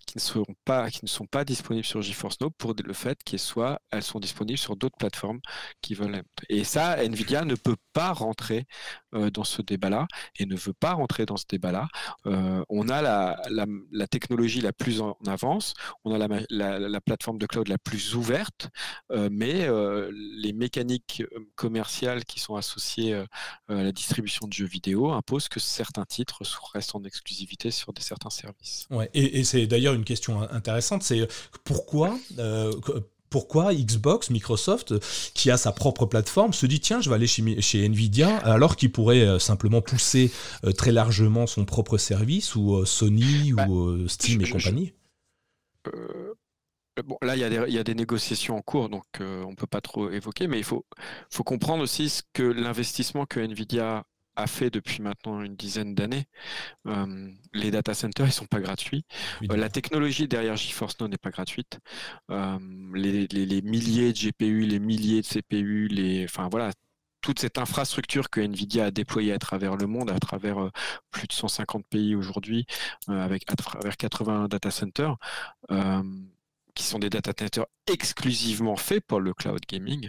qui 0.07 0.16
ne, 0.16 0.20
seront 0.20 0.55
pas, 0.64 0.90
qui 0.90 1.00
ne 1.02 1.09
sont 1.09 1.26
pas 1.26 1.44
disponibles 1.44 1.85
sur 1.85 2.00
GeForce 2.00 2.40
Now 2.40 2.50
pour 2.50 2.74
le 2.83 2.92
fait 2.94 3.22
qu'elles 3.24 3.38
soient, 3.38 3.81
disponibles 4.20 4.59
sur 4.59 4.76
d'autres 4.76 4.96
plateformes 4.96 5.40
qui 5.81 5.94
veulent. 5.94 6.22
Et 6.48 6.64
ça, 6.64 7.02
Nvidia 7.05 7.44
ne 7.44 7.55
peut 7.55 7.76
pas 7.92 8.12
rentrer 8.12 8.66
euh, 9.14 9.31
dans 9.31 9.44
ce 9.44 9.61
débat-là 9.61 10.07
et 10.38 10.46
ne 10.46 10.57
veut 10.57 10.72
pas 10.72 10.92
rentrer 10.92 11.26
dans 11.26 11.37
ce 11.37 11.44
débat-là. 11.48 11.88
Euh, 12.26 12.64
on 12.68 12.88
a 12.88 13.02
la, 13.02 14.07
technologie 14.07 14.61
la 14.61 14.72
plus 14.72 15.00
en 15.00 15.16
avance, 15.26 15.74
on 16.05 16.18
a 16.18 16.28
la, 16.50 16.78
la 16.78 17.00
plateforme 17.00 17.38
de 17.38 17.46
cloud 17.46 17.68
la 17.68 17.78
plus 17.78 18.14
ouverte, 18.14 18.68
euh, 19.11 19.28
mais 19.31 19.68
les 20.12 20.52
mécaniques 20.52 21.22
commerciales 21.55 22.24
qui 22.24 22.40
sont 22.40 22.57
associées 22.57 23.14
à 23.14 23.74
la 23.74 23.92
distribution 23.92 24.46
de 24.46 24.52
jeux 24.52 24.66
vidéo 24.66 25.11
imposent 25.12 25.48
que 25.48 25.61
certains 25.61 26.05
titres 26.05 26.42
restent 26.72 26.94
en 26.94 27.05
exclusivité 27.05 27.70
sur 27.70 27.92
des, 27.92 28.02
certains 28.02 28.31
services. 28.31 28.87
Ouais, 28.90 29.11
et 29.14 29.44
c'est 29.44 29.66
d'ailleurs 29.66 29.81
une 29.90 30.04
question 30.04 30.42
intéressante, 30.50 31.02
c'est 31.02 31.26
pourquoi 31.64 32.16
euh, 32.38 32.72
pourquoi 33.30 33.72
Xbox, 33.72 34.28
Microsoft, 34.28 34.92
qui 35.32 35.50
a 35.50 35.56
sa 35.56 35.72
propre 35.72 36.04
plateforme, 36.04 36.52
se 36.52 36.66
dit 36.66 36.80
tiens, 36.80 37.00
je 37.00 37.08
vais 37.08 37.14
aller 37.14 37.26
chez, 37.26 37.84
Nvidia, 37.86 38.36
alors 38.36 38.76
qu'il 38.76 38.92
pourrait 38.92 39.22
euh, 39.22 39.38
simplement 39.38 39.80
pousser 39.80 40.30
euh, 40.66 40.72
très 40.72 40.92
largement 40.92 41.46
son 41.46 41.64
propre 41.64 41.96
service, 41.96 42.54
ou 42.56 42.84
Sony, 42.84 43.54
bah, 43.54 43.66
ou 43.68 44.06
Steam 44.06 44.42
et 44.42 44.50
compagnie? 44.50 44.92
Bon, 47.06 47.16
là, 47.22 47.34
il 47.34 47.40
y, 47.40 47.78
a 47.78 47.84
des, 47.84 47.94
négociations 47.94 48.54
en 48.54 48.60
cours, 48.60 48.90
donc 48.90 49.06
on 49.20 49.50
ne 49.50 49.56
peut 49.56 49.66
pas 49.66 49.80
trop 49.80 50.10
évoquer, 50.10 50.46
mais 50.46 50.58
il 50.58 50.64
faut, 50.64 50.84
faut 51.30 51.42
comprendre 51.42 51.82
aussi 51.82 52.10
ce 52.10 52.22
que 52.34 52.42
l'investissement 52.42 53.24
que 53.24 53.40
Nvidia 53.40 54.04
a 54.36 54.46
fait 54.46 54.70
depuis 54.70 55.02
maintenant 55.02 55.42
une 55.42 55.56
dizaine 55.56 55.94
d'années. 55.94 56.26
Euh, 56.86 57.30
les 57.52 57.70
data 57.70 57.94
centers, 57.94 58.26
ils 58.26 58.32
sont 58.32 58.46
pas 58.46 58.60
gratuits. 58.60 59.04
Euh, 59.50 59.56
la 59.56 59.68
technologie 59.68 60.28
derrière 60.28 60.56
GeForce 60.56 60.98
Now 61.00 61.08
n'est 61.08 61.18
pas 61.18 61.30
gratuite. 61.30 61.78
Euh, 62.30 62.58
les, 62.94 63.62
milliers 63.62 64.12
de 64.12 64.18
GPU, 64.18 64.62
les 64.62 64.78
milliers 64.78 65.22
de 65.22 65.26
CPU, 65.26 65.88
les, 65.88 66.24
enfin 66.24 66.48
voilà, 66.50 66.72
toute 67.20 67.38
cette 67.38 67.58
infrastructure 67.58 68.30
que 68.30 68.40
Nvidia 68.40 68.86
a 68.86 68.90
déployée 68.90 69.32
à 69.32 69.38
travers 69.38 69.76
le 69.76 69.86
monde, 69.86 70.10
à 70.10 70.18
travers 70.18 70.70
plus 71.10 71.28
de 71.28 71.32
150 71.32 71.86
pays 71.86 72.16
aujourd'hui, 72.16 72.66
avec 73.06 73.44
à 73.50 73.54
travers 73.54 73.96
80 73.96 74.48
data 74.48 74.70
centers 74.72 75.16
qui 76.74 76.85
sont 76.85 76.98
des 76.98 77.11
data 77.11 77.32
centers 77.38 77.66
exclusivement 77.87 78.76
faits 78.76 79.04
pour 79.06 79.20
le 79.20 79.35
cloud 79.35 79.61
gaming, 79.68 80.08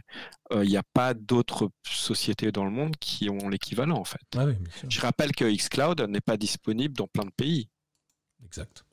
euh, 0.51 0.63
il 0.63 0.69
n'y 0.69 0.77
a 0.77 0.83
pas 0.93 1.13
d'autres 1.13 1.69
sociétés 1.85 2.51
dans 2.51 2.65
le 2.65 2.71
monde 2.71 2.95
qui 2.97 3.29
ont 3.29 3.49
l'équivalent 3.49 3.97
en 3.97 4.05
fait. 4.05 4.21
Ah 4.37 4.45
Je 4.87 5.01
rappelle 5.01 5.31
que 5.33 5.45
xCloud 5.45 6.01
n'est 6.01 6.21
pas 6.21 6.37
disponible 6.37 6.95
dans 6.95 7.07
plein 7.07 7.25
de 7.25 7.31
pays. 7.31 7.69
Exact. 8.45 8.85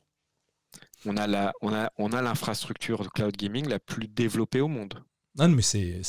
On 1.05 1.17
a 1.17 1.27
la, 1.27 1.53
on 1.61 1.73
a, 1.73 1.91
on 1.97 2.11
a 2.13 2.21
l'infrastructure 2.21 3.03
de 3.03 3.09
cloud 3.09 3.35
gaming 3.35 3.67
la 3.67 3.79
plus 3.79 4.07
développée 4.07 4.61
au 4.61 4.67
monde. 4.67 5.03
Non, 5.37 5.49
mais 5.49 5.61
c'est 5.61 6.01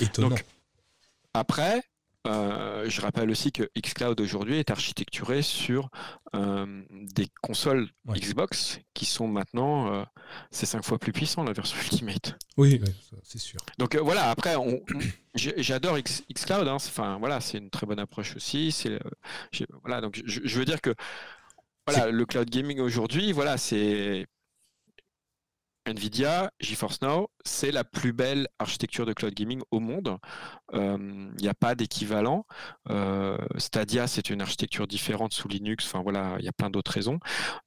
étonnant. 0.00 0.36
après, 1.34 1.82
euh, 2.28 2.88
je 2.88 3.00
rappelle 3.00 3.30
aussi 3.30 3.52
que 3.52 3.70
xCloud 3.78 4.20
aujourd'hui 4.20 4.58
est 4.58 4.70
architecturé 4.70 5.40
sur 5.40 5.88
euh, 6.34 6.82
des 7.14 7.26
consoles 7.40 7.88
Xbox 8.06 8.80
qui 8.92 9.06
sont 9.06 9.28
maintenant 9.28 9.92
euh, 9.92 10.04
c'est 10.50 10.66
cinq 10.66 10.84
fois 10.84 10.98
plus 10.98 11.12
puissant 11.12 11.42
la 11.42 11.52
version 11.52 11.78
Ultimate. 11.80 12.38
Oui, 12.58 12.80
c'est 13.22 13.38
sûr. 13.38 13.58
Donc 13.78 13.96
voilà, 13.96 14.30
après 14.30 14.56
j'adore 15.34 15.98
xCloud, 15.98 16.68
hein, 16.68 16.74
enfin 16.74 17.18
voilà, 17.18 17.40
c'est 17.40 17.58
une 17.58 17.70
très 17.70 17.86
bonne 17.86 18.00
approche 18.00 18.36
aussi. 18.36 18.72
C'est 18.72 18.98
voilà, 19.82 20.02
donc 20.02 20.20
je, 20.24 20.40
je, 20.44 20.58
veux 20.58 20.66
dire 20.66 20.82
que 20.82 20.94
voilà, 21.86 22.10
le 22.10 22.26
cloud 22.26 22.50
gaming 22.50 22.80
aujourd'hui, 22.80 23.32
voilà, 23.32 23.56
c'est 23.56 24.26
Nvidia, 25.88 26.50
GeForce 26.60 27.00
Now, 27.02 27.30
c'est 27.44 27.70
la 27.70 27.82
plus 27.82 28.12
belle 28.12 28.46
architecture 28.58 29.06
de 29.06 29.12
cloud 29.12 29.34
gaming 29.34 29.62
au 29.70 29.80
monde. 29.80 30.18
Il 30.72 30.78
euh, 30.78 30.98
n'y 31.40 31.48
a 31.48 31.54
pas 31.54 31.74
d'équivalent. 31.74 32.46
Euh, 32.90 33.38
Stadia, 33.56 34.06
c'est 34.06 34.30
une 34.30 34.42
architecture 34.42 34.86
différente 34.86 35.32
sous 35.32 35.48
Linux. 35.48 35.86
Enfin 35.86 36.02
voilà, 36.02 36.36
il 36.38 36.44
y 36.44 36.48
a 36.48 36.52
plein 36.52 36.70
d'autres 36.70 36.92
raisons. 36.92 37.18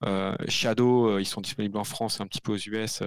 Euh, 0.05 0.36
Shadow, 0.47 1.17
ils 1.17 1.25
sont 1.25 1.41
disponibles 1.41 1.77
en 1.77 1.84
France, 1.84 2.21
un 2.21 2.27
petit 2.27 2.41
peu 2.41 2.53
aux 2.53 2.57
US. 2.57 3.01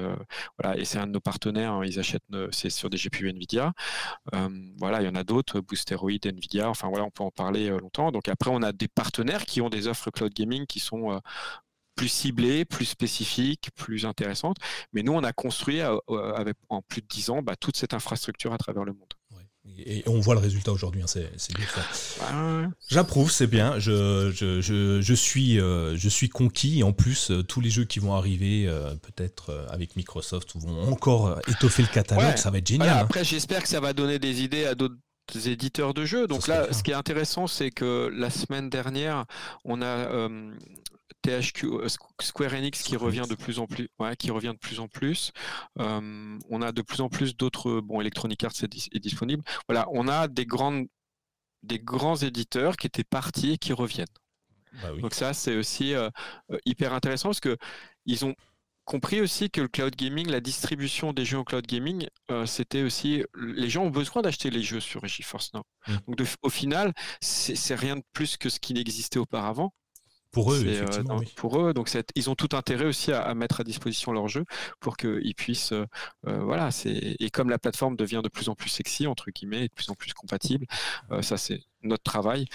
et 0.76 0.84
c'est 0.84 0.98
un 0.98 1.06
de 1.06 1.12
nos 1.12 1.20
partenaires. 1.20 1.74
Hein, 1.74 1.84
ils 1.84 1.98
achètent, 1.98 2.22
c'est 2.50 2.70
sur 2.70 2.90
des 2.90 2.96
GPU 2.96 3.30
Nvidia. 3.30 3.72
voilà, 4.78 5.00
il 5.00 5.06
y 5.06 5.08
en 5.08 5.14
a 5.14 5.24
d'autres, 5.24 5.60
Boosteroid, 5.60 6.10
Nvidia. 6.24 6.68
Enfin 6.68 6.88
voilà, 6.88 7.04
on 7.04 7.10
peut 7.10 7.24
en 7.24 7.30
parler 7.30 7.68
longtemps. 7.70 8.10
Donc 8.10 8.28
après, 8.28 8.50
on 8.52 8.62
a 8.62 8.72
des 8.72 8.88
partenaires 8.88 9.44
qui 9.46 9.60
ont 9.60 9.70
des 9.70 9.86
offres 9.86 10.10
cloud 10.10 10.32
gaming 10.34 10.66
qui 10.66 10.80
sont 10.80 11.20
plus 11.94 12.08
ciblée, 12.08 12.64
plus 12.64 12.84
spécifique, 12.84 13.70
plus 13.74 14.04
intéressante. 14.06 14.56
Mais 14.92 15.02
nous, 15.02 15.12
on 15.12 15.22
a 15.22 15.32
construit 15.32 15.80
euh, 15.80 15.96
euh, 16.10 16.34
avec, 16.34 16.56
en 16.68 16.82
plus 16.82 17.02
de 17.02 17.06
10 17.06 17.30
ans 17.30 17.42
bah, 17.42 17.56
toute 17.56 17.76
cette 17.76 17.94
infrastructure 17.94 18.52
à 18.52 18.58
travers 18.58 18.84
le 18.84 18.92
monde. 18.92 19.12
Et 19.78 20.04
on 20.06 20.20
voit 20.20 20.34
le 20.34 20.40
résultat 20.40 20.72
aujourd'hui, 20.72 21.00
hein, 21.02 21.06
c'est. 21.06 21.30
J'approuve, 22.90 23.30
c'est 23.30 23.46
bien. 23.46 23.78
Je, 23.78 24.30
je, 24.30 24.60
je, 24.60 25.00
je 25.00 25.14
suis, 25.14 25.58
euh, 25.58 25.96
je 25.96 26.08
suis 26.10 26.28
conquis. 26.28 26.80
Et 26.80 26.82
en 26.82 26.92
plus, 26.92 27.32
tous 27.48 27.62
les 27.62 27.70
jeux 27.70 27.86
qui 27.86 27.98
vont 27.98 28.14
arriver, 28.14 28.66
peut-être 29.00 29.66
avec 29.70 29.96
Microsoft, 29.96 30.54
vont 30.56 30.92
encore 30.92 31.40
étoffer 31.48 31.80
le 31.80 31.88
catalogue. 31.88 32.36
Ça 32.36 32.50
va 32.50 32.58
être 32.58 32.68
génial. 32.68 32.90
Hein. 32.90 32.98
Après, 32.98 33.24
j'espère 33.24 33.62
que 33.62 33.68
ça 33.68 33.80
va 33.80 33.94
donner 33.94 34.18
des 34.18 34.42
idées 34.42 34.66
à 34.66 34.74
d'autres 34.74 34.96
éditeurs 35.46 35.94
de 35.94 36.04
jeux. 36.04 36.26
Donc 36.26 36.48
là, 36.48 36.72
ce 36.72 36.82
qui 36.82 36.90
est 36.90 36.94
intéressant, 36.94 37.46
c'est 37.46 37.70
que 37.70 38.10
la 38.14 38.30
semaine 38.30 38.70
dernière, 38.70 39.24
on 39.64 39.82
a 39.82 40.28
THQ, 41.24 41.66
euh, 41.66 41.88
Square 42.20 42.52
Enix 42.52 42.82
qui 42.82 42.96
revient 42.96 43.24
de 43.28 43.34
plus 43.34 43.58
en 43.58 43.66
plus, 43.66 43.88
qui 44.18 44.30
revient 44.30 44.52
de 44.52 44.58
plus 44.58 44.80
en 44.80 44.88
plus. 44.88 45.32
Euh, 45.78 46.38
on 46.50 46.62
a 46.62 46.72
de 46.72 46.82
plus 46.82 47.00
en 47.00 47.08
plus 47.08 47.36
d'autres, 47.36 47.80
bon, 47.80 48.00
Electronic 48.00 48.44
Arts 48.44 48.52
est, 48.62 48.98
disponible. 48.98 49.42
Voilà, 49.68 49.86
on 49.92 50.06
a 50.06 50.28
des 50.28 50.46
grandes, 50.46 50.86
des 51.62 51.78
grands 51.78 52.16
éditeurs 52.16 52.76
qui 52.76 52.86
étaient 52.86 53.04
partis 53.04 53.52
et 53.52 53.58
qui 53.58 53.72
reviennent. 53.72 54.06
Bah 54.82 54.90
Donc 55.00 55.14
ça, 55.14 55.32
c'est 55.32 55.56
aussi 55.56 55.94
euh, 55.94 56.10
hyper 56.66 56.92
intéressant 56.92 57.28
parce 57.28 57.40
que 57.40 57.56
ils 58.06 58.24
ont 58.24 58.34
compris 58.84 59.20
aussi 59.20 59.50
que 59.50 59.60
le 59.60 59.68
cloud 59.68 59.94
gaming, 59.96 60.28
la 60.28 60.40
distribution 60.40 61.12
des 61.12 61.24
jeux 61.24 61.38
en 61.38 61.44
cloud 61.44 61.66
gaming, 61.66 62.06
c'était 62.46 62.82
aussi 62.82 63.24
les 63.34 63.70
gens 63.70 63.84
ont 63.84 63.90
besoin 63.90 64.22
d'acheter 64.22 64.50
les 64.50 64.62
jeux 64.62 64.80
sur 64.80 65.06
GeForce 65.06 65.52
Now. 65.54 65.62
Mmh. 65.86 65.92
Donc 66.08 66.28
au 66.42 66.50
final, 66.50 66.92
c'est 67.20 67.74
rien 67.74 67.96
de 67.96 68.02
plus 68.12 68.36
que 68.36 68.48
ce 68.48 68.60
qui 68.60 68.74
n'existait 68.74 69.18
auparavant. 69.18 69.72
Pour 70.34 70.52
eux, 70.52 70.62
euh, 70.64 70.72
effectivement. 70.72 71.20
Pour 71.36 71.60
eux, 71.60 71.72
donc 71.72 71.90
ils 72.16 72.28
ont 72.28 72.34
tout 72.34 72.48
intérêt 72.56 72.86
aussi 72.86 73.12
à, 73.12 73.32
mettre 73.34 73.60
à 73.60 73.64
disposition 73.64 74.12
leur 74.12 74.26
jeu 74.28 74.44
pour 74.80 74.96
qu'ils 74.96 75.34
puissent, 75.36 75.72
euh, 75.72 75.86
euh, 76.26 76.42
voilà, 76.42 76.72
c'est 76.72 77.16
et 77.20 77.30
comme 77.30 77.48
la 77.48 77.58
plateforme 77.58 77.96
devient 77.96 78.20
de 78.22 78.28
plus 78.28 78.48
en 78.48 78.56
plus 78.56 78.68
sexy 78.68 79.06
entre 79.06 79.30
guillemets, 79.30 79.64
et 79.64 79.68
de 79.68 79.72
plus 79.72 79.88
en 79.90 79.94
plus 79.94 80.12
compatible, 80.12 80.66
ça 81.22 81.36
c'est 81.36 81.60
notre 81.82 82.02
travail. 82.02 82.46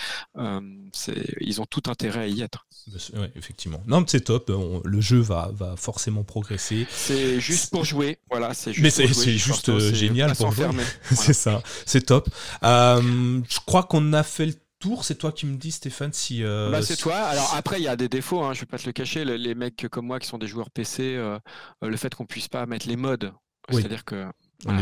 ils 1.39 1.61
ont 1.61 1.65
tout 1.65 1.83
intérêt 1.87 2.21
à 2.21 2.27
y 2.27 2.41
être. 2.41 2.67
Oui, 3.13 3.27
effectivement. 3.35 3.81
Non, 3.87 4.03
c'est 4.07 4.21
top. 4.21 4.51
le 4.83 5.01
jeu 5.01 5.19
va, 5.19 5.51
va 5.53 5.75
forcément 5.77 6.23
progresser. 6.23 6.85
C'est 6.89 7.39
juste 7.39 7.69
pour 7.71 7.85
jouer. 7.85 8.19
Voilà, 8.29 8.53
c'est 8.53 8.73
juste. 8.73 8.83
Mais 8.83 8.89
c'est 8.89 9.37
juste 9.37 9.79
génial 9.93 10.35
pour 10.35 10.51
jouer. 10.51 10.67
c'est 11.03 11.33
ça. 11.33 11.63
C'est 11.85 12.07
top. 12.07 12.27
je 12.61 13.59
crois 13.65 13.83
qu'on 13.83 14.11
a 14.13 14.23
fait 14.23 14.47
le 14.47 14.53
tour, 14.79 15.03
c'est 15.03 15.15
toi 15.15 15.31
qui 15.31 15.45
me 15.45 15.57
dis, 15.57 15.71
Stéphane, 15.71 16.13
si. 16.13 16.43
Euh, 16.43 16.71
bah, 16.71 16.81
c'est 16.81 16.95
toi. 16.95 17.15
Alors 17.15 17.53
après, 17.55 17.79
il 17.79 17.83
y 17.83 17.87
a 17.87 17.95
des 17.95 18.09
défauts, 18.09 18.41
hein, 18.41 18.53
je 18.53 18.61
vais 18.61 18.65
pas 18.65 18.77
te 18.77 18.85
le 18.85 18.93
cacher. 18.93 19.25
Les, 19.25 19.55
mecs 19.55 19.87
comme 19.91 20.07
moi 20.07 20.19
qui 20.19 20.27
sont 20.27 20.37
des 20.37 20.47
joueurs 20.47 20.71
PC, 20.71 21.15
euh, 21.15 21.37
le 21.81 21.97
fait 21.97 22.13
qu'on 22.15 22.25
puisse 22.25 22.47
pas 22.47 22.65
mettre 22.65 22.87
les 22.87 22.95
modes, 22.95 23.33
c'est-à-dire 23.69 24.05
que. 24.05 24.25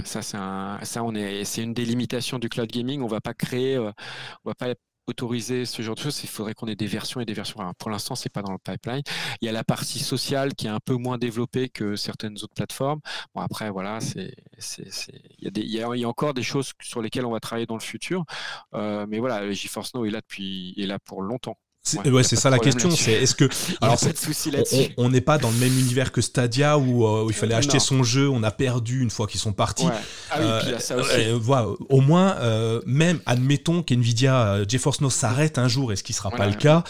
ça 0.06 0.22
c'est 0.22 0.38
ça 0.86 1.04
on 1.04 1.14
est 1.14 1.44
c'est 1.44 1.62
une 1.62 1.74
des 1.74 1.86
limitations 1.86 2.40
du 2.40 2.50
cloud 2.50 2.68
gaming 2.68 3.02
on 3.02 3.08
va 3.08 3.22
pas 3.22 3.36
créer 3.36 3.76
euh, 3.76 3.92
on 4.44 4.50
va 4.50 4.56
pas 4.56 4.74
autoriser 5.08 5.66
ce 5.66 5.82
genre 5.82 5.96
de 5.96 6.02
choses, 6.02 6.22
il 6.24 6.30
faudrait 6.30 6.54
qu'on 6.54 6.68
ait 6.68 6.76
des 6.76 6.88
versions 6.88 7.22
et 7.22 7.26
des 7.26 7.34
versions. 7.34 7.60
pour 7.80 7.90
l'instant, 7.90 8.16
c'est 8.16 8.30
pas 8.30 8.42
dans 8.42 8.52
le 8.52 8.58
pipeline. 8.58 9.02
Il 9.42 9.46
y 9.46 9.50
a 9.50 9.52
la 9.52 9.64
partie 9.64 10.00
sociale 10.00 10.54
qui 10.54 10.68
est 10.68 10.70
un 10.70 10.80
peu 10.80 10.96
moins 10.96 11.18
développée 11.18 11.70
que 11.70 11.96
certaines 11.96 12.36
autres 12.36 12.54
plateformes. 12.54 13.00
Bon, 13.34 13.42
après, 13.42 13.70
voilà, 13.70 14.00
c'est, 14.02 14.36
il, 15.40 15.72
y 15.72 15.82
a 15.82 15.96
y 15.96 16.06
encore 16.06 16.34
des 16.34 16.44
choses 16.44 16.74
sur 16.82 17.02
lesquelles 17.02 17.26
on 17.26 17.32
va 17.32 17.40
travailler 17.40 17.66
dans 17.66 17.76
le 17.76 17.82
futur. 17.82 18.26
Euh, 18.74 19.06
mais 19.10 19.20
voilà, 19.20 19.52
GeForce 19.52 19.94
Now 19.94 20.06
est 20.06 20.12
là 20.12 20.22
depuis, 20.22 20.74
est 20.78 20.86
là 20.86 21.00
pour 21.00 21.22
longtemps. 21.22 21.58
Ouais, 22.06 22.24
c'est 22.24 22.36
ça 22.36 22.50
la 22.50 22.60
question. 22.60 22.90
C'est 22.92 23.14
est-ce 23.14 23.36
que 23.36 23.46
alors 23.82 23.98
de 23.98 24.94
on 24.98 25.10
n'est 25.10 25.22
pas 25.22 25.38
dans 25.38 25.52
le 25.52 25.58
même 25.58 25.78
univers 25.78 26.12
que 26.12 26.22
Stadia 26.22 26.78
où, 26.78 27.30
il 27.30 27.36
fallait 27.36 27.56
acheter 27.56 27.80
son 27.80 28.04
jeu, 28.04 28.30
on 28.30 28.44
a 28.44 28.52
perdu 28.52 29.02
une 29.02 29.10
fois 29.10 29.28
qu'ils 29.28 29.40
sont 29.40 29.54
partis. 29.54 29.88
Ah 30.32 30.38
oui, 30.40 30.72
puis 30.74 30.82
ça 30.82 30.98
aussi. 30.98 31.30
voilà, 31.40 31.68
au 31.90 32.02
moins, 32.02 32.36
même 32.86 33.20
admettons 33.26 33.84
qu'Nvidia 33.84 34.64
GeForce 34.68 35.02
Now 35.02 35.10
s'arrête 35.10 35.58
un 35.58 35.68
jour, 35.68 35.92
et 35.92 35.96
ce 35.96 36.04
qui 36.04 36.14
sera 36.14 36.32
pas 36.32 36.48
le 36.48 36.56
cas, 36.56 36.84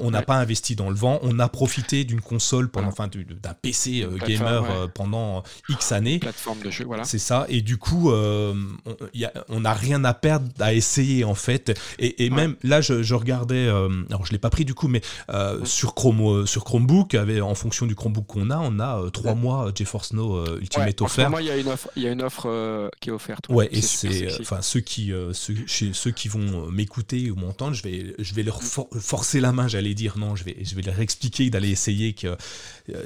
on 0.00 0.10
n'a 0.10 0.22
pas 0.22 0.36
investi 0.36 0.76
dans 0.76 0.90
le 0.90 0.96
vent, 0.96 1.18
on 1.22 1.38
a 1.38 1.48
profité 1.48 2.04
d'une 2.04 2.20
console 2.20 2.68
pendant, 2.68 2.88
enfin, 2.88 3.08
d'un 3.08 3.54
PC 3.54 4.06
gamer 4.26 4.90
pendant 4.94 5.42
X 5.68 5.92
années. 5.92 6.18
Plateforme 6.18 6.60
de 6.60 6.70
jeu, 6.70 6.84
voilà. 6.84 7.04
C'est 7.04 7.18
ça. 7.18 7.46
Et 7.48 7.62
du 7.62 7.76
coup, 7.78 8.10
on 8.12 9.60
n'a 9.60 9.72
rien 9.72 10.04
à 10.04 10.14
perdre 10.14 10.46
à 10.60 10.72
essayer 10.74 11.24
en 11.24 11.34
fait. 11.34 11.78
Et, 11.98 12.30
même 12.30 12.56
là, 12.62 12.80
je, 12.80 13.14
regardais, 13.14 13.66
euh, 13.66 13.88
alors 14.08 14.26
je 14.26 14.32
l'ai 14.36 14.40
pas 14.40 14.50
pris 14.50 14.64
du 14.64 14.74
coup, 14.74 14.88
mais 14.88 15.00
euh, 15.30 15.64
sur 15.64 15.94
Chrome, 15.94 16.20
euh, 16.20 16.46
sur 16.46 16.64
Chromebook, 16.64 17.14
avec, 17.14 17.42
en 17.42 17.54
fonction 17.54 17.86
du 17.86 17.94
Chromebook 17.94 18.26
qu'on 18.26 18.50
a, 18.50 18.58
on 18.58 18.78
a 18.80 19.10
trois 19.10 19.34
mois 19.34 19.70
GeForce 19.74 20.12
Now 20.12 20.56
Ultimate 20.58 21.00
offert. 21.02 21.30
il 21.40 21.46
y 21.46 21.50
a 21.50 21.56
une 21.56 21.68
offre, 21.68 21.88
il 21.96 22.02
y 22.02 22.08
a 22.08 22.12
une 22.12 22.22
offre 22.22 22.90
qui 23.00 23.10
est 23.10 23.12
offerte. 23.12 23.48
Ouais, 23.48 23.68
et 23.72 23.82
c'est, 23.82 24.28
enfin 24.40 24.62
ceux 24.62 24.80
qui, 24.80 25.12
ceux, 25.32 25.54
chez 25.66 25.90
ceux 25.92 26.10
qui 26.10 26.28
vont 26.28 26.70
m'écouter 26.70 27.30
ou 27.30 27.36
m'entendre, 27.36 27.74
je 27.74 27.82
vais, 27.82 28.14
je 28.18 28.34
vais 28.34 28.42
leur 28.42 28.60
forcer 28.62 29.40
la 29.40 29.52
main, 29.52 29.68
j'allais 29.68 29.94
dire 29.94 30.18
non, 30.18 30.36
je 30.36 30.44
vais, 30.44 30.56
je 30.62 30.74
vais 30.74 30.82
leur 30.82 31.00
expliquer 31.00 31.50
d'aller 31.50 31.70
essayer 31.70 32.14
que 32.14 32.36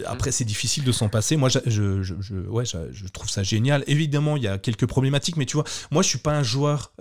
après 0.07 0.33
c'est 0.33 0.45
difficile 0.45 0.85
de 0.85 0.93
s'en 0.93 1.09
passer. 1.09 1.37
Moi, 1.37 1.49
je, 1.49 1.59
je, 1.67 2.03
je, 2.03 2.35
ouais, 2.49 2.65
je, 2.65 3.07
trouve 3.09 3.29
ça 3.29 3.43
génial. 3.43 3.85
Évidemment, 3.87 4.37
il 4.37 4.43
y 4.43 4.49
a 4.49 4.59
quelques 4.59 4.87
problématiques, 4.87 5.37
mais 5.37 5.47
tu 5.47 5.57
vois, 5.57 5.65
moi 5.91 6.03
je 6.03 6.09
suis 6.09 6.19
pas 6.19 6.33
un 6.33 6.43
joueur 6.43 6.93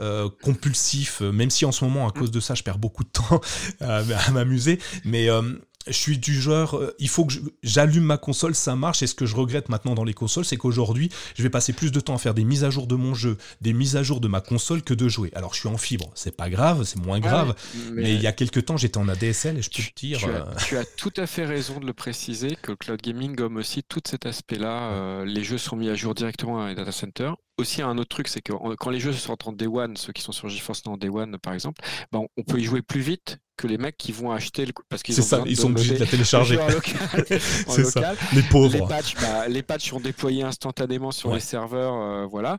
compulsif, 0.41 1.21
même 1.21 1.49
si 1.49 1.65
en 1.65 1.71
ce 1.71 1.83
moment, 1.83 2.07
à 2.07 2.11
cause 2.11 2.31
de 2.31 2.39
ça, 2.39 2.55
je 2.55 2.63
perds 2.63 2.79
beaucoup 2.79 3.03
de 3.03 3.09
temps 3.09 3.41
à, 4.27 4.31
m'amuser. 4.31 4.79
Mais 5.05 5.29
euh, 5.29 5.41
je 5.87 5.93
suis 5.93 6.17
du 6.17 6.39
genre, 6.39 6.77
euh, 6.77 6.95
il 6.99 7.09
faut 7.09 7.25
que 7.25 7.33
j'allume 7.63 8.03
ma 8.03 8.17
console, 8.17 8.55
ça 8.55 8.75
marche. 8.75 9.01
Et 9.01 9.07
ce 9.07 9.15
que 9.15 9.25
je 9.25 9.35
regrette 9.35 9.69
maintenant 9.69 9.95
dans 9.95 10.03
les 10.03 10.13
consoles, 10.13 10.45
c'est 10.45 10.57
qu'aujourd'hui, 10.57 11.09
je 11.35 11.43
vais 11.43 11.49
passer 11.49 11.73
plus 11.73 11.91
de 11.91 11.99
temps 11.99 12.15
à 12.15 12.17
faire 12.17 12.33
des 12.33 12.43
mises 12.43 12.63
à 12.63 12.69
jour 12.69 12.87
de 12.87 12.95
mon 12.95 13.13
jeu, 13.13 13.37
des 13.61 13.73
mises 13.73 13.95
à 13.95 14.03
jour 14.03 14.19
de 14.19 14.27
ma 14.27 14.41
console 14.41 14.81
que 14.81 14.93
de 14.93 15.07
jouer. 15.07 15.31
Alors, 15.33 15.53
je 15.53 15.61
suis 15.61 15.69
en 15.69 15.77
fibre, 15.77 16.11
c'est 16.15 16.35
pas 16.35 16.49
grave, 16.49 16.83
c'est 16.83 16.99
moins 16.99 17.19
grave. 17.19 17.55
mais, 17.93 18.13
il 18.13 18.21
y 18.21 18.27
a 18.27 18.31
quelques 18.31 18.65
temps, 18.65 18.77
j'étais 18.77 18.97
en 18.97 19.07
ADSL 19.07 19.57
et 19.57 19.61
je 19.61 19.69
peux 19.69 19.83
te 19.83 19.99
dire. 19.99 20.19
Euh, 20.27 20.43
tu 20.65 20.77
as, 20.77 20.85
tout 20.85 21.13
à 21.17 21.27
fait 21.27 21.45
raison 21.45 21.79
de 21.79 21.85
le 21.85 21.93
préciser 21.93 22.57
que 22.61 22.71
le 22.71 22.77
cloud 22.77 23.01
gaming 23.01 23.35
gomme 23.35 23.57
aussi 23.57 23.83
tout 23.83 24.01
cet 24.05 24.25
aspect-là. 24.25 25.23
les 25.25 25.43
jeux 25.43 25.57
sont 25.57 25.75
mis 25.75 25.89
à 25.89 25.95
jour 25.95 26.13
directement 26.13 26.57
dans 26.57 26.67
les 26.67 26.75
data 26.75 26.91
centers 26.91 27.35
aussi 27.57 27.81
un 27.81 27.97
autre 27.97 28.07
truc, 28.07 28.29
c'est 28.29 28.41
que 28.41 28.53
quand 28.75 28.89
les 28.89 29.01
jeux 29.01 29.11
sortent 29.11 29.45
en 29.47 29.51
Day 29.51 29.67
One, 29.67 29.97
ceux 29.97 30.13
qui 30.13 30.21
sont 30.21 30.31
sur 30.31 30.47
GeForce 30.47 30.81
en 30.85 30.95
Day 30.95 31.09
One 31.09 31.37
par 31.39 31.53
exemple, 31.53 31.83
ben, 32.11 32.25
on 32.37 32.43
peut 32.43 32.57
y 32.57 32.63
jouer 32.63 32.81
plus 32.81 33.01
vite 33.01 33.37
que 33.59 33.67
les 33.67 33.77
mecs 33.77 33.97
qui 33.97 34.13
vont 34.13 34.31
acheter 34.31 34.65
le 34.65 34.71
parce 34.87 35.03
qu'ils 35.03 35.15
ça, 35.15 35.43
ils 35.45 35.57
sont 35.57 35.69
obligés 35.69 35.95
de 35.95 35.99
la 35.99 36.05
télécharger. 36.05 36.57
C'est 37.67 37.83
ça. 37.83 38.13
Les 38.33 38.41
pauvres. 38.43 38.73
Les 38.73 38.87
patchs, 38.87 39.15
bah, 39.15 39.47
les 39.49 39.63
patchs 39.63 39.89
sont 39.89 39.99
déployés 39.99 40.43
instantanément 40.43 41.11
sur 41.11 41.33
les 41.33 41.41
serveurs, 41.41 41.93
euh, 41.93 42.25
voilà. 42.25 42.57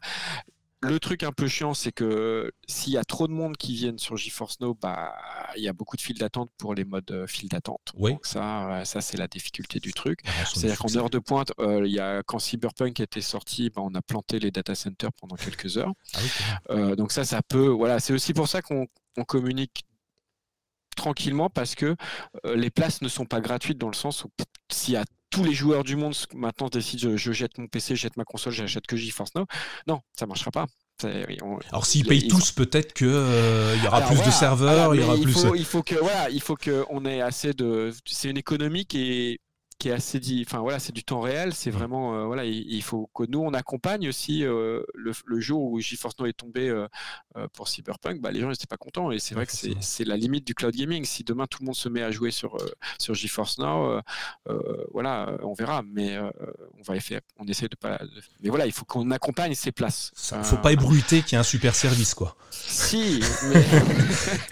Le 0.82 0.98
truc 0.98 1.24
un 1.24 1.32
peu 1.32 1.46
chiant, 1.46 1.74
c'est 1.74 1.92
que 1.92 2.50
s'il 2.66 2.94
y 2.94 2.96
a 2.96 3.04
trop 3.04 3.28
de 3.28 3.32
monde 3.32 3.58
qui 3.58 3.74
viennent 3.74 3.98
sur 3.98 4.16
GeForce 4.16 4.60
Now, 4.60 4.74
bah, 4.80 5.14
il 5.54 5.62
y 5.62 5.68
a 5.68 5.74
beaucoup 5.74 5.96
de 5.96 6.00
files 6.00 6.16
d'attente 6.16 6.50
pour 6.56 6.74
les 6.74 6.84
modes 6.84 7.10
euh, 7.10 7.26
files 7.26 7.50
d'attente. 7.50 7.92
Oui. 7.96 8.12
Donc 8.12 8.24
ça, 8.24 8.82
ça 8.84 9.02
c'est 9.02 9.18
la 9.18 9.28
difficulté 9.28 9.78
du 9.78 9.92
truc. 9.92 10.20
C'est-à-dire 10.46 10.78
qu'en 10.78 10.96
heure 10.96 11.10
de 11.10 11.18
pointe, 11.18 11.52
euh, 11.60 11.82
il 11.84 11.92
y 11.92 12.00
a, 12.00 12.22
quand 12.22 12.38
Cyberpunk 12.38 12.98
était 12.98 13.20
sorti, 13.20 13.68
bah, 13.68 13.82
on 13.84 13.94
a 13.94 14.00
planté 14.00 14.38
les 14.38 14.50
data 14.50 14.74
centers 14.74 15.12
pendant 15.12 15.36
quelques 15.36 15.76
heures. 15.76 15.92
Ah 16.14 16.18
euh, 16.70 16.96
donc 16.96 17.12
ça, 17.12 17.24
ça 17.24 17.42
peut. 17.42 17.68
Voilà, 17.68 18.00
c'est 18.00 18.14
aussi 18.14 18.32
pour 18.32 18.48
ça 18.48 18.62
qu'on 18.62 18.86
communique 19.26 19.84
tranquillement 21.00 21.48
parce 21.48 21.74
que 21.74 21.96
les 22.44 22.70
places 22.70 23.00
ne 23.00 23.08
sont 23.08 23.24
pas 23.24 23.40
gratuites 23.40 23.78
dans 23.78 23.88
le 23.88 23.94
sens 23.94 24.24
où 24.24 24.30
s'il 24.70 24.94
y 24.94 24.96
a 24.96 25.04
tous 25.30 25.44
les 25.44 25.54
joueurs 25.54 25.84
du 25.84 25.96
monde 25.96 26.14
maintenant 26.34 26.68
décident 26.68 27.16
je, 27.16 27.32
jette 27.32 27.56
mon 27.58 27.68
PC, 27.68 27.96
je 27.96 28.02
jette 28.02 28.16
ma 28.16 28.24
console, 28.24 28.52
j'achète 28.52 28.86
que 28.86 28.96
GeForce 28.96 29.34
Now. 29.34 29.46
Non, 29.86 30.00
ça 30.18 30.26
marchera 30.26 30.50
pas. 30.50 30.66
Alors 31.72 31.86
s'ils 31.86 32.06
payent 32.06 32.28
tous, 32.28 32.52
peut-être 32.52 32.92
qu'il 32.92 33.06
euh, 33.08 33.74
il 33.78 33.84
y 33.84 33.86
aura 33.86 34.02
plus 34.02 34.22
de 34.22 34.30
serveurs, 34.30 34.94
il 34.94 35.00
y 35.00 35.04
aura 35.04 35.16
il 35.16 35.22
plus. 35.22 35.32
Faut, 35.32 35.54
il 35.54 35.64
faut 35.64 35.82
que 35.82 35.94
voilà, 35.94 36.28
il 36.28 36.42
faut 36.42 36.56
que 36.56 36.84
on 36.90 37.06
ait 37.06 37.22
assez 37.22 37.54
de. 37.54 37.90
C'est 38.04 38.28
une 38.28 38.36
économie 38.36 38.84
qui 38.84 39.12
est 39.12 39.38
qui 39.80 39.88
est 39.88 39.92
assez 39.92 40.20
dit, 40.20 40.44
enfin 40.46 40.58
voilà, 40.58 40.78
c'est 40.78 40.92
du 40.92 41.02
temps 41.02 41.22
réel, 41.22 41.54
c'est 41.54 41.70
mmh. 41.70 41.74
vraiment 41.74 42.14
euh, 42.14 42.24
voilà, 42.26 42.44
il, 42.44 42.82
faut 42.82 43.10
que 43.14 43.22
nous 43.26 43.40
on 43.40 43.54
accompagne 43.54 44.06
aussi 44.08 44.44
euh, 44.44 44.82
le, 44.94 45.40
jour 45.40 45.62
où 45.62 45.80
GeForce 45.80 46.18
Now 46.18 46.26
est 46.26 46.34
tombé 46.34 46.68
euh, 46.68 46.86
pour 47.54 47.66
Cyberpunk, 47.66 48.20
bah, 48.20 48.30
les 48.30 48.40
gens 48.40 48.50
n'étaient 48.50 48.66
pas 48.66 48.76
contents 48.76 49.10
et 49.10 49.18
c'est 49.18 49.34
vrai 49.34 49.46
que 49.46 49.52
c'est 49.52 50.04
la 50.04 50.18
limite 50.18 50.46
du 50.46 50.54
cloud 50.54 50.76
gaming. 50.76 51.06
Si 51.06 51.24
demain 51.24 51.46
tout 51.46 51.60
le 51.62 51.66
monde 51.66 51.74
se 51.74 51.88
met 51.88 52.02
à 52.02 52.10
jouer 52.10 52.30
sur 52.30 52.58
sur 52.98 53.14
GeForce 53.14 53.58
Now, 53.58 54.00
voilà, 54.92 55.34
on 55.42 55.54
verra, 55.54 55.82
mais 55.82 56.18
on 56.18 56.82
va 56.86 56.96
essayer, 56.96 57.20
on 57.38 57.46
essaie 57.46 57.68
de 57.68 57.76
pas, 57.76 58.00
mais 58.42 58.50
voilà, 58.50 58.66
il 58.66 58.72
faut 58.72 58.84
qu'on 58.84 59.10
accompagne 59.10 59.54
ces 59.54 59.72
places. 59.72 60.12
Il 60.36 60.44
faut 60.44 60.58
pas 60.58 60.72
ébruiter 60.72 61.22
qu'il 61.22 61.32
y 61.32 61.36
a 61.36 61.40
un 61.40 61.42
super 61.42 61.74
service 61.74 62.12
quoi. 62.12 62.36
Si, 62.50 63.20
mais 63.54 63.64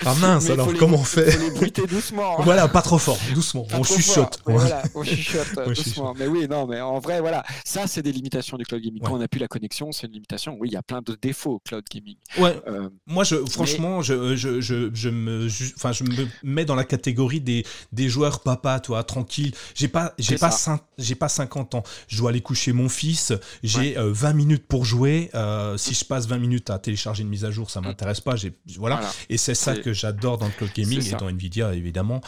ah 0.07 0.15
mince, 0.15 0.49
alors 0.49 0.73
comment 0.79 0.99
on 0.99 1.05
fait 1.05 1.31
Faut 1.33 1.65
les 1.65 1.87
doucement. 1.87 2.41
Voilà, 2.41 2.67
pas 2.69 2.81
trop 2.81 2.99
fort, 2.99 3.19
doucement. 3.35 3.67
on 3.75 3.85
chuchote. 3.85 4.41
Voilà, 4.47 4.83
on 4.95 5.05
chuchote 5.05 5.18
doucement. 5.67 6.15
Mais 6.19 6.27
oui, 6.27 6.47
non, 6.49 6.67
mais 6.67 6.81
en 6.81 6.99
vrai, 6.99 7.21
voilà, 7.21 7.45
ça, 7.65 7.87
c'est 7.87 8.03
des 8.03 8.13
limitations 8.13 8.57
du 8.57 8.65
cloud 8.65 8.83
gaming. 8.83 9.03
Quand 9.03 9.15
on 9.15 9.19
n'a 9.19 9.29
plus 9.29 9.41
la 9.41 9.49
connexion, 9.49 9.93
c'est 9.93 10.07
une 10.07 10.13
limitation. 10.15 10.57
Oui, 10.59 10.69
il 10.69 10.75
y 10.75 10.77
a 10.77 10.83
plein 10.83 11.03
de 11.03 11.17
défauts 11.21 11.55
au 11.55 11.59
cloud 11.59 11.85
gaming. 11.91 12.17
Ouais. 12.39 12.61
Euh, 12.67 12.89
Moi, 13.07 13.25
je, 13.25 13.37
franchement, 13.51 14.03
je, 14.03 14.37
je, 14.37 14.61
je, 14.61 14.91
je, 14.93 15.09
me, 15.09 15.49
enfin, 15.77 15.93
je 15.93 16.05
me 16.05 16.29
mets 16.43 16.65
dans 16.65 16.75
la 16.75 16.85
catégorie 16.85 17.41
des, 17.41 17.65
des 17.93 18.09
joueurs 18.09 18.41
papa, 18.41 18.81
toi, 18.81 19.03
tranquille. 19.05 19.53
J'ai 19.75 19.89
pas, 19.89 20.15
j'ai 20.19 20.37
pas, 20.37 20.51
j'ai 20.99 21.15
pas 21.15 21.29
50 21.29 21.75
ans. 21.75 21.83
Je 22.09 22.19
dois 22.19 22.31
aller 22.31 22.41
coucher 22.41 22.73
mon 22.73 22.89
fils. 22.89 23.33
J'ai 23.63 23.95
20 23.95 24.31
euh, 24.31 24.35
minutes 24.35 24.67
pour 24.67 24.85
jouer. 24.85 25.31
Euh, 25.35 25.77
si 25.77 25.95
je 25.95 26.05
passe 26.05 26.27
20 26.27 26.39
minutes 26.39 26.71
à 26.71 26.79
télécharger 26.79 27.23
une 27.23 27.29
mise 27.29 27.45
à 27.45 27.51
jour, 27.51 27.71
ça 27.71 27.81
mm. 27.81 27.85
m'intéresse 27.85 28.21
pas. 28.21 28.37
J'ai, 28.37 28.53
voilà. 28.77 29.01
Et 29.29 29.37
c'est 29.37 29.55
ça 29.55 29.77
que 29.77 29.93
j'adore 29.93 30.39
dans 30.39 30.47
le 30.47 30.53
cloud 30.53 30.71
gaming 30.75 31.07
et 31.07 31.17
dans 31.17 31.29
Nvidia, 31.29 31.75
évidemment. 31.75 32.21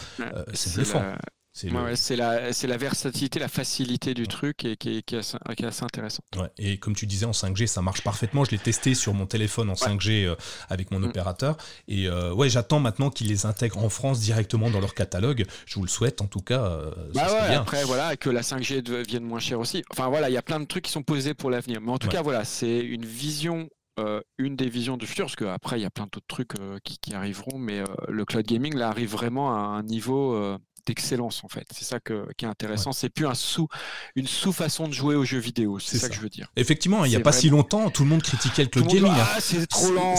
c'est 0.54 0.76
le 0.76 0.82
défend. 0.82 1.02
C'est 1.52 1.68
la, 2.16 2.50
la, 2.52 2.76
versatilité, 2.76 3.40
la 3.40 3.48
facilité 3.48 4.14
du 4.14 4.28
truc 4.28 4.64
et 4.64 4.76
qui 4.76 4.98
est, 4.98 5.02
qui, 5.02 5.16
est 5.16 5.18
assez, 5.18 5.36
qui 5.56 5.64
est, 5.64 5.66
assez, 5.66 5.82
intéressant. 5.82 6.22
Ouais, 6.36 6.48
et 6.58 6.78
comme 6.78 6.94
tu 6.94 7.06
disais, 7.06 7.26
en 7.26 7.32
5G, 7.32 7.66
ça 7.66 7.82
marche 7.82 8.02
parfaitement. 8.02 8.44
Je 8.44 8.52
l'ai 8.52 8.58
testé 8.58 8.94
sur 8.94 9.14
mon 9.14 9.26
téléphone 9.26 9.68
en 9.68 9.74
5G 9.74 10.26
euh, 10.26 10.36
avec 10.68 10.92
mon 10.92 11.00
mm. 11.00 11.04
opérateur. 11.04 11.56
Et 11.88 12.06
euh, 12.06 12.32
ouais, 12.32 12.48
j'attends 12.48 12.78
maintenant 12.78 13.10
qu'ils 13.10 13.28
les 13.28 13.46
intègrent 13.46 13.78
en 13.78 13.88
France 13.88 14.20
directement 14.20 14.70
dans 14.70 14.80
leur 14.80 14.94
catalogue. 14.94 15.44
Je 15.66 15.74
vous 15.74 15.82
le 15.82 15.88
souhaite 15.88 16.20
en 16.20 16.26
tout 16.26 16.40
cas. 16.40 16.62
Euh, 16.62 16.92
bah 17.14 17.26
ouais, 17.32 17.54
après, 17.56 17.84
voilà, 17.84 18.16
que 18.16 18.30
la 18.30 18.42
5G 18.42 18.80
devienne 18.80 19.24
moins 19.24 19.40
chère 19.40 19.58
aussi. 19.58 19.82
Enfin 19.90 20.08
voilà, 20.08 20.30
il 20.30 20.32
y 20.32 20.38
a 20.38 20.42
plein 20.42 20.60
de 20.60 20.66
trucs 20.66 20.84
qui 20.84 20.92
sont 20.92 21.02
posés 21.02 21.34
pour 21.34 21.50
l'avenir. 21.50 21.80
Mais 21.80 21.90
en 21.90 21.98
tout 21.98 22.08
cas, 22.08 22.22
voilà, 22.22 22.44
c'est 22.44 22.78
une 22.78 23.04
vision 23.04 23.68
une 24.38 24.56
des 24.56 24.70
visions 24.70 24.96
du 24.96 25.06
futur, 25.06 25.26
parce 25.26 25.36
qu'après, 25.36 25.78
il 25.78 25.82
y 25.82 25.84
a 25.84 25.90
plein 25.90 26.04
d'autres 26.04 26.26
trucs 26.26 26.52
qui, 26.84 26.96
qui, 26.96 27.12
arriveront, 27.12 27.58
mais 27.58 27.84
le 28.08 28.24
cloud 28.24 28.46
gaming, 28.46 28.74
là, 28.74 28.88
arrive 28.88 29.10
vraiment 29.10 29.54
à 29.54 29.58
un 29.58 29.82
niveau 29.82 30.58
d'excellence 30.90 31.44
en 31.44 31.48
fait. 31.48 31.66
C'est 31.70 31.84
ça 31.84 32.00
que, 32.00 32.26
qui 32.36 32.44
est 32.44 32.48
intéressant. 32.48 32.92
C'est 32.92 33.08
plus 33.08 33.26
un 33.26 33.34
sous, 33.34 33.68
une 34.16 34.26
sous-façon 34.26 34.88
de 34.88 34.92
jouer 34.92 35.14
aux 35.14 35.24
jeux 35.24 35.38
vidéo. 35.38 35.78
C'est 35.78 35.98
ça, 35.98 36.08
que 36.08 36.14
je 36.14 36.20
veux 36.20 36.28
dire. 36.28 36.48
Effectivement, 36.56 37.04
il 37.04 37.10
n'y 37.10 37.16
a 37.16 37.20
pas 37.20 37.32
si 37.32 37.48
longtemps, 37.48 37.90
tout 37.90 38.02
le 38.02 38.08
monde 38.08 38.22
critiquait 38.22 38.64
le 38.64 38.68
cloud 38.68 38.88
gaming. 38.88 39.12
Hein. 39.12 39.26
Ah, 39.36 39.38
c'est 39.40 39.66
trop 39.66 39.92
lent. 39.92 40.14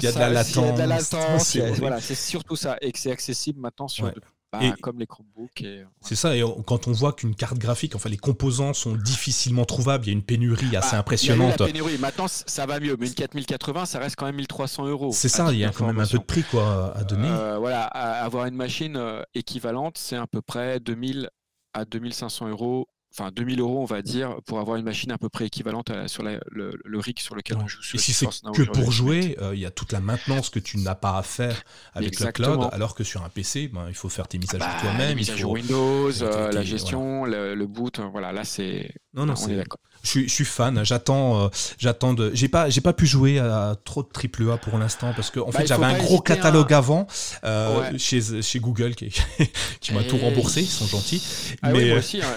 Il 0.00 0.04
y 0.04 0.08
a 0.08 0.12
de 0.12 0.18
la 0.18 0.86
latence. 0.86 1.56
Voilà, 1.78 2.00
c'est 2.00 2.16
surtout 2.16 2.56
ça. 2.56 2.76
Et 2.80 2.90
que 2.90 2.98
c'est 2.98 3.12
accessible 3.12 3.60
maintenant 3.60 3.88
sur 3.88 4.10
bah, 4.52 4.60
comme 4.80 4.98
les 4.98 5.06
Chromebooks. 5.06 5.64
C'est 6.00 6.14
ça, 6.14 6.36
et 6.36 6.42
quand 6.66 6.88
on 6.88 6.92
voit 6.92 7.12
qu'une 7.12 7.34
carte 7.34 7.58
graphique, 7.58 7.94
enfin 7.94 8.08
les 8.08 8.16
composants 8.16 8.72
sont 8.72 8.96
difficilement 8.96 9.64
trouvables, 9.64 10.04
il 10.04 10.08
y 10.08 10.10
a 10.10 10.12
une 10.14 10.22
pénurie 10.22 10.74
assez 10.76 10.92
bah, 10.92 11.00
impressionnante. 11.00 11.56
Il 11.56 11.60
y 11.60 11.62
a 11.62 11.66
la 11.66 11.72
pénurie, 11.72 11.98
maintenant 11.98 12.26
ça 12.28 12.66
va 12.66 12.80
mieux, 12.80 12.96
mais 12.98 13.08
une 13.08 13.14
4080, 13.14 13.86
ça 13.86 13.98
reste 13.98 14.16
quand 14.16 14.26
même 14.26 14.36
1300 14.36 14.86
euros. 14.86 15.10
C'est 15.12 15.28
ça, 15.28 15.52
il 15.52 15.58
y 15.58 15.64
a 15.64 15.70
quand 15.70 15.86
même 15.86 16.00
un 16.00 16.06
peu 16.06 16.18
de 16.18 16.22
prix 16.22 16.44
quoi, 16.44 16.94
à 16.96 17.04
donner. 17.04 17.28
Euh, 17.28 17.58
voilà, 17.58 17.84
avoir 17.84 18.46
une 18.46 18.54
machine 18.54 18.96
euh, 18.96 19.22
équivalente, 19.34 19.98
c'est 19.98 20.16
à 20.16 20.26
peu 20.26 20.40
près 20.40 20.80
2000 20.80 21.28
à 21.74 21.84
2500 21.84 22.48
euros 22.48 22.88
enfin 23.12 23.30
2000 23.30 23.60
euros 23.60 23.80
on 23.80 23.86
va 23.86 24.02
dire 24.02 24.36
pour 24.46 24.60
avoir 24.60 24.76
une 24.76 24.84
machine 24.84 25.10
à 25.12 25.18
peu 25.18 25.28
près 25.28 25.46
équivalente 25.46 25.90
sur 26.06 26.22
le, 26.22 26.40
le, 26.50 26.98
rig 26.98 27.18
sur 27.18 27.34
lequel 27.34 27.58
on 27.58 27.66
joue. 27.66 27.80
Et 27.94 27.98
si 27.98 28.12
c'est 28.12 28.26
que 28.26 28.62
pour 28.62 28.92
jouer, 28.92 29.36
euh, 29.40 29.54
il 29.54 29.60
y 29.60 29.66
a 29.66 29.70
toute 29.70 29.92
la 29.92 30.00
maintenance 30.00 30.50
que 30.50 30.58
tu 30.58 30.78
n'as 30.78 30.94
pas 30.94 31.18
à 31.18 31.22
faire 31.22 31.62
avec 31.94 32.20
le 32.20 32.32
cloud, 32.32 32.68
alors 32.72 32.94
que 32.94 33.04
sur 33.04 33.22
un 33.24 33.28
PC, 33.28 33.68
ben, 33.68 33.86
il 33.88 33.94
faut 33.94 34.08
faire 34.08 34.28
tes 34.28 34.38
mises 34.38 34.54
à 34.54 34.58
jour 34.58 34.68
bah, 34.68 34.80
toi-même. 34.80 35.18
À 35.18 35.36
jour 35.36 35.52
Windows, 35.52 36.22
euh, 36.22 36.52
la 36.52 36.62
gestion, 36.62 37.24
le, 37.24 37.66
boot, 37.66 37.98
euh, 37.98 38.08
voilà, 38.10 38.32
là 38.32 38.44
c'est 38.44 38.94
Non, 39.14 39.24
non, 39.24 39.36
c'est 39.36 39.56
d'accord. 39.56 39.78
Je, 40.02 40.26
suis 40.28 40.44
fan. 40.44 40.84
J'attends, 40.84 41.44
euh, 41.44 41.48
j'attends 41.78 42.14
de. 42.14 42.30
J'ai 42.34 42.48
pas, 42.48 42.70
j'ai 42.70 42.80
pas 42.80 42.92
pu 42.92 43.06
jouer 43.06 43.38
à 43.38 43.74
trop 43.84 44.02
de 44.02 44.08
triple 44.08 44.50
A 44.50 44.56
pour 44.56 44.78
l'instant 44.78 45.12
parce 45.14 45.30
que 45.30 45.40
en 45.40 45.46
bah, 45.46 45.60
fait 45.60 45.66
j'avais 45.66 45.84
un 45.84 45.98
gros 45.98 46.20
catalogue 46.20 46.72
avant 46.72 47.06
euh, 47.44 47.90
chez, 47.98 48.42
chez 48.42 48.60
Google 48.60 48.94
qui, 48.94 49.08
qui 49.80 49.92
m'a 49.92 50.04
tout 50.04 50.18
remboursé. 50.18 50.60
Ils 50.60 50.66
sont 50.66 50.86
gentils. 50.86 51.22
Ah 51.62 51.72
mais 51.72 51.88
moi 51.88 51.98
aussi, 51.98 52.20
hein, 52.22 52.34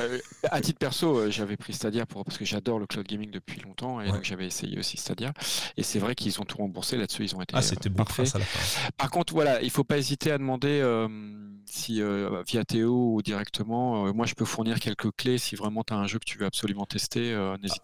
à 0.49 0.59
titre 0.61 0.79
perso, 0.79 1.29
j'avais 1.29 1.57
pris 1.57 1.73
Stadia 1.73 2.05
pour 2.05 2.23
parce 2.25 2.37
que 2.37 2.45
j'adore 2.45 2.79
le 2.79 2.87
cloud 2.87 3.05
gaming 3.05 3.31
depuis 3.31 3.61
longtemps 3.61 4.01
et 4.01 4.09
donc 4.09 4.23
j'avais 4.23 4.47
essayé 4.47 4.79
aussi 4.79 4.97
Stadia. 4.97 5.33
Et 5.77 5.83
c'est 5.83 5.99
vrai 5.99 6.15
qu'ils 6.15 6.39
ont 6.41 6.45
tout 6.45 6.57
remboursé 6.57 6.97
là-dessus. 6.97 7.23
Ils 7.23 7.35
ont 7.35 7.41
été. 7.41 7.53
Ah, 7.55 7.61
c'était 7.61 7.89
bon 7.89 8.03
à 8.03 8.21
la 8.39 8.45
fin. 8.45 8.91
Par 8.97 9.11
contre, 9.11 9.33
voilà, 9.33 9.61
il 9.61 9.69
faut 9.69 9.83
pas 9.83 9.97
hésiter 9.97 10.31
à 10.31 10.37
demander 10.37 10.81
si 11.65 12.01
via 12.47 12.65
Théo 12.65 13.15
ou 13.15 13.21
directement. 13.21 14.13
moi, 14.13 14.25
je 14.25 14.33
peux 14.33 14.45
fournir 14.45 14.79
quelques 14.79 15.11
clés 15.15 15.37
si 15.37 15.55
vraiment 15.55 15.83
tu 15.83 15.93
as 15.93 15.97
un 15.97 16.07
jeu 16.07 16.19
que 16.19 16.25
tu 16.25 16.37
veux 16.37 16.45
absolument 16.45 16.85
tester 16.85 17.35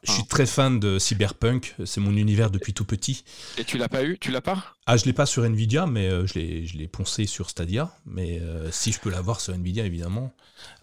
je 0.04 0.12
suis 0.12 0.28
très 0.28 0.46
fan 0.46 0.80
de 0.80 1.00
Cyberpunk, 1.00 1.76
c'est 1.86 2.00
mon 2.00 2.16
univers 2.16 2.50
depuis 2.50 2.74
tout 2.74 2.86
petit. 2.86 3.24
Et 3.58 3.64
tu 3.64 3.78
l'as 3.78 3.90
pas 3.90 4.04
eu 4.04 4.18
Tu 4.20 4.32
l'as 4.32 4.42
pas? 4.42 4.76
Ah, 4.86 4.98
je 4.98 5.06
l'ai 5.06 5.14
pas 5.14 5.26
sur 5.26 5.44
Nvidia, 5.44 5.86
mais 5.86 6.08
euh, 6.08 6.26
je 6.28 6.38
l'ai 6.78 6.88
poncé 6.88 7.26
sur 7.26 7.50
Stadia. 7.50 7.92
Mais 8.06 8.40
euh, 8.40 8.72
si 8.72 8.92
je 8.92 9.00
peux 9.00 9.10
l'avoir 9.10 9.42
sur 9.42 9.54
Nvidia, 9.54 9.86
évidemment. 9.86 10.34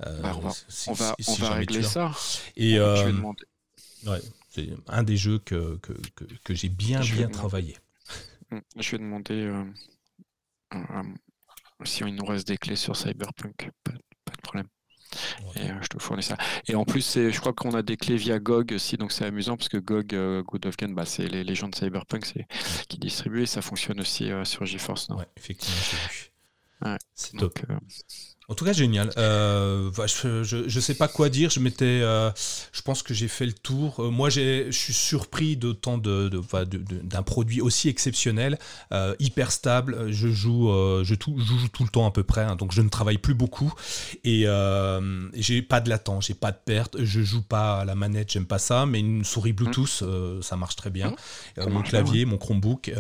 Euh, 0.07 0.21
bah, 0.21 0.37
on 0.37 0.93
va, 0.93 1.17
on 1.27 1.35
va, 1.35 1.51
régler 1.51 1.83
ça. 1.83 2.13
Et 2.57 2.79
ouais, 2.79 4.21
c'est 4.51 4.69
un 4.89 5.03
des 5.03 5.17
jeux 5.17 5.39
que, 5.39 5.77
que, 5.77 5.93
que, 6.45 6.55
j'ai 6.55 6.69
bien, 6.69 7.01
bien 7.01 7.29
travaillé. 7.29 7.77
Hum, 8.51 8.61
je 8.77 8.91
vais 8.93 8.99
demander 8.99 9.51
si 11.85 12.03
il 12.05 12.15
nous 12.15 12.25
reste 12.25 12.47
des 12.47 12.57
clés 12.57 12.77
sur 12.77 12.97
Cyberpunk. 12.97 13.71
pas 13.83 13.93
de 13.93 14.43
problème. 14.43 14.69
Et 15.57 15.71
euh, 15.71 15.75
je 15.81 15.89
te 15.89 15.99
fournis 15.99 16.23
ça. 16.23 16.37
Et 16.67 16.75
en 16.75 16.85
plus, 16.85 17.15
je 17.15 17.41
crois 17.41 17.53
qu'on 17.53 17.75
a 17.75 17.83
des 17.83 17.97
clés 17.97 18.17
via 18.17 18.39
GOG 18.39 18.73
aussi, 18.73 18.97
donc 18.97 19.13
c'est 19.13 19.25
amusant 19.25 19.57
parce 19.57 19.69
que 19.69 19.77
GOG, 19.77 20.15
euh, 20.15 20.43
Good 20.43 20.67
of 20.67 20.77
Gun, 20.77 20.93
bah, 20.93 21.05
c'est 21.05 21.27
les, 21.27 21.45
légendes 21.45 21.71
de 21.71 21.77
Cyberpunk 21.77 22.27
c'est, 22.27 22.47
qui 22.89 22.99
distribuent 22.99 23.43
et 23.43 23.47
ça 23.47 23.63
fonctionne 23.63 24.01
aussi 24.01 24.31
euh, 24.31 24.45
sur 24.45 24.65
GeForce. 24.65 25.09
Ouais, 25.11 25.27
effectivement, 25.37 25.77
c'est 27.15 27.37
top. 27.37 27.59
En 28.49 28.55
tout 28.55 28.65
cas, 28.65 28.73
génial. 28.75 29.11
Euh, 29.17 29.91
je 30.23 30.57
ne 30.57 30.81
sais 30.81 30.95
pas 30.95 31.09
quoi 31.09 31.29
dire. 31.29 31.49
Je 31.51 31.61
m'étais, 31.61 31.85
euh, 31.85 32.31
je 32.73 32.83
pense 32.83 33.03
que 33.03 33.15
j'ai 33.15 33.29
fait 33.29 33.47
le 33.47 33.55
tour. 33.55 34.01
Euh, 34.01 34.11
moi, 34.11 34.29
je 34.29 34.71
suis 34.71 34.93
surpris 34.93 35.57
de 35.57 35.73
tant 35.73 35.97
de, 35.97 36.31
d'un 37.03 37.23
produit 37.23 37.61
aussi 37.61 37.89
exceptionnel, 37.89 38.59
hyper 39.19 39.51
stable. 39.51 40.13
Je 40.13 40.29
joue, 40.29 40.69
je 41.03 41.15
tout, 41.15 41.39
joue 41.39 41.69
tout 41.69 41.85
le 41.85 41.89
temps 41.89 42.07
à 42.07 42.11
peu 42.11 42.23
près, 42.23 42.43
hein, 42.43 42.57
donc 42.57 42.73
je 42.73 42.83
ne 42.83 42.89
travaille 42.89 43.19
plus 43.19 43.35
beaucoup 43.35 43.73
et 44.25 44.47
j'ai 45.35 45.63
pas 45.63 45.81
de 45.81 45.89
latence, 45.89 46.27
j'ai 46.27 46.35
pas 46.35 46.53
de 46.53 46.59
perte. 46.65 47.03
Je 47.03 47.23
joue 47.23 47.43
pas 47.43 47.81
à 47.81 47.85
la 47.85 47.95
manette, 47.95 48.33
j'aime 48.33 48.47
pas 48.47 48.59
ça, 48.59 48.87
mais 48.87 49.01
une 49.01 49.25
souris 49.25 49.53
Bluetooth, 49.53 50.05
ça 50.43 50.57
marche 50.57 50.77
très 50.77 50.91
bien. 50.91 51.15
Mmh. 51.57 51.69
mon 51.71 51.83
clavier, 51.83 52.25
mon 52.25 52.37
Chromebook, 52.37 52.93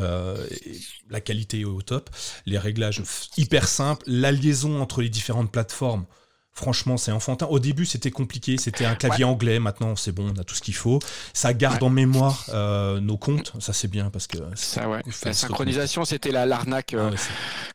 la 1.11 1.21
qualité 1.21 1.61
est 1.61 1.65
au 1.65 1.83
top, 1.83 2.11
les 2.47 2.59
réglages 2.59 3.03
hyper 3.37 3.69
simples, 3.69 4.05
la 4.07 4.33
liaison 4.33 4.81
entre 4.81 5.03
les 5.03 5.09
différents 5.09 5.34
plateformes. 5.49 6.07
Franchement, 6.57 6.97
c'est 6.97 7.11
enfantin. 7.11 7.47
Au 7.47 7.59
début, 7.59 7.85
c'était 7.85 8.13
compliqué. 8.13 8.59
C'était 8.59 8.85
un 8.85 8.95
clavier 8.95 9.25
anglais. 9.25 9.59
Maintenant, 9.59 9.97
c'est 9.97 10.13
bon, 10.13 10.33
on 10.33 10.41
a 10.41 10.45
tout 10.45 10.55
ce 10.55 10.63
qu'il 10.63 10.75
faut. 10.75 11.01
Ça 11.33 11.53
garde 11.53 11.83
en 11.83 11.91
mémoire 11.91 12.45
euh, 12.51 13.01
nos 13.01 13.17
comptes. 13.17 13.53
Ça, 13.59 13.73
c'est 13.73 13.89
bien 13.89 14.09
parce 14.11 14.29
que. 14.29 14.39
Ça, 14.55 14.89
ouais. 14.89 15.03
La 15.25 15.33
synchronisation, 15.33 16.05
c'était 16.05 16.31
la 16.31 16.47
l'arnaque. 16.47 16.95
Euh, 16.95 17.11
ah 17.13 17.21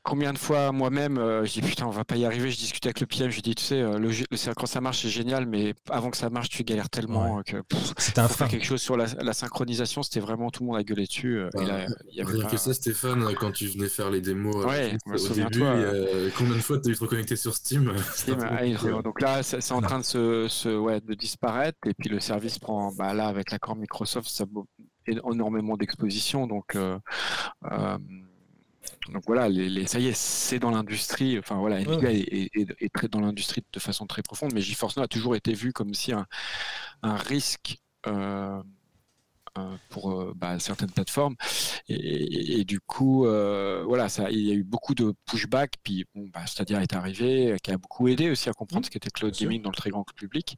combien 0.04 0.32
de 0.32 0.38
fois 0.38 0.72
moi-même, 0.72 1.18
euh, 1.18 1.44
je 1.44 1.52
dis 1.52 1.62
putain, 1.62 1.88
on 1.88 1.92
va 1.92 2.06
pas 2.06 2.16
y 2.16 2.24
arriver. 2.24 2.52
Je 2.52 2.58
discutais 2.58 2.88
avec 2.88 3.02
le 3.02 3.06
PM. 3.06 3.30
Je 3.30 3.42
dis, 3.42 3.54
tu 3.54 3.66
sais, 3.66 3.82
le, 3.82 4.54
quand 4.54 4.66
ça 4.66 4.80
marche, 4.80 5.02
c'est 5.02 5.10
génial, 5.10 5.46
mais 5.46 5.74
avant 5.90 6.10
que 6.10 6.18
ça 6.18 6.30
marche, 6.30 6.48
tu 6.48 6.64
galères 6.64 6.90
tellement 6.90 7.44
que. 7.44 7.58
C'était 7.98 8.22
un 8.22 8.30
frein. 8.30 8.48
quelque 8.48 8.66
chose 8.66 8.82
sur 8.82 8.96
la, 8.96 9.34
synchronisation. 9.34 10.04
C'était 10.04 10.22
vraiment 10.22 10.52
tout 10.52 10.64
le 10.64 10.68
monde 10.68 10.78
a 10.78 10.84
gueulé 10.84 11.06
dessus. 11.06 11.42
il 11.56 12.16
y 12.16 12.22
avait 12.22 12.48
que 12.50 12.56
ça, 12.56 12.74
Stéphane, 12.74 13.26
quand 13.38 13.52
tu 13.52 13.68
venais 13.68 13.90
faire 13.90 14.10
les 14.10 14.22
démos 14.22 14.56
ouais, 14.66 14.98
au 15.06 15.34
début, 15.34 15.66
combien 16.38 16.56
de 16.56 16.62
fois 16.62 16.80
tu 16.80 16.88
as 16.88 16.92
eu 16.94 16.96
te 16.96 17.02
reconnecter 17.02 17.36
sur 17.36 17.54
Steam, 17.54 17.94
Steam 18.16 18.38
donc 19.04 19.22
là, 19.22 19.44
c'est 19.44 19.72
en 19.72 19.82
train 19.82 20.00
de 20.00 20.04
se, 20.04 20.78
ouais, 20.78 21.02
de 21.02 21.14
disparaître 21.14 21.78
et 21.86 21.94
puis 21.94 22.10
le 22.10 22.20
service 22.20 22.60
prend, 22.60 22.92
bah 22.94 23.14
là, 23.14 23.28
avec 23.28 23.52
l'accord 23.52 23.76
Microsoft, 23.76 24.30
ça 24.30 24.44
a 24.44 25.12
énormément 25.32 25.78
d'exposition. 25.78 26.48
Donc, 26.48 26.76
euh, 26.76 26.98
euh, 27.72 27.98
donc 29.12 29.24
voilà, 29.26 29.50
les, 29.50 29.86
ça 29.88 30.00
y 30.00 30.08
est, 30.08 30.16
c'est 30.16 30.60
dans 30.60 30.72
l'industrie. 30.72 31.40
Enfin 31.40 31.56
voilà, 31.58 31.80
Nvidia 31.80 32.12
est, 32.12 32.94
très 32.94 33.08
dans 33.08 33.22
l'industrie 33.22 33.64
de 33.72 33.80
façon 33.80 34.06
très 34.08 34.22
profonde, 34.22 34.52
mais 34.54 34.62
GeForce 34.62 34.98
Now 34.98 35.04
a 35.04 35.08
toujours 35.08 35.36
été 35.36 35.54
vu 35.54 35.74
comme 35.74 35.94
si 35.94 36.12
un, 36.12 36.26
un 37.04 37.16
risque. 37.16 37.80
Euh, 38.08 38.62
euh, 38.62 38.64
pour 39.90 40.12
euh, 40.12 40.34
bah, 40.36 40.60
certaines 40.60 40.92
plateformes. 40.92 41.36
Et, 41.88 42.64
du 42.64 42.80
coup, 42.80 43.26
euh, 43.26 43.84
voilà, 43.86 44.10
ça, 44.10 44.30
il 44.30 44.40
y 44.40 44.52
a 44.52 44.54
eu 44.54 44.64
beaucoup 44.64 44.96
de 44.96 45.14
pushback. 45.26 45.74
Puis, 45.84 46.06
bon, 46.14 46.30
bah, 46.34 46.46
Stadia 46.46 46.82
est 46.82 46.94
arrivé, 46.94 47.58
qui 47.64 47.72
a 47.72 47.78
beaucoup 47.78 48.08
aidé 48.08 48.30
aussi 48.30 48.50
à 48.50 48.54
comprendre 48.54 48.82
mmh, 48.82 48.86
ce 48.86 48.90
qu'était 48.90 49.10
cloud 49.10 49.34
gaming 49.34 49.62
dans 49.62 49.70
le 49.70 49.76
très 49.76 49.90
grand 49.90 50.06
public, 50.16 50.58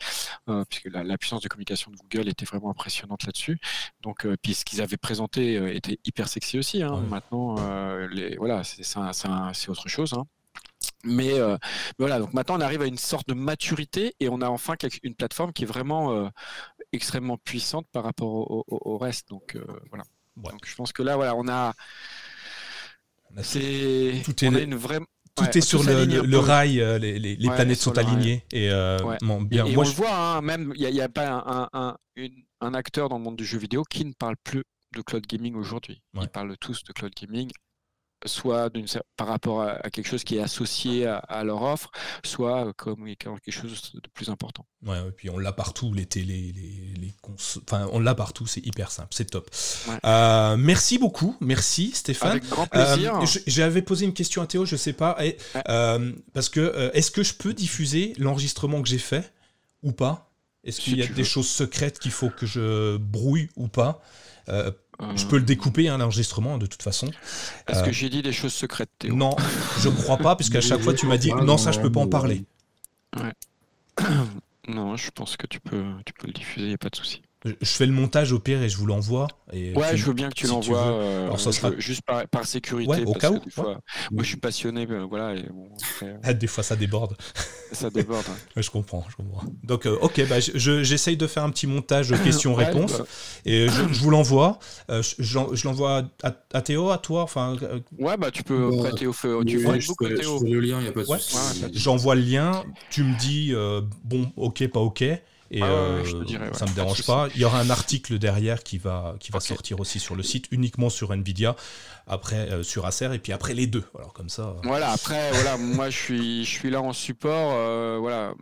puisque 0.69 0.89
la, 0.91 1.17
puissance 1.17 1.41
de 1.41 1.47
communication 1.47 1.91
de 1.91 1.97
Google 1.97 2.29
était 2.29 2.45
vraiment 2.45 2.71
impressionnante 2.71 3.25
là-dessus. 3.25 3.59
Donc, 4.01 4.27
puis 4.41 4.53
ce 4.53 4.65
qu'ils 4.65 4.81
avaient 4.81 4.97
présenté 4.97 5.75
était 5.75 5.99
hyper 6.05 6.27
sexy 6.27 6.57
aussi. 6.57 6.81
Hein. 6.81 7.03
Maintenant, 7.09 7.55
les, 8.07 8.35
voilà, 8.37 8.63
c'est 8.63 9.69
autre 9.69 9.87
chose. 9.87 10.13
Hein. 10.13 10.25
Mais, 11.03 11.39
voilà, 11.97 12.19
donc 12.19 12.33
maintenant 12.33 12.57
on 12.57 12.61
arrive 12.61 12.81
à 12.81 12.87
une 12.87 12.97
sorte 12.97 13.27
de 13.27 13.33
maturité 13.33 14.15
et 14.19 14.29
on 14.29 14.41
a 14.41 14.47
enfin 14.47 14.75
une 15.03 15.15
plateforme 15.15 15.53
qui 15.53 15.63
est 15.63 15.67
vraiment 15.67 16.29
extrêmement 16.91 17.37
puissante 17.37 17.87
par 17.91 18.03
rapport 18.03 18.65
au, 18.67 18.97
reste. 18.97 19.29
Donc 19.29 19.55
euh, 19.55 19.65
voilà. 19.89 20.03
Donc 20.37 20.65
je 20.65 20.75
pense 20.75 20.91
que 20.91 21.03
là, 21.03 21.15
voilà, 21.15 21.35
on 21.35 21.47
a. 21.47 21.73
C'est. 23.41 24.21
Tout 24.25 24.45
est, 24.45 24.63
une 24.63 24.75
vraie. 24.75 24.99
Tout 25.35 25.57
est 25.57 25.61
sur 25.61 25.83
le, 25.83 26.37
rail, 26.37 26.75
les, 26.99 27.17
les, 27.17 27.49
planètes 27.49 27.79
sont 27.79 27.97
alignées. 27.97 28.45
Et, 28.51 28.69
euh, 28.69 28.97
bien. 29.45 29.65
on 29.65 29.81
le 29.81 29.89
voit, 29.89 30.13
hein, 30.13 30.41
même, 30.41 30.73
il 30.75 30.91
n'y 30.91 31.01
a, 31.01 31.07
pas 31.07 31.69
un, 31.73 31.97
un, 32.59 32.73
acteur 32.73 33.07
dans 33.07 33.17
le 33.17 33.23
monde 33.23 33.37
du 33.37 33.45
jeu 33.45 33.57
vidéo 33.57 33.83
qui 33.83 34.03
ne 34.03 34.11
parle 34.11 34.35
plus 34.43 34.63
de 34.93 35.01
cloud 35.01 35.25
gaming 35.25 35.55
aujourd'hui. 35.55 36.01
Ils 36.19 36.27
parlent 36.27 36.57
tous 36.57 36.83
de 36.83 36.91
cloud 36.91 37.13
gaming 37.15 37.49
soit 38.25 38.69
par 39.17 39.27
rapport 39.27 39.61
à, 39.61 39.89
quelque 39.89 40.07
chose 40.07 40.23
qui 40.23 40.37
est 40.37 40.41
associé 40.41 41.05
à, 41.05 41.43
leur 41.43 41.61
offre, 41.61 41.91
soit 42.23 42.73
comme 42.73 43.05
quelque 43.15 43.51
chose 43.51 43.91
de 43.93 44.09
plus 44.13 44.29
important. 44.29 44.65
Ouais, 44.85 44.97
et 45.07 45.11
puis 45.11 45.29
on 45.29 45.37
l'a 45.37 45.51
partout, 45.51 45.93
les 45.93 46.05
télé, 46.05 46.53
les, 46.55 46.93
les 46.99 47.13
enfin 47.63 47.87
on 47.91 47.99
l'a 47.99 48.15
partout, 48.15 48.47
c'est 48.47 48.65
hyper 48.65 48.91
simple, 48.91 49.09
c'est 49.11 49.29
top. 49.29 49.49
Euh, 50.05 50.57
merci 50.57 50.97
beaucoup, 50.97 51.37
merci 51.39 51.91
Stéphane. 51.93 52.31
Avec 52.31 52.49
grand 52.49 52.67
plaisir. 52.67 53.15
Euh, 53.15 53.25
j'avais 53.47 53.81
posé 53.81 54.05
une 54.05 54.13
question 54.13 54.41
à 54.41 54.47
Théo, 54.47 54.65
je 54.65 54.75
sais 54.75 54.93
pas, 54.93 55.17
et, 55.23 55.37
euh, 55.67 56.13
parce 56.33 56.49
que 56.49 56.91
est-ce 56.93 57.11
que 57.11 57.23
je 57.23 57.33
peux 57.33 57.53
diffuser 57.53 58.13
l'enregistrement 58.17 58.81
que 58.81 58.89
j'ai 58.89 58.97
fait 58.97 59.33
ou 59.83 59.91
pas? 59.91 60.31
Est-ce 60.63 60.79
qu'il 60.81 60.97
y 60.97 61.03
a 61.03 61.07
des 61.07 61.23
choses 61.23 61.49
secrètes 61.49 61.99
qu'il 61.99 62.11
faut 62.11 62.29
que 62.29 62.45
je 62.45 62.97
brouille 62.97 63.49
ou 63.55 63.67
pas? 63.67 64.01
Je 65.15 65.25
peux 65.25 65.37
le 65.37 65.43
découper, 65.43 65.89
hein, 65.89 65.97
l'enregistrement, 65.97 66.57
de 66.57 66.65
toute 66.65 66.83
façon. 66.83 67.07
Est-ce 67.67 67.83
que 67.83 67.89
euh, 67.89 67.93
j'ai 67.93 68.09
dit 68.09 68.21
des 68.21 68.33
choses 68.33 68.53
secrètes, 68.53 68.89
Théo? 68.99 69.15
Non, 69.15 69.35
je 69.79 69.89
crois 69.89 70.17
pas, 70.17 70.35
puisqu'à 70.35 70.61
chaque 70.61 70.81
fois, 70.81 70.93
tu 70.93 71.05
m'as 71.05 71.17
dit 71.17 71.31
non, 71.31 71.57
ça, 71.57 71.71
je 71.71 71.79
peux 71.79 71.91
pas 71.91 72.01
en 72.01 72.07
parler. 72.07 72.43
Ouais. 73.17 73.33
non, 74.67 74.95
je 74.95 75.09
pense 75.11 75.37
que 75.37 75.47
tu 75.47 75.59
peux, 75.59 75.83
tu 76.05 76.13
peux 76.13 76.27
le 76.27 76.33
diffuser, 76.33 76.65
il 76.65 76.69
n'y 76.69 76.75
a 76.75 76.77
pas 76.77 76.89
de 76.89 76.95
souci. 76.95 77.21
Je 77.43 77.55
fais 77.61 77.87
le 77.87 77.91
montage 77.91 78.33
au 78.33 78.39
pire 78.39 78.61
et 78.61 78.69
je 78.69 78.77
vous 78.77 78.85
l'envoie. 78.85 79.27
ouais, 79.51 79.97
je 79.97 80.05
veux 80.05 80.13
bien 80.13 80.29
que 80.29 80.35
tu 80.35 80.45
l'envoies. 80.45 80.85
Euh, 80.85 81.37
ça 81.37 81.51
sera... 81.51 81.71
Juste 81.77 82.03
par, 82.03 82.45
sécurité. 82.45 83.03
au 83.05 83.13
cas 83.13 83.31
où. 83.31 83.39
moi, 83.57 84.21
je 84.21 84.27
suis 84.27 84.37
passionné. 84.37 84.85
Ben, 84.85 85.05
voilà, 85.05 85.41
ah, 86.23 86.33
des 86.33 86.45
fois, 86.45 86.63
ça 86.63 86.75
déborde. 86.75 87.17
ça 87.71 87.89
déborde. 87.89 88.25
je 88.55 88.69
comprends, 88.69 89.05
je 89.09 89.15
comprends. 89.15 89.43
Donc, 89.63 89.87
euh, 89.87 89.97
ok, 90.01 90.27
bah, 90.29 90.39
j'essaye 90.39 91.17
de 91.17 91.25
faire 91.25 91.43
un 91.43 91.49
petit 91.49 91.65
montage 91.65 92.13
questions-réponses 92.23 92.99
bah. 92.99 93.05
et 93.45 93.67
je, 93.67 93.81
vous 93.81 94.11
l'envoie. 94.11 94.59
Euh, 94.91 95.01
je, 95.17 95.65
l'envoie 95.65 96.03
à, 96.21 96.61
Théo, 96.61 96.91
à 96.91 96.99
toi. 96.99 97.23
Enfin. 97.23 97.57
ouais, 97.97 98.17
bah 98.17 98.29
tu 98.29 98.43
peux 98.43 98.69
Théo. 98.95 99.13
Tu 99.43 99.59
Facebook, 99.59 99.97
Théo. 100.15 100.43
le 100.43 100.59
lien, 100.59 100.77
il 100.77 100.83
n'y 100.83 100.89
a 100.89 100.91
pas 100.91 101.01
de 101.01 101.05
souci. 101.05 101.65
J'envoie 101.73 102.13
le 102.13 102.21
lien. 102.21 102.63
Tu 102.91 103.03
me 103.03 103.17
dis 103.17 103.53
bon, 104.03 104.31
ok, 104.37 104.67
pas 104.67 104.79
ok. 104.79 105.03
Et 105.53 105.61
ah 105.61 105.65
euh, 105.65 106.53
ça 106.53 106.65
me 106.65 106.73
dérange 106.73 107.05
pas. 107.05 107.27
Il 107.35 107.41
y 107.41 107.45
aura 107.45 107.59
un 107.59 107.69
article 107.69 108.17
derrière 108.17 108.63
qui 108.63 108.77
va, 108.77 109.15
qui 109.19 109.33
va 109.33 109.41
sortir 109.41 109.81
aussi 109.81 109.99
sur 109.99 110.15
le 110.15 110.23
site, 110.23 110.47
uniquement 110.51 110.89
sur 110.89 111.11
Nvidia, 111.11 111.57
après 112.07 112.49
euh, 112.49 112.63
sur 112.63 112.85
Acer, 112.85 113.13
et 113.13 113.19
puis 113.19 113.33
après 113.33 113.53
les 113.53 113.67
deux. 113.67 113.83
Alors 113.97 114.13
comme 114.13 114.29
ça. 114.29 114.43
Euh. 114.43 114.61
Voilà. 114.63 114.91
Après, 114.91 115.31
voilà, 115.33 115.57
moi 115.57 115.89
je 115.89 115.97
suis, 115.97 116.45
je 116.45 116.49
suis 116.49 116.69
là 116.69 116.81
en 116.81 116.93
support. 116.93 117.51
voilà. 117.99 118.33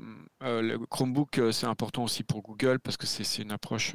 le 0.42 0.78
Chromebook, 0.86 1.42
c'est 1.52 1.66
important 1.66 2.04
aussi 2.04 2.22
pour 2.22 2.44
Google 2.44 2.80
parce 2.80 2.96
que 2.96 3.08
c'est 3.08 3.42
une 3.42 3.52
approche 3.52 3.94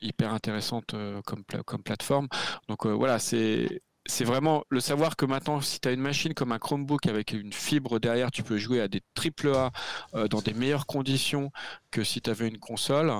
hyper 0.00 0.32
intéressante 0.32 0.94
comme, 1.24 1.42
comme 1.64 1.82
plateforme. 1.82 2.28
Donc 2.68 2.86
voilà, 2.86 3.18
c'est 3.18 3.82
c'est 4.06 4.24
vraiment 4.24 4.64
le 4.68 4.80
savoir 4.80 5.16
que 5.16 5.24
maintenant, 5.24 5.60
si 5.60 5.80
tu 5.80 5.88
as 5.88 5.92
une 5.92 6.00
machine 6.00 6.34
comme 6.34 6.52
un 6.52 6.58
Chromebook 6.58 7.06
avec 7.06 7.32
une 7.32 7.52
fibre 7.52 7.98
derrière, 7.98 8.30
tu 8.30 8.42
peux 8.42 8.58
jouer 8.58 8.80
à 8.80 8.88
des 8.88 9.02
AAA 9.16 9.72
euh, 10.14 10.28
dans 10.28 10.40
des 10.40 10.54
meilleures 10.54 10.86
conditions 10.86 11.50
que 11.90 12.04
si 12.04 12.20
tu 12.20 12.30
avais 12.30 12.48
une 12.48 12.58
console, 12.58 13.12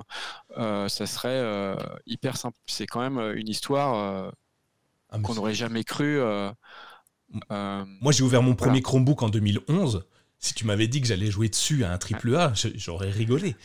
euh, 0.59 0.89
ça 0.89 1.07
serait 1.07 1.29
euh, 1.31 1.77
hyper 2.07 2.37
simple. 2.37 2.57
C'est 2.67 2.87
quand 2.87 3.01
même 3.01 3.19
une 3.37 3.49
histoire 3.49 4.33
ah, 5.11 5.19
qu'on 5.19 5.35
n'aurait 5.35 5.55
jamais 5.55 5.85
cru. 5.85 6.21
Moi, 7.51 8.13
j'ai 8.13 8.23
ouvert 8.23 8.43
mon 8.43 8.55
premier 8.55 8.83
Chromebook 8.83 9.23
en 9.23 9.29
2011. 9.29 10.07
Si 10.39 10.53
tu 10.53 10.67
m'avais 10.67 10.87
dit 10.87 11.01
que 11.01 11.07
j'allais 11.07 11.31
jouer 11.31 11.49
dessus 11.49 11.85
à 11.85 11.93
un 11.93 11.99
AAA, 11.99 12.53
j'aurais 12.75 13.11
rigolé. 13.11 13.57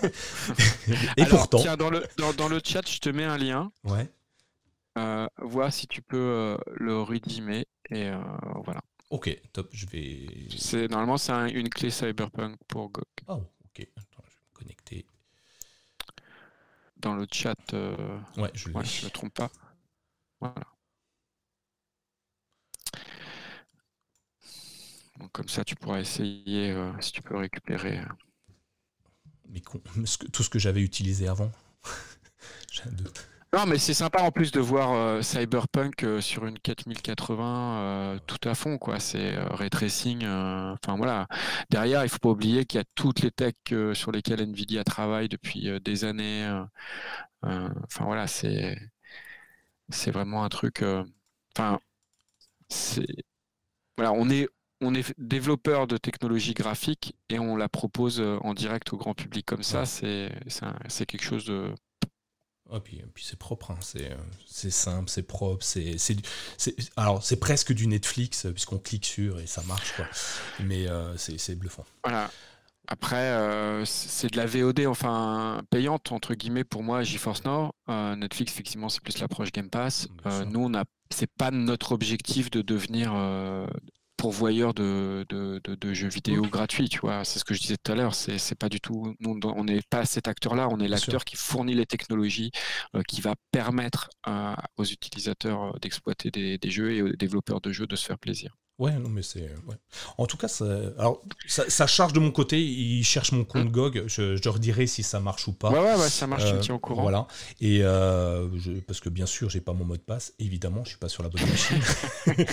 Et 1.16 1.26
pourtant. 1.26 1.58
Tiens, 1.58 1.76
dans 1.76 1.90
le, 1.90 2.06
dans 2.36 2.48
le 2.48 2.60
chat, 2.64 2.88
je 2.88 2.98
te 2.98 3.08
mets 3.08 3.24
un 3.24 3.36
lien. 3.36 3.72
Ouais. 3.82 4.08
Euh, 4.96 5.26
vois 5.38 5.70
si 5.70 5.88
tu 5.88 6.02
peux 6.02 6.16
euh, 6.16 6.56
le 6.74 7.00
redimer 7.02 7.66
et 7.90 8.08
euh, 8.08 8.22
voilà. 8.64 8.80
Ok, 9.10 9.36
top, 9.52 9.68
je 9.72 9.86
vais. 9.86 10.88
Normalement 10.88 11.18
c'est 11.18 11.32
une 11.52 11.68
clé 11.68 11.90
Cyberpunk 11.90 12.56
pour 12.68 12.90
GOG. 12.90 13.04
Oh, 13.28 13.42
ok. 13.64 13.88
Attends, 13.96 14.24
je 14.28 14.36
vais 14.36 14.44
me 14.48 14.54
connecter. 14.54 15.06
Dans 16.96 17.14
le 17.14 17.26
chat. 17.30 17.56
Ouais, 17.72 18.50
je 18.54 18.68
ne 18.68 18.74
me 18.74 19.10
trompe 19.10 19.34
pas. 19.34 19.50
Voilà. 20.40 20.54
Donc 25.18 25.30
comme 25.32 25.48
ça, 25.48 25.64
tu 25.64 25.74
pourras 25.76 26.00
essayer 26.00 26.74
si 27.00 27.12
tu 27.12 27.22
peux 27.22 27.36
récupérer. 27.36 28.00
Mais 29.48 29.60
tout 30.32 30.42
ce 30.42 30.50
que 30.50 30.58
j'avais 30.58 30.82
utilisé 30.82 31.28
avant. 31.28 31.52
J'ai 32.72 32.84
un 32.84 32.92
doute. 32.92 33.28
Non, 33.54 33.66
mais 33.66 33.78
c'est 33.78 33.94
sympa 33.94 34.20
en 34.20 34.32
plus 34.32 34.50
de 34.50 34.58
voir 34.58 34.92
euh, 34.94 35.22
Cyberpunk 35.22 36.02
euh, 36.02 36.20
sur 36.20 36.44
une 36.44 36.58
4080 36.58 37.78
euh, 37.78 38.18
tout 38.26 38.48
à 38.48 38.54
fond, 38.56 38.78
quoi. 38.78 38.98
C'est 38.98 39.36
ray 39.36 39.70
tracing. 39.70 40.26
Enfin 40.26 40.96
voilà. 40.96 41.28
Derrière, 41.70 42.02
il 42.04 42.08
faut 42.08 42.18
pas 42.18 42.30
oublier 42.30 42.64
qu'il 42.64 42.78
y 42.78 42.80
a 42.80 42.84
toutes 42.96 43.20
les 43.20 43.30
techs 43.30 43.72
sur 43.92 44.10
lesquelles 44.10 44.40
Nvidia 44.40 44.82
travaille 44.82 45.28
depuis 45.28 45.70
des 45.80 46.04
années. 46.04 46.64
Enfin 47.42 48.04
voilà, 48.04 48.26
c'est 48.26 48.76
c'est 49.88 50.10
vraiment 50.10 50.44
un 50.44 50.48
truc. 50.48 50.82
Enfin, 51.56 51.78
c'est 52.68 53.06
voilà, 53.96 54.12
on 54.12 54.30
est 54.30 54.48
on 54.80 54.94
est 54.94 55.14
développeur 55.18 55.86
de 55.86 55.96
technologie 55.96 56.54
graphique 56.54 57.14
et 57.28 57.38
on 57.38 57.56
la 57.56 57.68
propose 57.68 58.20
en 58.20 58.54
direct 58.54 58.92
au 58.92 58.96
grand 58.96 59.14
public 59.14 59.46
comme 59.46 59.62
ça. 59.62 59.86
C'est 59.86 60.32
c'est 60.88 61.06
quelque 61.06 61.24
chose 61.24 61.44
de 61.46 61.72
et 62.76 62.80
puis, 62.80 63.02
puis 63.14 63.24
c'est 63.24 63.38
propre, 63.38 63.70
hein. 63.70 63.78
euh, 63.96 64.14
c'est 64.46 64.70
simple, 64.70 65.08
c'est 65.08 65.22
propre, 65.22 65.64
c'est 65.64 65.96
alors 66.96 67.22
c'est 67.22 67.36
presque 67.36 67.72
du 67.72 67.86
Netflix 67.86 68.46
euh, 68.46 68.52
puisqu'on 68.52 68.78
clique 68.78 69.06
sur 69.06 69.40
et 69.40 69.46
ça 69.46 69.62
marche 69.62 69.92
quoi. 69.96 70.06
Mais 70.60 70.88
euh, 70.88 71.16
c'est 71.16 71.54
bluffant. 71.56 71.84
Voilà. 72.02 72.30
Après, 72.86 73.32
c'est 73.86 74.30
de 74.30 74.36
la 74.36 74.44
VOD, 74.44 74.86
enfin 74.86 75.62
payante 75.70 76.12
entre 76.12 76.34
guillemets 76.34 76.64
pour 76.64 76.82
moi, 76.82 77.02
GeForce 77.02 77.42
Now. 77.44 77.72
Netflix, 77.88 78.52
effectivement, 78.52 78.90
c'est 78.90 79.00
plus 79.00 79.18
l'approche 79.20 79.52
Game 79.52 79.70
Pass. 79.70 80.08
nous, 80.46 80.60
on 80.60 80.74
a, 80.74 80.84
c'est 81.10 81.30
pas 81.30 81.50
notre 81.50 81.92
objectif 81.92 82.50
de 82.50 82.60
devenir 82.60 83.14
pourvoyeur 84.24 84.72
de, 84.72 85.26
de, 85.28 85.60
de, 85.62 85.92
jeux 85.92 86.08
vidéo 86.08 86.40
gratuits, 86.44 86.88
tu 86.88 86.98
vois. 87.00 87.26
C'est 87.26 87.38
ce 87.38 87.44
que 87.44 87.52
je 87.52 87.60
disais 87.60 87.76
tout 87.76 87.92
à 87.92 87.94
l'heure. 87.94 88.14
C'est, 88.14 88.38
c'est 88.38 88.54
pas 88.54 88.70
du 88.70 88.80
tout. 88.80 89.14
Nous, 89.20 89.38
on 89.42 89.64
n'est 89.64 89.82
pas 89.90 90.06
cet 90.06 90.28
acteur-là. 90.28 90.66
On 90.70 90.80
est 90.80 90.88
l'acteur 90.88 91.26
qui 91.26 91.36
fournit 91.36 91.74
les 91.74 91.84
technologies, 91.84 92.50
euh, 92.96 93.02
qui 93.06 93.20
va 93.20 93.34
permettre 93.52 94.08
aux 94.78 94.84
utilisateurs 94.84 95.64
euh, 95.64 95.78
d'exploiter 95.78 96.30
des, 96.30 96.56
des, 96.56 96.70
jeux 96.70 96.92
et 96.94 97.02
aux 97.02 97.10
développeurs 97.10 97.60
de 97.60 97.70
jeux 97.70 97.86
de 97.86 97.96
se 97.96 98.06
faire 98.06 98.18
plaisir. 98.18 98.56
Ouais, 98.78 98.92
non, 98.92 99.08
mais 99.08 99.22
c'est. 99.22 99.52
Ouais. 99.66 99.76
En 100.18 100.26
tout 100.26 100.36
cas, 100.36 100.48
ça, 100.48 100.64
alors, 100.98 101.22
ça, 101.46 101.86
charge 101.86 102.12
de 102.12 102.18
mon 102.18 102.32
côté. 102.32 102.60
Il 102.60 103.04
cherche 103.04 103.30
mon 103.30 103.44
compte 103.44 103.66
mmh. 103.66 103.72
GOG. 103.72 104.04
Je, 104.08 104.36
je 104.36 104.48
redirai 104.48 104.88
si 104.88 105.04
ça 105.04 105.20
marche 105.20 105.46
ou 105.46 105.52
pas. 105.52 105.70
Ouais, 105.70 105.78
ouais, 105.78 106.08
ça 106.08 106.26
marche, 106.26 106.44
tu 106.44 106.54
me 106.54 106.60
tiens 106.60 106.74
au 106.74 106.80
courant. 106.80 107.02
Voilà. 107.02 107.28
Et 107.60 107.84
euh, 107.84 108.48
je, 108.58 108.72
parce 108.80 108.98
que 108.98 109.08
bien 109.08 109.26
sûr, 109.26 109.48
j'ai 109.48 109.60
pas 109.60 109.72
mon 109.72 109.84
mot 109.84 109.96
de 109.96 110.02
passe. 110.02 110.34
Évidemment, 110.40 110.82
je 110.84 110.90
suis 110.90 110.98
pas 110.98 111.08
sur 111.08 111.22
la 111.22 111.28
bonne 111.28 111.46
machine. 111.48 111.80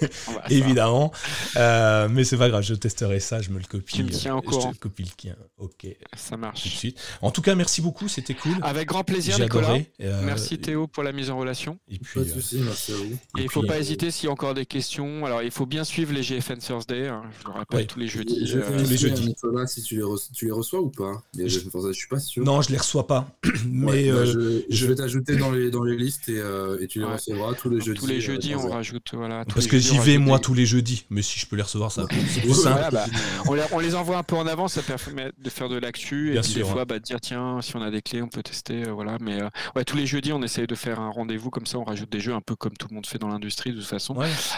Évidemment. 0.50 1.12
Euh, 1.56 2.08
mais 2.08 2.24
c'est 2.24 2.36
pas 2.36 2.48
grave, 2.48 2.62
je 2.62 2.74
testerai 2.74 3.20
ça. 3.20 3.40
Je 3.40 3.50
me 3.50 3.58
le 3.58 3.64
copie. 3.64 3.94
Tu 3.94 4.02
me 4.02 4.10
tiens 4.10 4.34
au 4.34 4.42
courant. 4.42 4.70
Je 4.72 4.76
te 4.76 4.80
copie 4.80 5.04
le 5.04 5.10
tien. 5.10 5.36
Ok. 5.58 5.86
Ça 6.16 6.36
marche. 6.36 6.62
Tout 6.62 6.68
de 6.68 6.74
suite. 6.74 7.00
En 7.22 7.30
tout 7.30 7.42
cas, 7.42 7.54
merci 7.54 7.80
beaucoup. 7.80 8.08
C'était 8.08 8.34
cool. 8.34 8.56
Avec 8.62 8.88
grand 8.88 9.04
plaisir, 9.04 9.38
Nicolas. 9.38 9.76
Euh, 10.00 10.22
merci 10.24 10.58
Théo 10.58 10.88
pour 10.88 11.04
la 11.04 11.12
mise 11.12 11.30
en 11.30 11.38
relation. 11.38 11.78
Et 11.88 11.98
puis, 11.98 12.20
pas 12.20 12.26
de 12.26 12.32
soucis, 12.32 12.60
merci 12.64 12.92
à 12.92 12.96
vous. 12.96 13.18
Et, 13.38 13.42
il 13.42 13.50
faut 13.50 13.62
pas 13.62 13.78
hésiter 13.78 14.10
s'il 14.10 14.26
y 14.26 14.28
a 14.28 14.32
encore 14.32 14.54
des 14.54 14.66
questions. 14.66 15.24
Alors, 15.24 15.42
il 15.42 15.50
faut 15.50 15.66
bien 15.68 15.84
suivre 15.84 16.12
les 16.12 16.22
GFN 16.22 16.58
Thursday, 16.58 17.08
hein, 17.08 17.22
je 17.40 17.46
le 17.46 17.52
rappelle, 17.52 17.86
tous 17.86 17.98
les 17.98 18.08
jeudis. 18.08 18.52
Euh, 18.54 18.62
tous 18.66 18.90
les 18.90 18.96
jeudis. 18.96 19.34
si 19.66 19.82
tu 19.82 19.96
les, 19.96 20.02
tu 20.34 20.46
les 20.46 20.50
reçois 20.50 20.80
ou 20.80 20.88
pas 20.88 21.22
les 21.34 21.48
je... 21.48 21.60
je 21.60 21.92
suis 21.92 22.08
pas 22.08 22.18
sûr. 22.18 22.44
Non, 22.44 22.62
je 22.62 22.70
les 22.70 22.78
reçois 22.78 23.06
pas. 23.06 23.28
mais 23.66 24.10
bah, 24.10 24.16
euh, 24.16 24.62
je, 24.68 24.86
vais 24.86 24.94
t'ajouter 24.94 25.36
dans 25.36 25.52
les, 25.52 25.70
dans 25.70 25.84
les 25.84 25.96
listes 25.96 26.28
et, 26.28 26.38
euh, 26.38 26.78
et 26.80 26.86
tu 26.86 26.98
les 27.00 27.04
recevras 27.04 27.54
tous 27.54 27.70
les 27.70 27.80
jeudis. 27.80 28.00
Tous 28.00 28.06
les 28.06 28.20
jeudis, 28.20 28.54
on 28.54 28.68
rajoute. 28.68 29.10
Voilà, 29.12 29.44
Parce 29.44 29.66
que 29.66 29.78
j'y 29.78 29.98
vais 29.98 30.18
moi 30.18 30.38
tous 30.38 30.54
les 30.54 30.66
jeudis, 30.66 31.04
mais 31.10 31.22
si 31.22 31.38
je 31.38 31.46
peux 31.46 31.56
les 31.56 31.62
recevoir, 31.62 31.92
ça 31.92 32.06
c'est 32.28 32.40
plus 32.40 32.54
simple. 32.54 32.88
Bah, 32.90 33.04
on, 33.46 33.54
les, 33.54 33.62
on, 33.72 33.78
les, 33.78 33.94
envoie 33.94 34.16
un 34.16 34.22
peu 34.22 34.36
en 34.36 34.46
avance, 34.46 34.74
ça 34.74 34.82
permet 34.82 35.30
de 35.36 35.50
faire 35.50 35.68
de 35.68 35.76
l'actu 35.76 36.36
et 36.36 36.40
puis 36.40 36.54
des 36.54 36.64
fois, 36.64 36.84
bah, 36.84 36.98
dire 36.98 37.20
tiens, 37.20 37.60
si 37.60 37.76
on 37.76 37.82
a 37.82 37.90
des 37.90 38.02
clés, 38.02 38.22
on 38.22 38.28
peut 38.28 38.42
tester. 38.42 38.84
voilà, 38.84 39.18
mais 39.20 39.38
ouais, 39.76 39.84
tous 39.84 39.96
les 39.96 40.06
jeudis, 40.06 40.32
on 40.32 40.42
essaye 40.42 40.66
de 40.66 40.74
faire 40.74 41.00
un 41.00 41.10
rendez-vous 41.10 41.50
comme 41.50 41.66
ça, 41.66 41.78
on 41.78 41.84
rajoute 41.84 42.10
des 42.10 42.20
jeux 42.20 42.32
un 42.32 42.40
peu 42.40 42.56
comme 42.56 42.76
tout 42.76 42.86
le 42.88 42.94
monde 42.94 43.06
fait 43.06 43.18
dans 43.18 43.28
l'industrie 43.28 43.72
de 43.72 43.76
toute 43.76 43.86
façon. 43.86 44.16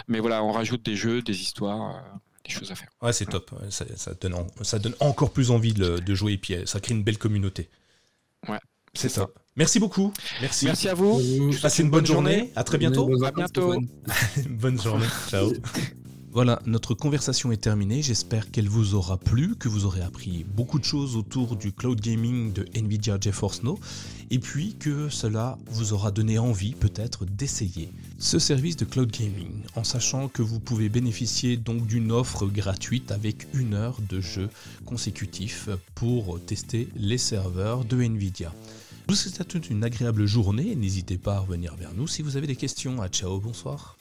Mais 0.08 0.20
voilà, 0.20 0.44
on 0.44 0.52
rajoute 0.52 0.84
des 0.84 0.96
jeux, 1.00 1.22
des 1.22 1.40
histoires 1.40 2.02
des 2.44 2.50
choses 2.50 2.70
à 2.70 2.74
faire. 2.74 2.88
Ouais, 3.02 3.12
c'est 3.12 3.26
top. 3.26 3.50
Ça, 3.70 3.84
donne 4.20 4.34
ça 4.62 4.78
donne 4.78 4.94
encore 5.00 5.32
plus 5.32 5.50
envie 5.50 5.72
de, 5.72 6.14
jouer 6.14 6.34
et 6.34 6.38
puis 6.38 6.54
euh, 6.54 6.66
ça 6.66 6.80
crée 6.80 6.94
une 6.94 7.02
belle 7.02 7.18
communauté. 7.18 7.68
Ouais, 8.48 8.58
c'est 8.94 9.08
ça. 9.08 9.28
Merci 9.56 9.78
beaucoup. 9.78 10.12
Merci. 10.40 10.66
Merci 10.66 10.88
à 10.88 10.94
vous. 10.94 11.20
Passez 11.60 11.82
une 11.82 11.90
bonne, 11.90 12.06
journée. 12.06 12.52
À 12.56 12.64
très 12.64 12.78
bientôt. 12.78 13.10
À 13.24 13.30
bientôt. 13.30 13.74
bonne 14.48 14.80
journée. 14.80 15.06
Ciao. 15.28 15.52
Voilà, 16.32 16.62
notre 16.64 16.94
conversation 16.94 17.50
est 17.50 17.56
terminée. 17.56 18.02
J'espère 18.02 18.52
qu'elle 18.52 18.68
vous 18.68 18.94
aura 18.94 19.18
plu, 19.18 19.56
que 19.56 19.68
vous 19.68 19.84
aurez 19.84 20.00
appris 20.00 20.46
beaucoup 20.54 20.78
de 20.78 20.84
choses 20.84 21.16
autour 21.16 21.56
du 21.56 21.72
cloud 21.72 22.00
gaming 22.00 22.52
de 22.52 22.66
Nvidia 22.76 23.18
GeForce 23.20 23.64
Now, 23.64 23.80
et 24.30 24.38
puis 24.38 24.76
que 24.78 25.08
cela 25.08 25.58
vous 25.66 25.92
aura 25.92 26.12
donné 26.12 26.38
envie 26.38 26.76
peut-être 26.76 27.24
d'essayer 27.24 27.92
ce 28.20 28.38
service 28.38 28.76
de 28.76 28.84
cloud 28.84 29.10
gaming, 29.10 29.50
en 29.74 29.82
sachant 29.82 30.28
que 30.28 30.42
vous 30.42 30.60
pouvez 30.60 30.88
bénéficier 30.88 31.56
donc 31.56 31.88
d'une 31.88 32.12
offre 32.12 32.46
gratuite 32.46 33.10
avec 33.10 33.48
une 33.52 33.74
heure 33.74 33.98
de 34.08 34.20
jeu 34.20 34.50
consécutif 34.86 35.68
pour 35.96 36.38
tester 36.46 36.88
les 36.94 37.18
serveurs 37.18 37.84
de 37.84 38.00
Nvidia. 38.00 38.54
Je 39.08 39.14
vous 39.14 39.16
souhaite 39.16 39.40
à 39.40 39.44
toute 39.44 39.68
une 39.68 39.82
agréable 39.82 40.26
journée 40.26 40.76
n'hésitez 40.76 41.18
pas 41.18 41.34
à 41.34 41.40
revenir 41.40 41.74
vers 41.74 41.92
nous 41.92 42.06
si 42.06 42.22
vous 42.22 42.36
avez 42.36 42.46
des 42.46 42.54
questions. 42.54 43.02
À 43.02 43.08
ciao, 43.08 43.40
bonsoir. 43.40 43.96